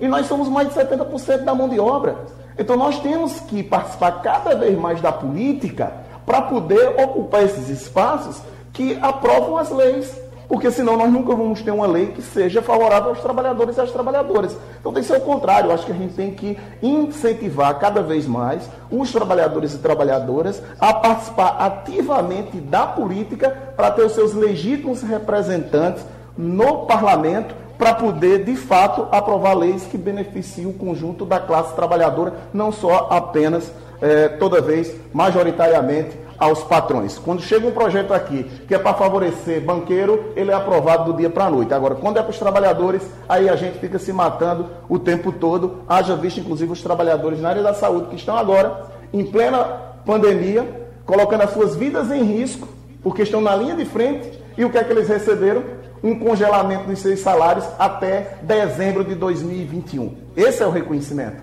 E 0.00 0.08
nós 0.08 0.26
somos 0.26 0.48
mais 0.48 0.68
de 0.68 0.74
70% 0.74 1.44
da 1.44 1.54
mão 1.54 1.68
de 1.68 1.78
obra. 1.78 2.16
Então 2.58 2.76
nós 2.76 2.98
temos 3.00 3.40
que 3.40 3.62
participar 3.62 4.22
cada 4.22 4.54
vez 4.54 4.76
mais 4.78 5.00
da 5.00 5.12
política 5.12 5.92
para 6.26 6.42
poder 6.42 7.00
ocupar 7.00 7.44
esses 7.44 7.68
espaços 7.68 8.42
que 8.72 8.98
aprovam 9.00 9.56
as 9.56 9.70
leis 9.70 10.21
porque 10.52 10.70
senão 10.70 10.98
nós 10.98 11.10
nunca 11.10 11.34
vamos 11.34 11.62
ter 11.62 11.70
uma 11.70 11.86
lei 11.86 12.08
que 12.08 12.20
seja 12.20 12.60
favorável 12.60 13.08
aos 13.08 13.22
trabalhadores 13.22 13.78
e 13.78 13.80
às 13.80 13.90
trabalhadoras. 13.90 14.54
Então 14.78 14.92
tem 14.92 15.02
que 15.02 15.08
ser 15.08 15.16
o 15.16 15.22
contrário, 15.22 15.70
eu 15.70 15.74
acho 15.74 15.86
que 15.86 15.92
a 15.92 15.94
gente 15.94 16.12
tem 16.12 16.30
que 16.30 16.58
incentivar 16.82 17.78
cada 17.78 18.02
vez 18.02 18.26
mais 18.26 18.68
os 18.90 19.10
trabalhadores 19.10 19.72
e 19.72 19.78
trabalhadoras 19.78 20.62
a 20.78 20.92
participar 20.92 21.56
ativamente 21.58 22.58
da 22.58 22.86
política 22.86 23.48
para 23.74 23.92
ter 23.92 24.02
os 24.02 24.12
seus 24.12 24.34
legítimos 24.34 25.00
representantes 25.00 26.04
no 26.36 26.84
parlamento 26.84 27.54
para 27.78 27.94
poder, 27.94 28.44
de 28.44 28.54
fato, 28.54 29.08
aprovar 29.10 29.54
leis 29.54 29.84
que 29.84 29.96
beneficiem 29.96 30.66
o 30.66 30.74
conjunto 30.74 31.24
da 31.24 31.40
classe 31.40 31.74
trabalhadora, 31.74 32.34
não 32.52 32.70
só 32.70 33.08
apenas, 33.10 33.72
eh, 34.02 34.28
toda 34.28 34.60
vez, 34.60 34.94
majoritariamente, 35.14 36.14
aos 36.42 36.64
patrões. 36.64 37.18
Quando 37.18 37.40
chega 37.40 37.68
um 37.68 37.70
projeto 37.70 38.12
aqui 38.12 38.42
que 38.66 38.74
é 38.74 38.78
para 38.78 38.94
favorecer 38.94 39.60
banqueiro, 39.60 40.32
ele 40.34 40.50
é 40.50 40.54
aprovado 40.54 41.12
do 41.12 41.16
dia 41.16 41.30
para 41.30 41.44
a 41.44 41.50
noite. 41.50 41.72
Agora, 41.72 41.94
quando 41.94 42.16
é 42.16 42.20
para 42.20 42.32
os 42.32 42.38
trabalhadores, 42.38 43.00
aí 43.28 43.48
a 43.48 43.54
gente 43.54 43.78
fica 43.78 43.96
se 43.96 44.12
matando 44.12 44.66
o 44.88 44.98
tempo 44.98 45.30
todo. 45.30 45.84
Haja 45.88 46.16
visto, 46.16 46.40
inclusive, 46.40 46.72
os 46.72 46.82
trabalhadores 46.82 47.40
na 47.40 47.50
área 47.50 47.62
da 47.62 47.72
saúde 47.72 48.08
que 48.08 48.16
estão 48.16 48.36
agora, 48.36 48.86
em 49.12 49.24
plena 49.24 49.62
pandemia, 50.04 50.88
colocando 51.06 51.42
as 51.42 51.52
suas 51.52 51.76
vidas 51.76 52.10
em 52.10 52.24
risco, 52.24 52.66
porque 53.04 53.22
estão 53.22 53.40
na 53.40 53.54
linha 53.54 53.76
de 53.76 53.84
frente. 53.84 54.36
E 54.58 54.64
o 54.64 54.70
que 54.70 54.78
é 54.78 54.82
que 54.82 54.92
eles 54.92 55.08
receberam? 55.08 55.62
Um 56.02 56.18
congelamento 56.18 56.88
dos 56.88 56.98
seus 56.98 57.20
salários 57.20 57.64
até 57.78 58.38
dezembro 58.42 59.04
de 59.04 59.14
2021. 59.14 60.12
Esse 60.36 60.60
é 60.60 60.66
o 60.66 60.70
reconhecimento. 60.70 61.36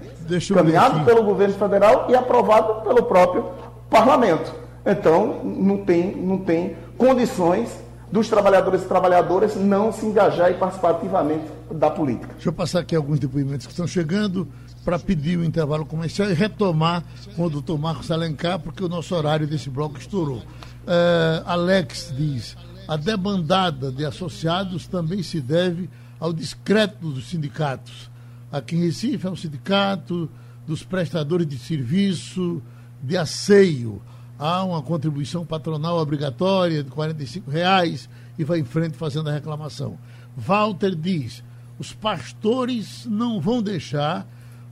Caminhado 0.54 1.06
pelo 1.06 1.24
governo 1.24 1.54
federal 1.54 2.08
e 2.10 2.16
aprovado 2.16 2.82
pelo 2.82 3.04
próprio 3.04 3.46
parlamento. 3.90 4.59
Então, 4.86 5.44
não 5.44 5.78
tem, 5.78 6.16
não 6.16 6.38
tem 6.38 6.76
condições 6.98 7.70
dos 8.12 8.28
trabalhadores 8.28 8.84
e 8.84 8.86
trabalhadoras 8.86 9.56
não 9.56 9.92
se 9.92 10.06
engajar 10.06 10.52
e 10.52 10.56
participar 10.56 10.92
ativamente 10.92 11.46
da 11.72 11.90
política. 11.90 12.34
Deixa 12.34 12.50
eu 12.50 12.54
passar 12.54 12.80
aqui 12.80 12.96
alguns 12.96 13.20
depoimentos 13.20 13.68
que 13.68 13.72
estão 13.72 13.86
chegando 13.86 14.48
para 14.84 14.98
pedir 14.98 15.38
o 15.38 15.44
intervalo 15.44 15.86
comercial 15.86 16.30
e 16.30 16.34
retomar 16.34 17.04
com 17.36 17.46
o 17.46 17.50
doutor 17.50 17.78
Marcos 17.78 18.10
Alencar, 18.10 18.60
porque 18.60 18.84
o 18.84 18.90
nosso 18.90 19.14
horário 19.16 19.46
desse 19.46 19.70
bloco 19.70 20.00
estourou. 20.00 20.38
Uh, 20.38 21.44
Alex 21.46 22.12
diz: 22.18 22.58
a 22.88 22.96
debandada 22.96 23.92
de 23.92 24.04
associados 24.06 24.88
também 24.88 25.22
se 25.22 25.40
deve 25.40 25.90
ao 26.20 26.34
discreto 26.34 27.12
dos 27.12 27.30
sindicatos. 27.30 28.10
Aqui 28.52 28.76
em 28.76 28.86
Recife 28.86 29.28
é 29.28 29.30
um 29.30 29.36
sindicato 29.36 30.28
dos 30.66 30.84
prestadores 30.84 31.46
de 31.46 31.58
serviço 31.60 32.62
de 33.02 33.16
asseio 33.16 34.02
há 34.40 34.64
uma 34.64 34.82
contribuição 34.82 35.46
patronal 35.46 35.98
obrigatória 35.98 36.82
de 36.82 36.90
R$ 36.90 37.44
reais 37.50 38.10
e 38.38 38.44
vai 38.46 38.60
em 38.60 38.64
frente 38.64 38.98
fazendo 38.98 39.30
a 39.30 39.34
reclamação. 39.34 40.00
Walter 40.36 40.96
diz: 40.96 41.44
os 41.78 41.92
pastores 41.92 43.06
não 43.06 43.42
vão 43.42 43.62
deixar 43.62 44.26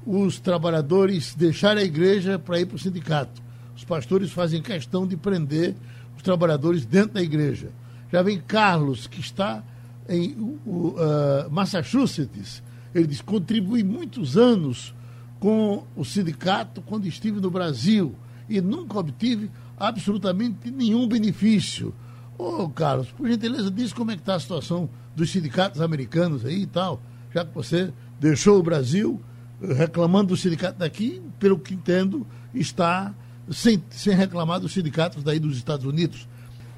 os 0.06 0.40
trabalhadores 0.40 1.36
deixar 1.36 1.76
a 1.76 1.84
igreja 1.84 2.40
para 2.40 2.62
ir 2.62 2.66
para 2.66 2.78
o 2.78 2.80
sindicato. 2.80 3.42
Os 3.76 3.84
pastores 3.84 4.32
fazem 4.32 4.62
questão 4.62 5.06
de 5.06 5.18
prender 5.18 5.76
os 6.16 6.24
trabalhadores 6.24 6.86
dentro 6.86 7.16
da 7.16 7.22
igreja. 7.22 7.70
Já 8.12 8.22
vem 8.22 8.40
Carlos, 8.40 9.06
que 9.06 9.20
está 9.20 9.62
em 10.08 10.32
uh, 10.32 11.52
Massachusetts. 11.52 12.64
Ele 12.96 13.06
diz: 13.06 13.22
contribui 13.22 13.84
muitos 13.84 14.38
anos 14.38 14.96
com 15.42 15.84
o 15.94 16.06
sindicato 16.06 16.82
quando 16.82 17.06
estive 17.06 17.42
no 17.42 17.52
Brasil 17.52 18.16
e 18.50 18.62
nunca 18.62 19.00
obtive 19.00 19.50
absolutamente 19.78 20.72
nenhum 20.72 21.08
benefício. 21.08 21.94
Ô, 22.38 22.64
oh, 22.64 22.70
Carlos, 22.70 23.12
por 23.12 23.28
gentileza, 23.28 23.72
diz 23.72 23.94
como 23.94 24.12
é 24.12 24.16
que 24.16 24.22
está 24.22 24.36
a 24.36 24.40
situação 24.40 24.90
dos 25.16 25.32
sindicatos 25.32 25.82
americanos 25.82 26.46
aí 26.46 26.62
e 26.62 26.68
tal, 26.68 27.02
já 27.34 27.44
que 27.44 27.54
você 27.54 27.92
deixou 28.20 28.60
o 28.60 28.64
Brasil 28.64 29.20
eh, 29.62 29.74
reclamando 29.74 30.30
do 30.30 30.38
sindicato 30.38 30.78
daqui, 30.78 31.22
pelo 31.40 31.58
que 31.58 31.74
entendo, 31.74 32.26
está 32.54 33.14
sem, 33.50 33.84
sem 33.90 34.16
reclamar 34.16 34.60
dos 34.60 34.74
sindicatos 34.74 35.24
daí 35.24 35.40
dos 35.40 35.58
Estados 35.58 35.86
Unidos. 35.86 36.28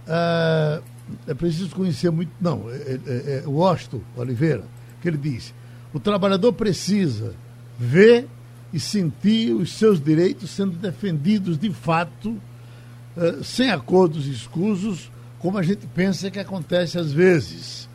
Ah, 0.07 0.81
é 1.27 1.33
preciso 1.33 1.75
conhecer 1.75 2.09
muito. 2.09 2.31
Não, 2.39 2.69
é, 2.69 2.73
é, 2.73 2.99
é, 3.05 3.43
é 3.43 3.47
o 3.47 3.51
Washington 3.51 4.01
Oliveira, 4.15 4.63
que 5.01 5.07
ele 5.07 5.17
diz: 5.17 5.53
o 5.93 5.99
trabalhador 5.99 6.53
precisa 6.53 7.35
ver 7.77 8.27
e 8.73 8.79
sentir 8.79 9.53
os 9.53 9.73
seus 9.73 10.01
direitos 10.01 10.51
sendo 10.51 10.77
defendidos 10.77 11.57
de 11.57 11.71
fato, 11.71 12.29
uh, 12.29 13.43
sem 13.43 13.71
acordos 13.71 14.27
escusos, 14.27 15.11
como 15.39 15.57
a 15.57 15.63
gente 15.63 15.87
pensa 15.87 16.29
que 16.29 16.39
acontece 16.39 16.97
às 16.97 17.11
vezes. 17.11 17.89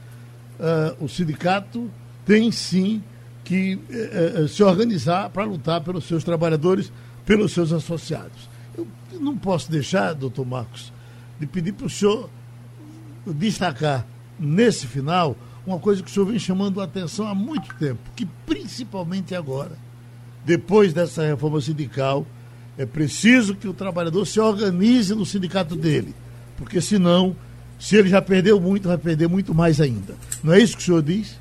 Uh, 0.58 1.04
o 1.04 1.08
sindicato 1.08 1.90
tem 2.24 2.50
sim 2.50 3.02
que 3.44 3.74
uh, 3.76 4.48
se 4.48 4.62
organizar 4.62 5.30
para 5.30 5.44
lutar 5.44 5.80
pelos 5.82 6.04
seus 6.04 6.24
trabalhadores, 6.24 6.92
pelos 7.24 7.52
seus 7.52 7.72
associados. 7.72 8.48
Eu 8.76 8.86
não 9.20 9.36
posso 9.36 9.70
deixar, 9.70 10.12
doutor 10.14 10.44
Marcos, 10.44 10.92
de 11.38 11.46
pedir 11.46 11.72
para 11.72 11.86
o 11.86 11.90
senhor 11.90 12.28
destacar 13.26 14.06
nesse 14.38 14.86
final 14.86 15.36
uma 15.66 15.78
coisa 15.78 16.02
que 16.02 16.10
o 16.10 16.12
senhor 16.12 16.26
vem 16.26 16.38
chamando 16.38 16.80
a 16.80 16.84
atenção 16.84 17.26
há 17.26 17.34
muito 17.34 17.74
tempo, 17.76 18.00
que 18.14 18.26
principalmente 18.46 19.34
agora 19.34 19.72
depois 20.44 20.92
dessa 20.92 21.24
reforma 21.24 21.60
sindical, 21.60 22.26
é 22.76 22.84
preciso 22.84 23.54
que 23.54 23.68
o 23.68 23.72
trabalhador 23.72 24.26
se 24.26 24.40
organize 24.40 25.14
no 25.14 25.24
sindicato 25.24 25.76
dele, 25.76 26.14
porque 26.56 26.80
senão, 26.80 27.34
se 27.78 27.96
ele 27.96 28.08
já 28.08 28.20
perdeu 28.20 28.60
muito, 28.60 28.88
vai 28.88 28.98
perder 28.98 29.28
muito 29.28 29.54
mais 29.54 29.80
ainda. 29.80 30.14
Não 30.42 30.52
é 30.52 30.60
isso 30.60 30.76
que 30.76 30.82
o 30.82 30.86
senhor 30.86 31.02
diz? 31.02 31.38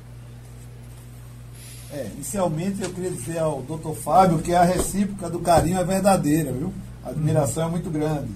É, 1.92 2.10
inicialmente 2.14 2.82
eu 2.82 2.90
queria 2.90 3.10
dizer 3.10 3.38
ao 3.38 3.62
doutor 3.62 3.94
Fábio 3.94 4.38
que 4.38 4.54
a 4.54 4.64
recíproca 4.64 5.28
do 5.28 5.38
carinho 5.38 5.78
é 5.78 5.84
verdadeira, 5.84 6.52
viu? 6.52 6.72
A 7.04 7.10
admiração 7.10 7.68
é 7.68 7.70
muito 7.70 7.90
grande. 7.90 8.30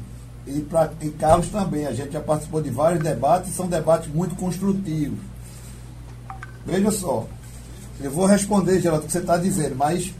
E, 0.46 0.60
pra, 0.60 0.90
e 1.00 1.10
Carlos 1.10 1.48
também, 1.48 1.86
a 1.86 1.92
gente 1.92 2.12
já 2.12 2.20
participou 2.20 2.62
de 2.62 2.70
vários 2.70 3.02
debates, 3.02 3.54
são 3.54 3.66
debates 3.66 4.12
muito 4.12 4.34
construtivos. 4.36 5.18
Veja 6.64 6.90
só, 6.90 7.26
eu 8.00 8.10
vou 8.10 8.26
responder, 8.26 8.80
Geraldo, 8.80 9.04
o 9.04 9.06
que 9.06 9.12
você 9.12 9.18
está 9.18 9.36
dizendo, 9.36 9.74
mas 9.74 10.12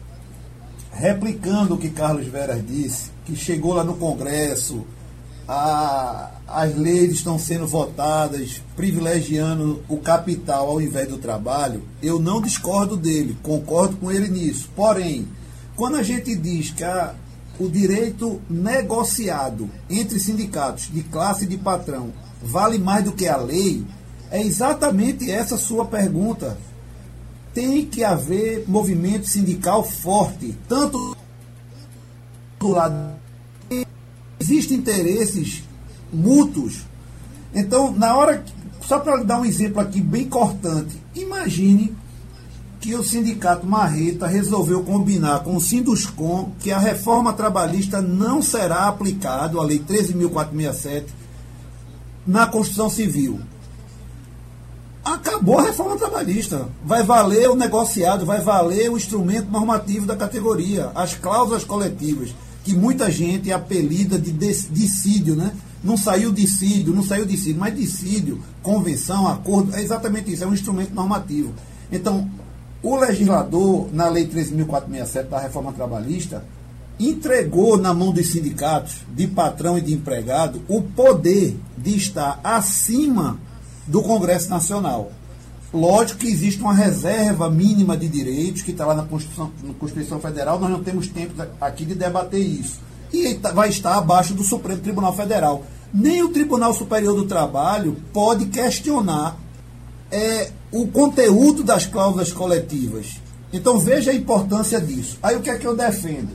replicando 0.93 1.75
o 1.75 1.79
que 1.79 1.91
Carlos 1.91 2.27
Veras 2.27 2.65
disse, 2.67 3.11
que 3.25 3.37
chegou 3.37 3.75
lá 3.75 3.85
no 3.85 3.95
Congresso, 3.95 4.85
a, 5.47 6.31
as 6.47 6.77
leis 6.77 7.13
estão 7.13 7.39
sendo 7.39 7.67
votadas 7.67 8.61
privilegiando 8.77 9.83
o 9.89 9.97
capital 9.99 10.69
ao 10.69 10.81
invés 10.81 11.09
do 11.09 11.19
trabalho, 11.19 11.83
eu 12.03 12.19
não 12.19 12.41
discordo 12.41 12.97
dele, 12.97 13.37
concordo 13.43 13.97
com 13.97 14.11
ele 14.11 14.29
nisso. 14.29 14.69
Porém, 14.77 15.27
quando 15.75 15.97
a 15.97 16.03
gente 16.03 16.35
diz 16.35 16.71
que 16.71 16.85
a, 16.85 17.15
o 17.59 17.69
direito 17.69 18.41
negociado 18.49 19.71
entre 19.89 20.19
sindicatos 20.21 20.91
de 20.93 21.03
classe 21.03 21.45
e 21.45 21.49
de 21.49 21.57
patrão 21.57 22.13
vale 22.43 22.79
mais 22.79 23.05
do 23.05 23.13
que 23.13 23.27
a 23.27 23.37
lei, 23.37 23.85
é 24.31 24.43
exatamente 24.43 25.31
essa 25.31 25.57
sua 25.57 25.87
pergunta 25.87 26.59
tem 27.59 27.85
que 27.85 28.05
haver 28.05 28.63
movimento 28.69 29.29
sindical 29.29 29.83
forte, 29.83 30.57
tanto 30.69 31.17
do 32.57 32.69
lado 32.69 33.19
existem 34.39 34.77
interesses 34.79 35.65
mútuos. 36.13 36.87
Então, 37.53 37.91
na 37.91 38.17
hora 38.17 38.45
só 38.81 39.01
para 39.01 39.25
dar 39.25 39.41
um 39.41 39.45
exemplo 39.45 39.81
aqui 39.81 40.01
bem 40.01 40.29
cortante, 40.29 41.03
imagine 41.17 41.97
que 42.79 42.95
o 42.95 43.03
sindicato 43.03 43.67
Marreta 43.67 44.29
resolveu 44.29 44.85
combinar 44.85 45.41
com 45.41 45.57
o 45.57 45.61
Sinduscom 45.61 46.53
que 46.61 46.71
a 46.71 46.79
reforma 46.79 47.33
trabalhista 47.33 48.01
não 48.01 48.41
será 48.41 48.87
aplicada, 48.87 49.59
a 49.59 49.65
lei 49.65 49.81
13.467, 49.81 51.07
na 52.25 52.47
Constituição 52.47 52.89
Civil 52.89 53.41
acabou 55.15 55.59
a 55.59 55.63
reforma 55.63 55.97
trabalhista. 55.97 56.69
Vai 56.85 57.03
valer 57.03 57.49
o 57.49 57.55
negociado, 57.55 58.27
vai 58.27 58.41
valer 58.41 58.91
o 58.91 58.97
instrumento 58.97 59.51
normativo 59.51 60.07
da 60.07 60.17
categoria, 60.17 60.91
as 60.95 61.15
cláusulas 61.15 61.65
coletivas, 61.65 62.35
que 62.65 62.75
muita 62.75 63.11
gente 63.11 63.53
apelida 63.53 64.19
de 64.19 64.33
dissídio, 64.33 65.35
né? 65.37 65.53
Não 65.83 65.97
saiu 65.97 66.33
dissídio, 66.33 66.93
não 66.93 67.05
saiu 67.05 67.25
dissídio, 67.25 67.61
mas 67.61 67.75
dissídio, 67.75 68.43
convenção, 68.63 69.29
acordo, 69.29 69.75
é 69.75 69.83
exatamente 69.83 70.33
isso, 70.33 70.45
é 70.45 70.47
um 70.47 70.55
instrumento 70.55 70.93
normativo. 70.93 71.53
Então, 71.91 72.29
o 72.83 72.97
legislador, 72.97 73.89
na 73.93 74.09
Lei 74.09 74.27
13.467 74.27 75.29
da 75.29 75.39
reforma 75.39 75.73
trabalhista, 75.73 76.45
entregou 76.99 77.77
na 77.77 77.95
mão 77.95 78.13
dos 78.13 78.27
sindicatos, 78.27 78.97
de 79.15 79.27
patrão 79.27 79.79
e 79.79 79.81
de 79.81 79.95
empregado, 79.95 80.61
o 80.69 80.83
poder 80.83 81.57
de 81.77 81.97
estar 81.97 82.41
acima 82.43 83.39
do 83.89 84.03
Congresso 84.03 84.49
Nacional. 84.51 85.11
Lógico 85.73 86.21
que 86.21 86.29
existe 86.29 86.63
uma 86.63 86.73
reserva 86.73 87.51
mínima 87.51 87.97
de 87.97 88.09
direitos 88.09 88.63
que 88.63 88.71
está 88.71 88.87
lá 88.87 88.95
na 88.95 89.03
Constituição, 89.03 89.51
na 89.63 89.75
Constituição 89.75 90.21
Federal, 90.21 90.59
nós 90.59 90.71
não 90.71 90.83
temos 90.83 91.09
tempo 91.09 91.35
aqui 91.61 91.85
de 91.85 91.95
debater 91.95 92.41
isso. 92.41 92.81
E 93.13 93.35
tá, 93.35 93.53
vai 93.53 93.69
estar 93.69 93.97
abaixo 93.97 94.35
do 94.35 94.43
Supremo 94.43 94.81
Tribunal 94.81 95.15
Federal. 95.15 95.65
Nem 95.93 96.23
o 96.23 96.29
Tribunal 96.29 96.73
Superior 96.73 97.15
do 97.15 97.27
Trabalho 97.27 97.97
pode 98.13 98.47
questionar 98.47 99.37
é, 100.11 100.51
o 100.71 100.87
conteúdo 100.87 101.63
das 101.63 101.87
cláusulas 101.87 102.33
coletivas. 102.33 103.21
Então 103.53 103.79
veja 103.79 104.11
a 104.11 104.15
importância 104.15 104.81
disso. 104.81 105.19
Aí 105.23 105.37
o 105.37 105.41
que 105.41 105.51
é 105.51 105.59
que 105.59 105.67
eu 105.67 105.77
defendo? 105.77 106.31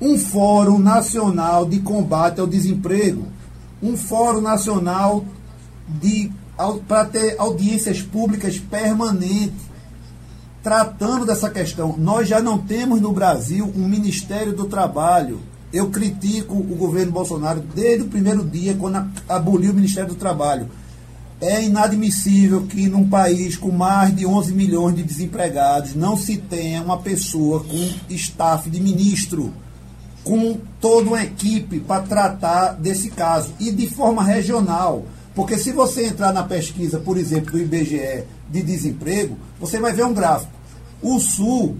Um 0.00 0.18
Fórum 0.18 0.78
Nacional 0.78 1.64
de 1.64 1.80
Combate 1.80 2.40
ao 2.40 2.46
Desemprego. 2.46 3.26
Um 3.82 3.96
Fórum 3.96 4.40
Nacional 4.40 5.24
de 5.88 6.30
para 6.86 7.04
ter 7.06 7.36
audiências 7.38 8.02
públicas 8.02 8.58
permanentes 8.58 9.72
tratando 10.62 11.26
dessa 11.26 11.50
questão. 11.50 11.96
Nós 11.98 12.28
já 12.28 12.40
não 12.40 12.58
temos 12.58 13.00
no 13.00 13.12
Brasil 13.12 13.70
um 13.76 13.86
Ministério 13.86 14.52
do 14.52 14.66
Trabalho. 14.66 15.40
Eu 15.72 15.90
critico 15.90 16.54
o 16.54 16.76
governo 16.76 17.12
Bolsonaro 17.12 17.60
desde 17.74 18.04
o 18.04 18.08
primeiro 18.08 18.44
dia, 18.44 18.76
quando 18.78 19.10
aboliu 19.28 19.72
o 19.72 19.74
Ministério 19.74 20.10
do 20.10 20.14
Trabalho. 20.14 20.68
É 21.40 21.64
inadmissível 21.64 22.66
que 22.66 22.88
num 22.88 23.08
país 23.08 23.56
com 23.56 23.72
mais 23.72 24.14
de 24.14 24.24
11 24.24 24.52
milhões 24.52 24.94
de 24.94 25.02
desempregados 25.02 25.94
não 25.96 26.16
se 26.16 26.36
tenha 26.36 26.80
uma 26.80 26.98
pessoa 26.98 27.64
com 27.64 27.90
staff 28.10 28.70
de 28.70 28.80
ministro, 28.80 29.52
com 30.22 30.56
toda 30.80 31.08
uma 31.08 31.24
equipe 31.24 31.80
para 31.80 32.02
tratar 32.02 32.74
desse 32.74 33.10
caso 33.10 33.52
e 33.58 33.72
de 33.72 33.88
forma 33.88 34.22
regional. 34.22 35.04
Porque 35.34 35.56
se 35.58 35.72
você 35.72 36.06
entrar 36.06 36.32
na 36.32 36.42
pesquisa, 36.42 36.98
por 36.98 37.16
exemplo, 37.16 37.52
do 37.52 37.58
IBGE 37.58 38.24
de 38.50 38.62
desemprego, 38.62 39.36
você 39.58 39.78
vai 39.78 39.92
ver 39.92 40.04
um 40.04 40.12
gráfico. 40.12 40.52
O 41.00 41.18
Sul, 41.18 41.76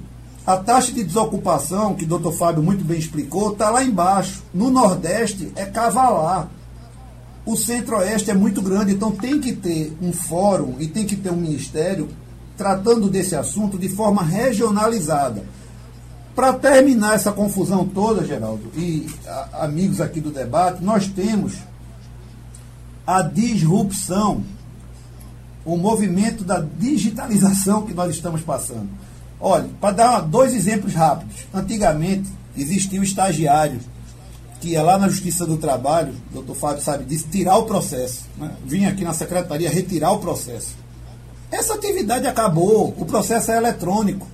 a 0.47 0.57
taxa 0.57 0.93
de 0.93 1.05
desocupação, 1.05 1.95
que 1.95 2.05
o 2.05 2.09
doutor 2.09 2.33
Fábio 2.33 2.63
muito 2.63 2.85
bem 2.85 2.99
explicou, 2.99 3.53
está 3.53 3.71
lá 3.71 3.85
embaixo. 3.85 4.43
No 4.55 4.71
Nordeste 4.71 5.53
é 5.55 5.67
cavalar. 5.67 6.49
O 7.45 7.57
Centro-Oeste 7.57 8.31
é 8.31 8.35
muito 8.35 8.63
grande, 8.63 8.93
então 8.93 9.11
tem 9.11 9.41
que 9.41 9.53
ter 9.53 9.97
um 10.01 10.13
fórum 10.13 10.77
e 10.79 10.87
tem 10.87 11.05
que 11.05 11.17
ter 11.17 11.31
um 11.31 11.37
ministério 11.37 12.09
tratando 12.57 13.11
desse 13.11 13.35
assunto 13.35 13.77
de 13.77 13.89
forma 13.89 14.23
regionalizada. 14.23 15.45
Para 16.35 16.55
terminar 16.55 17.17
essa 17.17 17.33
confusão 17.33 17.87
toda, 17.87 18.25
Geraldo, 18.25 18.71
e 18.77 19.07
a, 19.27 19.65
amigos 19.65 20.01
aqui 20.01 20.21
do 20.21 20.31
debate, 20.31 20.83
nós 20.83 21.07
temos 21.09 21.55
a 23.07 23.23
disrupção, 23.23 24.43
o 25.65 25.77
movimento 25.77 26.45
da 26.45 26.61
digitalização 26.61 27.83
que 27.83 27.95
nós 27.95 28.15
estamos 28.15 28.43
passando. 28.43 28.89
Olha, 29.41 29.69
para 29.81 29.95
dar 29.95 30.21
dois 30.21 30.55
exemplos 30.55 30.95
rápidos. 30.95 31.47
Antigamente 31.53 32.31
existia 32.57 33.01
o 33.01 33.05
estagiário 33.05 33.81
que 34.61 34.71
ia 34.71 34.83
lá 34.83 34.97
na 34.97 35.09
Justiça 35.09 35.45
do 35.45 35.57
Trabalho, 35.57 36.15
o 36.31 36.35
doutor 36.35 36.55
Fábio 36.55 36.83
sabe 36.85 37.05
disso, 37.05 37.27
tirar 37.29 37.57
o 37.57 37.65
processo. 37.65 38.27
Né? 38.39 38.53
Vinha 38.65 38.91
aqui 38.91 39.03
na 39.03 39.13
secretaria 39.13 39.69
retirar 39.69 40.13
o 40.13 40.21
processo. 40.21 40.77
Essa 41.51 41.75
atividade 41.75 42.29
acabou, 42.29 42.95
o 42.97 43.05
processo 43.05 43.51
é 43.51 43.57
eletrônico. 43.57 44.27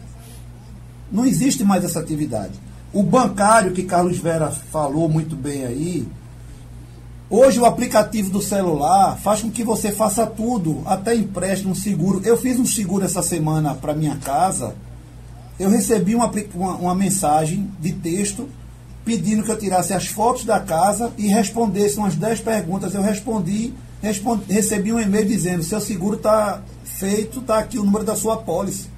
Não 1.11 1.25
existe 1.25 1.65
mais 1.65 1.83
essa 1.83 2.01
atividade. 2.01 2.53
O 2.93 3.03
bancário, 3.03 3.73
que 3.73 3.85
Carlos 3.85 4.19
Vera 4.19 4.51
falou 4.51 5.09
muito 5.09 5.35
bem 5.35 5.65
aí, 5.65 6.07
Hoje 7.31 7.61
o 7.61 7.67
aplicativo 7.67 8.31
do 8.31 8.41
celular 8.41 9.19
faz 9.19 9.43
com 9.43 9.51
que 9.51 9.63
você 9.63 9.93
faça 9.93 10.27
tudo, 10.27 10.81
até 10.87 11.15
empréstimo, 11.15 11.75
seguro. 11.75 12.23
Eu 12.25 12.39
fiz 12.39 12.59
um 12.59 12.65
seguro 12.65 13.05
essa 13.05 13.23
semana 13.23 13.75
para 13.75 13.93
minha 13.93 14.17
casa. 14.17 14.75
Eu 15.61 15.69
recebi 15.69 16.15
uma, 16.15 16.33
uma, 16.55 16.75
uma, 16.77 16.95
mensagem 16.95 17.71
de 17.79 17.93
texto 17.93 18.49
pedindo 19.05 19.43
que 19.43 19.51
eu 19.51 19.59
tirasse 19.59 19.93
as 19.93 20.07
fotos 20.07 20.47
da 20.47 20.59
casa 20.59 21.13
e 21.19 21.27
respondesse 21.27 21.99
umas 21.99 22.15
10 22.15 22.41
perguntas. 22.41 22.95
Eu 22.95 23.03
respondi, 23.03 23.75
respondi 24.01 24.51
recebi 24.51 24.91
um 24.91 25.01
e-mail 25.01 25.27
dizendo: 25.27 25.63
seu 25.63 25.83
seguro 25.83 26.17
está 26.17 26.63
feito, 26.83 27.41
está 27.41 27.59
aqui 27.59 27.79
o 27.79 27.85
número 27.85 28.05
da 28.07 28.17
sua 28.17 28.39
pólice. 28.39 28.89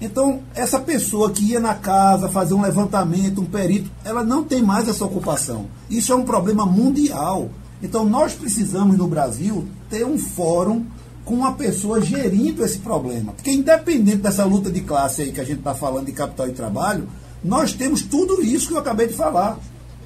Então, 0.00 0.40
essa 0.54 0.78
pessoa 0.78 1.30
que 1.30 1.44
ia 1.44 1.60
na 1.60 1.74
casa 1.74 2.28
fazer 2.28 2.52
um 2.52 2.60
levantamento, 2.60 3.40
um 3.40 3.46
perito, 3.46 3.90
ela 4.04 4.22
não 4.22 4.44
tem 4.44 4.62
mais 4.62 4.88
essa 4.88 5.04
ocupação. 5.04 5.66
Isso 5.88 6.12
é 6.12 6.16
um 6.16 6.24
problema 6.24 6.66
mundial. 6.66 7.48
Então, 7.82 8.04
nós 8.04 8.34
precisamos 8.34 8.96
no 8.98 9.08
Brasil 9.08 9.66
ter 9.88 10.04
um 10.04 10.18
fórum 10.18 10.84
com 11.24 11.34
uma 11.34 11.54
pessoa 11.54 12.00
gerindo 12.00 12.64
esse 12.64 12.78
problema. 12.78 13.32
Porque, 13.32 13.50
independente 13.50 14.18
dessa 14.18 14.44
luta 14.44 14.70
de 14.70 14.82
classe 14.82 15.22
aí 15.22 15.32
que 15.32 15.40
a 15.40 15.44
gente 15.44 15.58
está 15.58 15.74
falando 15.74 16.06
de 16.06 16.12
capital 16.12 16.48
e 16.48 16.52
trabalho, 16.52 17.08
nós 17.42 17.72
temos 17.72 18.02
tudo 18.02 18.42
isso 18.42 18.68
que 18.68 18.74
eu 18.74 18.78
acabei 18.78 19.06
de 19.06 19.14
falar. 19.14 19.58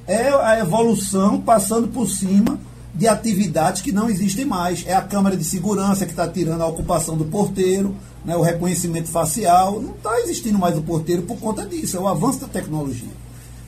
É 0.07 0.29
a 0.29 0.59
evolução 0.59 1.39
passando 1.41 1.89
por 1.89 2.07
cima 2.07 2.59
de 2.93 3.07
atividades 3.07 3.81
que 3.81 3.91
não 3.91 4.09
existem 4.09 4.45
mais. 4.45 4.83
É 4.87 4.95
a 4.95 5.01
Câmara 5.01 5.35
de 5.35 5.43
Segurança 5.43 6.05
que 6.05 6.11
está 6.11 6.27
tirando 6.27 6.61
a 6.61 6.67
ocupação 6.67 7.17
do 7.17 7.25
porteiro 7.25 7.95
né, 8.23 8.35
o 8.35 8.41
reconhecimento 8.41 9.07
facial, 9.07 9.81
não 9.81 9.91
está 9.91 10.19
existindo 10.21 10.57
mais 10.57 10.77
o 10.77 10.81
porteiro 10.81 11.23
por 11.23 11.37
conta 11.37 11.65
disso, 11.65 11.97
é 11.97 11.99
o 11.99 12.07
avanço 12.07 12.39
da 12.39 12.47
tecnologia. 12.47 13.09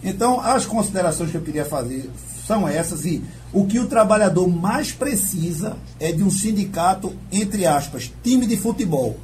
Então, 0.04 0.40
as 0.40 0.66
considerações 0.66 1.32
que 1.32 1.38
eu 1.38 1.42
queria 1.42 1.66
fazer 1.66 2.10
são 2.46 2.68
essas, 2.68 3.06
e 3.06 3.24
o 3.54 3.66
que 3.66 3.80
o 3.80 3.88
trabalhador 3.88 4.48
mais 4.48 4.92
precisa 4.92 5.78
é 6.00 6.12
de 6.12 6.24
um 6.24 6.30
sindicato, 6.30 7.14
entre 7.32 7.66
aspas, 7.66 8.12
time 8.22 8.46
de 8.46 8.58
futebol. 8.58 9.18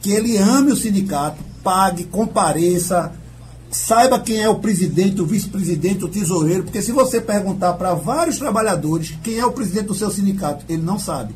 Que 0.00 0.12
ele 0.12 0.38
ame 0.38 0.72
o 0.72 0.76
sindicato, 0.76 1.42
pague, 1.62 2.04
compareça, 2.04 3.12
saiba 3.70 4.18
quem 4.18 4.40
é 4.40 4.48
o 4.48 4.60
presidente, 4.60 5.20
o 5.20 5.26
vice-presidente, 5.26 6.04
o 6.04 6.08
tesoureiro, 6.08 6.62
porque 6.62 6.80
se 6.80 6.92
você 6.92 7.20
perguntar 7.20 7.74
para 7.74 7.94
vários 7.94 8.38
trabalhadores 8.38 9.14
quem 9.22 9.38
é 9.38 9.44
o 9.44 9.52
presidente 9.52 9.86
do 9.86 9.94
seu 9.94 10.10
sindicato, 10.10 10.64
ele 10.68 10.82
não 10.82 10.98
sabe. 10.98 11.34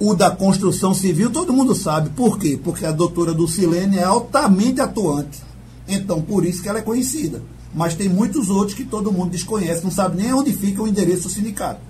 O 0.00 0.14
da 0.14 0.30
construção 0.30 0.94
civil, 0.94 1.30
todo 1.30 1.52
mundo 1.52 1.74
sabe. 1.74 2.08
Por 2.10 2.38
quê? 2.38 2.58
Porque 2.62 2.86
a 2.86 2.90
doutora 2.90 3.34
Dulcilene 3.34 3.98
é 3.98 4.02
altamente 4.02 4.80
atuante. 4.80 5.42
Então, 5.86 6.22
por 6.22 6.44
isso 6.44 6.62
que 6.62 6.68
ela 6.68 6.78
é 6.78 6.82
conhecida. 6.82 7.42
Mas 7.74 7.94
tem 7.94 8.08
muitos 8.08 8.48
outros 8.48 8.74
que 8.74 8.84
todo 8.84 9.12
mundo 9.12 9.30
desconhece, 9.30 9.84
não 9.84 9.90
sabe 9.90 10.20
nem 10.20 10.32
onde 10.32 10.52
fica 10.52 10.82
o 10.82 10.88
endereço 10.88 11.24
do 11.24 11.28
sindicato. 11.28 11.80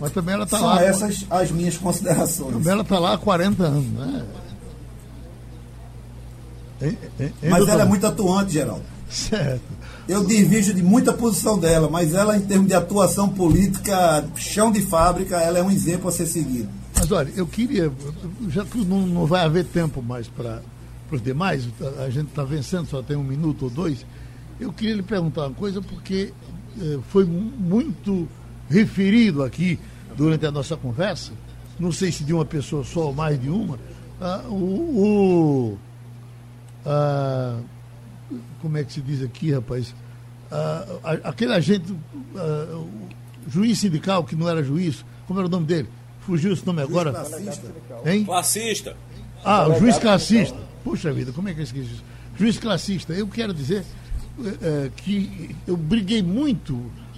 Mas 0.00 0.12
também 0.12 0.34
ela 0.34 0.44
está 0.44 0.60
lá. 0.60 0.76
São 0.76 0.84
essas 0.84 1.26
as 1.28 1.50
minhas 1.50 1.76
considerações. 1.76 2.52
Também 2.52 2.72
ela 2.72 2.82
está 2.82 2.98
lá 2.98 3.14
há 3.14 3.18
40 3.18 3.62
anos, 3.64 3.90
né? 3.92 4.24
mas 7.42 7.66
ela 7.66 7.82
é 7.82 7.84
muito 7.84 8.06
atuante, 8.06 8.52
Geraldo. 8.52 8.84
Certo. 9.10 9.62
Eu 10.08 10.24
divido 10.24 10.72
de 10.72 10.82
muita 10.82 11.12
posição 11.12 11.58
dela, 11.58 11.88
mas 11.90 12.14
ela, 12.14 12.36
em 12.36 12.40
termos 12.40 12.68
de 12.68 12.74
atuação 12.74 13.28
política, 13.28 14.24
chão 14.36 14.70
de 14.70 14.80
fábrica, 14.82 15.36
ela 15.36 15.58
é 15.58 15.62
um 15.62 15.70
exemplo 15.70 16.08
a 16.08 16.12
ser 16.12 16.26
seguido. 16.26 16.68
Mas 17.08 17.12
olha, 17.12 17.32
eu 17.34 17.46
queria, 17.46 17.90
já 18.50 18.66
que 18.66 18.84
não, 18.84 19.06
não 19.06 19.24
vai 19.24 19.42
haver 19.42 19.64
tempo 19.64 20.02
mais 20.02 20.28
para 20.28 20.60
os 21.10 21.22
demais, 21.22 21.66
a 22.04 22.10
gente 22.10 22.28
está 22.28 22.44
vencendo, 22.44 22.86
só 22.86 23.02
tem 23.02 23.16
um 23.16 23.24
minuto 23.24 23.62
ou 23.64 23.70
dois. 23.70 24.04
Eu 24.60 24.70
queria 24.70 24.94
lhe 24.94 25.02
perguntar 25.02 25.46
uma 25.46 25.54
coisa, 25.54 25.80
porque 25.80 26.34
eh, 26.78 26.98
foi 27.08 27.24
muito 27.24 28.28
referido 28.68 29.42
aqui 29.42 29.80
durante 30.18 30.44
a 30.44 30.50
nossa 30.50 30.76
conversa, 30.76 31.32
não 31.78 31.90
sei 31.90 32.12
se 32.12 32.24
de 32.24 32.34
uma 32.34 32.44
pessoa 32.44 32.84
só 32.84 33.06
ou 33.06 33.14
mais 33.14 33.40
de 33.40 33.48
uma, 33.48 33.78
ah, 34.20 34.42
o. 34.46 35.72
o 35.72 35.78
ah, 36.84 37.58
como 38.60 38.76
é 38.76 38.84
que 38.84 38.92
se 38.92 39.00
diz 39.00 39.22
aqui, 39.22 39.50
rapaz? 39.50 39.94
Ah, 40.50 40.84
aquele 41.24 41.54
agente, 41.54 41.90
ah, 42.36 42.84
juiz 43.48 43.78
sindical 43.78 44.24
que 44.24 44.36
não 44.36 44.46
era 44.46 44.62
juiz, 44.62 45.02
como 45.26 45.40
era 45.40 45.48
o 45.48 45.50
nome 45.50 45.64
dele? 45.64 45.88
Fugiu 46.28 46.52
esse 46.52 46.66
nome 46.66 46.82
agora? 46.82 47.10
Classista. 47.10 47.74
Hein? 48.04 48.24
Classista. 48.26 48.96
Ah, 49.42 49.66
o 49.66 49.78
juiz 49.78 49.96
classista. 49.96 50.58
Puxa 50.84 51.10
vida, 51.10 51.32
como 51.32 51.48
é 51.48 51.54
que 51.54 51.60
eu 51.60 51.64
esqueci 51.64 51.86
isso? 51.86 52.04
Juiz 52.38 52.58
classista. 52.58 53.14
Eu 53.14 53.26
quero 53.28 53.54
dizer 53.54 53.82
é, 54.60 54.90
que 54.94 55.56
eu 55.66 55.74
briguei 55.74 56.22
muito 56.22 56.74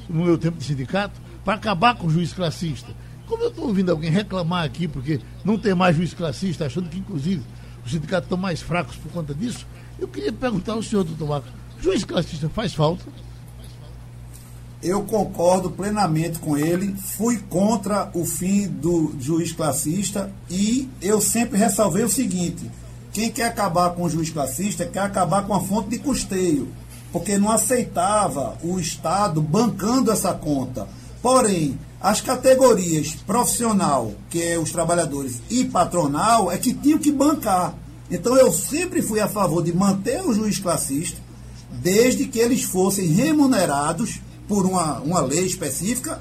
no 0.09 0.25
meu 0.25 0.39
tempo 0.39 0.59
de 0.59 0.65
sindicato 0.65 1.21
para 1.45 1.55
acabar 1.55 1.97
com 1.97 2.07
o 2.07 2.11
juiz 2.11 2.33
classista. 2.33 2.95
Como 3.27 3.43
eu 3.43 3.49
estou 3.49 3.67
ouvindo 3.67 3.91
alguém 3.91 4.13
reclamar 4.13 4.63
aqui, 4.63 4.87
porque 4.87 5.19
não 5.45 5.59
tem 5.59 5.75
mais 5.75 5.97
juiz 5.97 6.15
classista, 6.15 6.67
achando 6.67 6.89
que 6.89 7.01
inclusive 7.01 7.43
os 7.85 7.91
sindicatos 7.91 8.27
estão 8.27 8.39
mais 8.39 8.63
fracos 8.63 8.95
por 8.95 9.11
conta 9.11 9.35
disso, 9.35 9.67
eu 9.99 10.07
queria 10.07 10.33
perguntar 10.33 10.75
ao 10.75 10.85
senhor, 10.85 11.03
doutor 11.03 11.29
Marcos, 11.29 11.51
juiz 11.81 12.05
classista 12.05 12.49
faz 12.49 12.75
falta? 12.75 13.05
Eu 14.83 15.03
concordo 15.03 15.71
plenamente 15.71 16.39
com 16.39 16.57
ele. 16.57 16.95
Fui 17.17 17.39
contra 17.49 18.11
o 18.15 18.25
fim 18.25 18.67
do 18.67 19.15
juiz 19.21 19.53
classista 19.53 20.33
e 20.49 20.89
eu 21.03 21.21
sempre 21.21 21.59
ressalvei 21.59 22.03
o 22.05 22.11
seguinte: 22.11 22.71
quem 23.13 23.31
quer 23.31 23.47
acabar 23.47 23.91
com 23.91 24.05
o 24.05 24.11
juiz 24.11 24.31
classista 24.31 24.87
quer 24.87 25.01
acabar 25.01 25.47
com 25.47 25.55
a 25.55 25.61
fonte 25.61 25.91
de 25.91 25.99
custeio, 25.99 26.69
porque 27.13 27.37
não 27.37 27.51
aceitava 27.51 28.57
o 28.63 28.79
Estado 28.79 29.43
bancando 29.43 30.11
essa 30.11 30.33
conta. 30.33 30.89
Porém, 31.23 31.79
as 32.01 32.23
categorias 32.23 33.15
profissional, 33.27 34.13
que 34.31 34.43
é 34.43 34.59
os 34.59 34.73
trabalhadores, 34.73 35.43
e 35.51 35.65
patronal, 35.65 36.51
é 36.51 36.57
que 36.57 36.73
tinham 36.73 36.99
que 36.99 37.13
bancar. 37.13 37.75
Então 38.11 38.37
eu 38.37 38.51
sempre 38.51 39.03
fui 39.03 39.21
a 39.21 39.29
favor 39.29 39.63
de 39.63 39.73
manter 39.73 40.23
o 40.23 40.33
juiz 40.33 40.59
classista, 40.59 41.19
desde 41.71 42.27
que 42.27 42.39
eles 42.39 42.63
fossem 42.63 43.07
remunerados 43.07 44.21
por 44.51 44.67
uma, 44.67 44.99
uma 44.99 45.21
lei 45.21 45.47
específica 45.47 46.19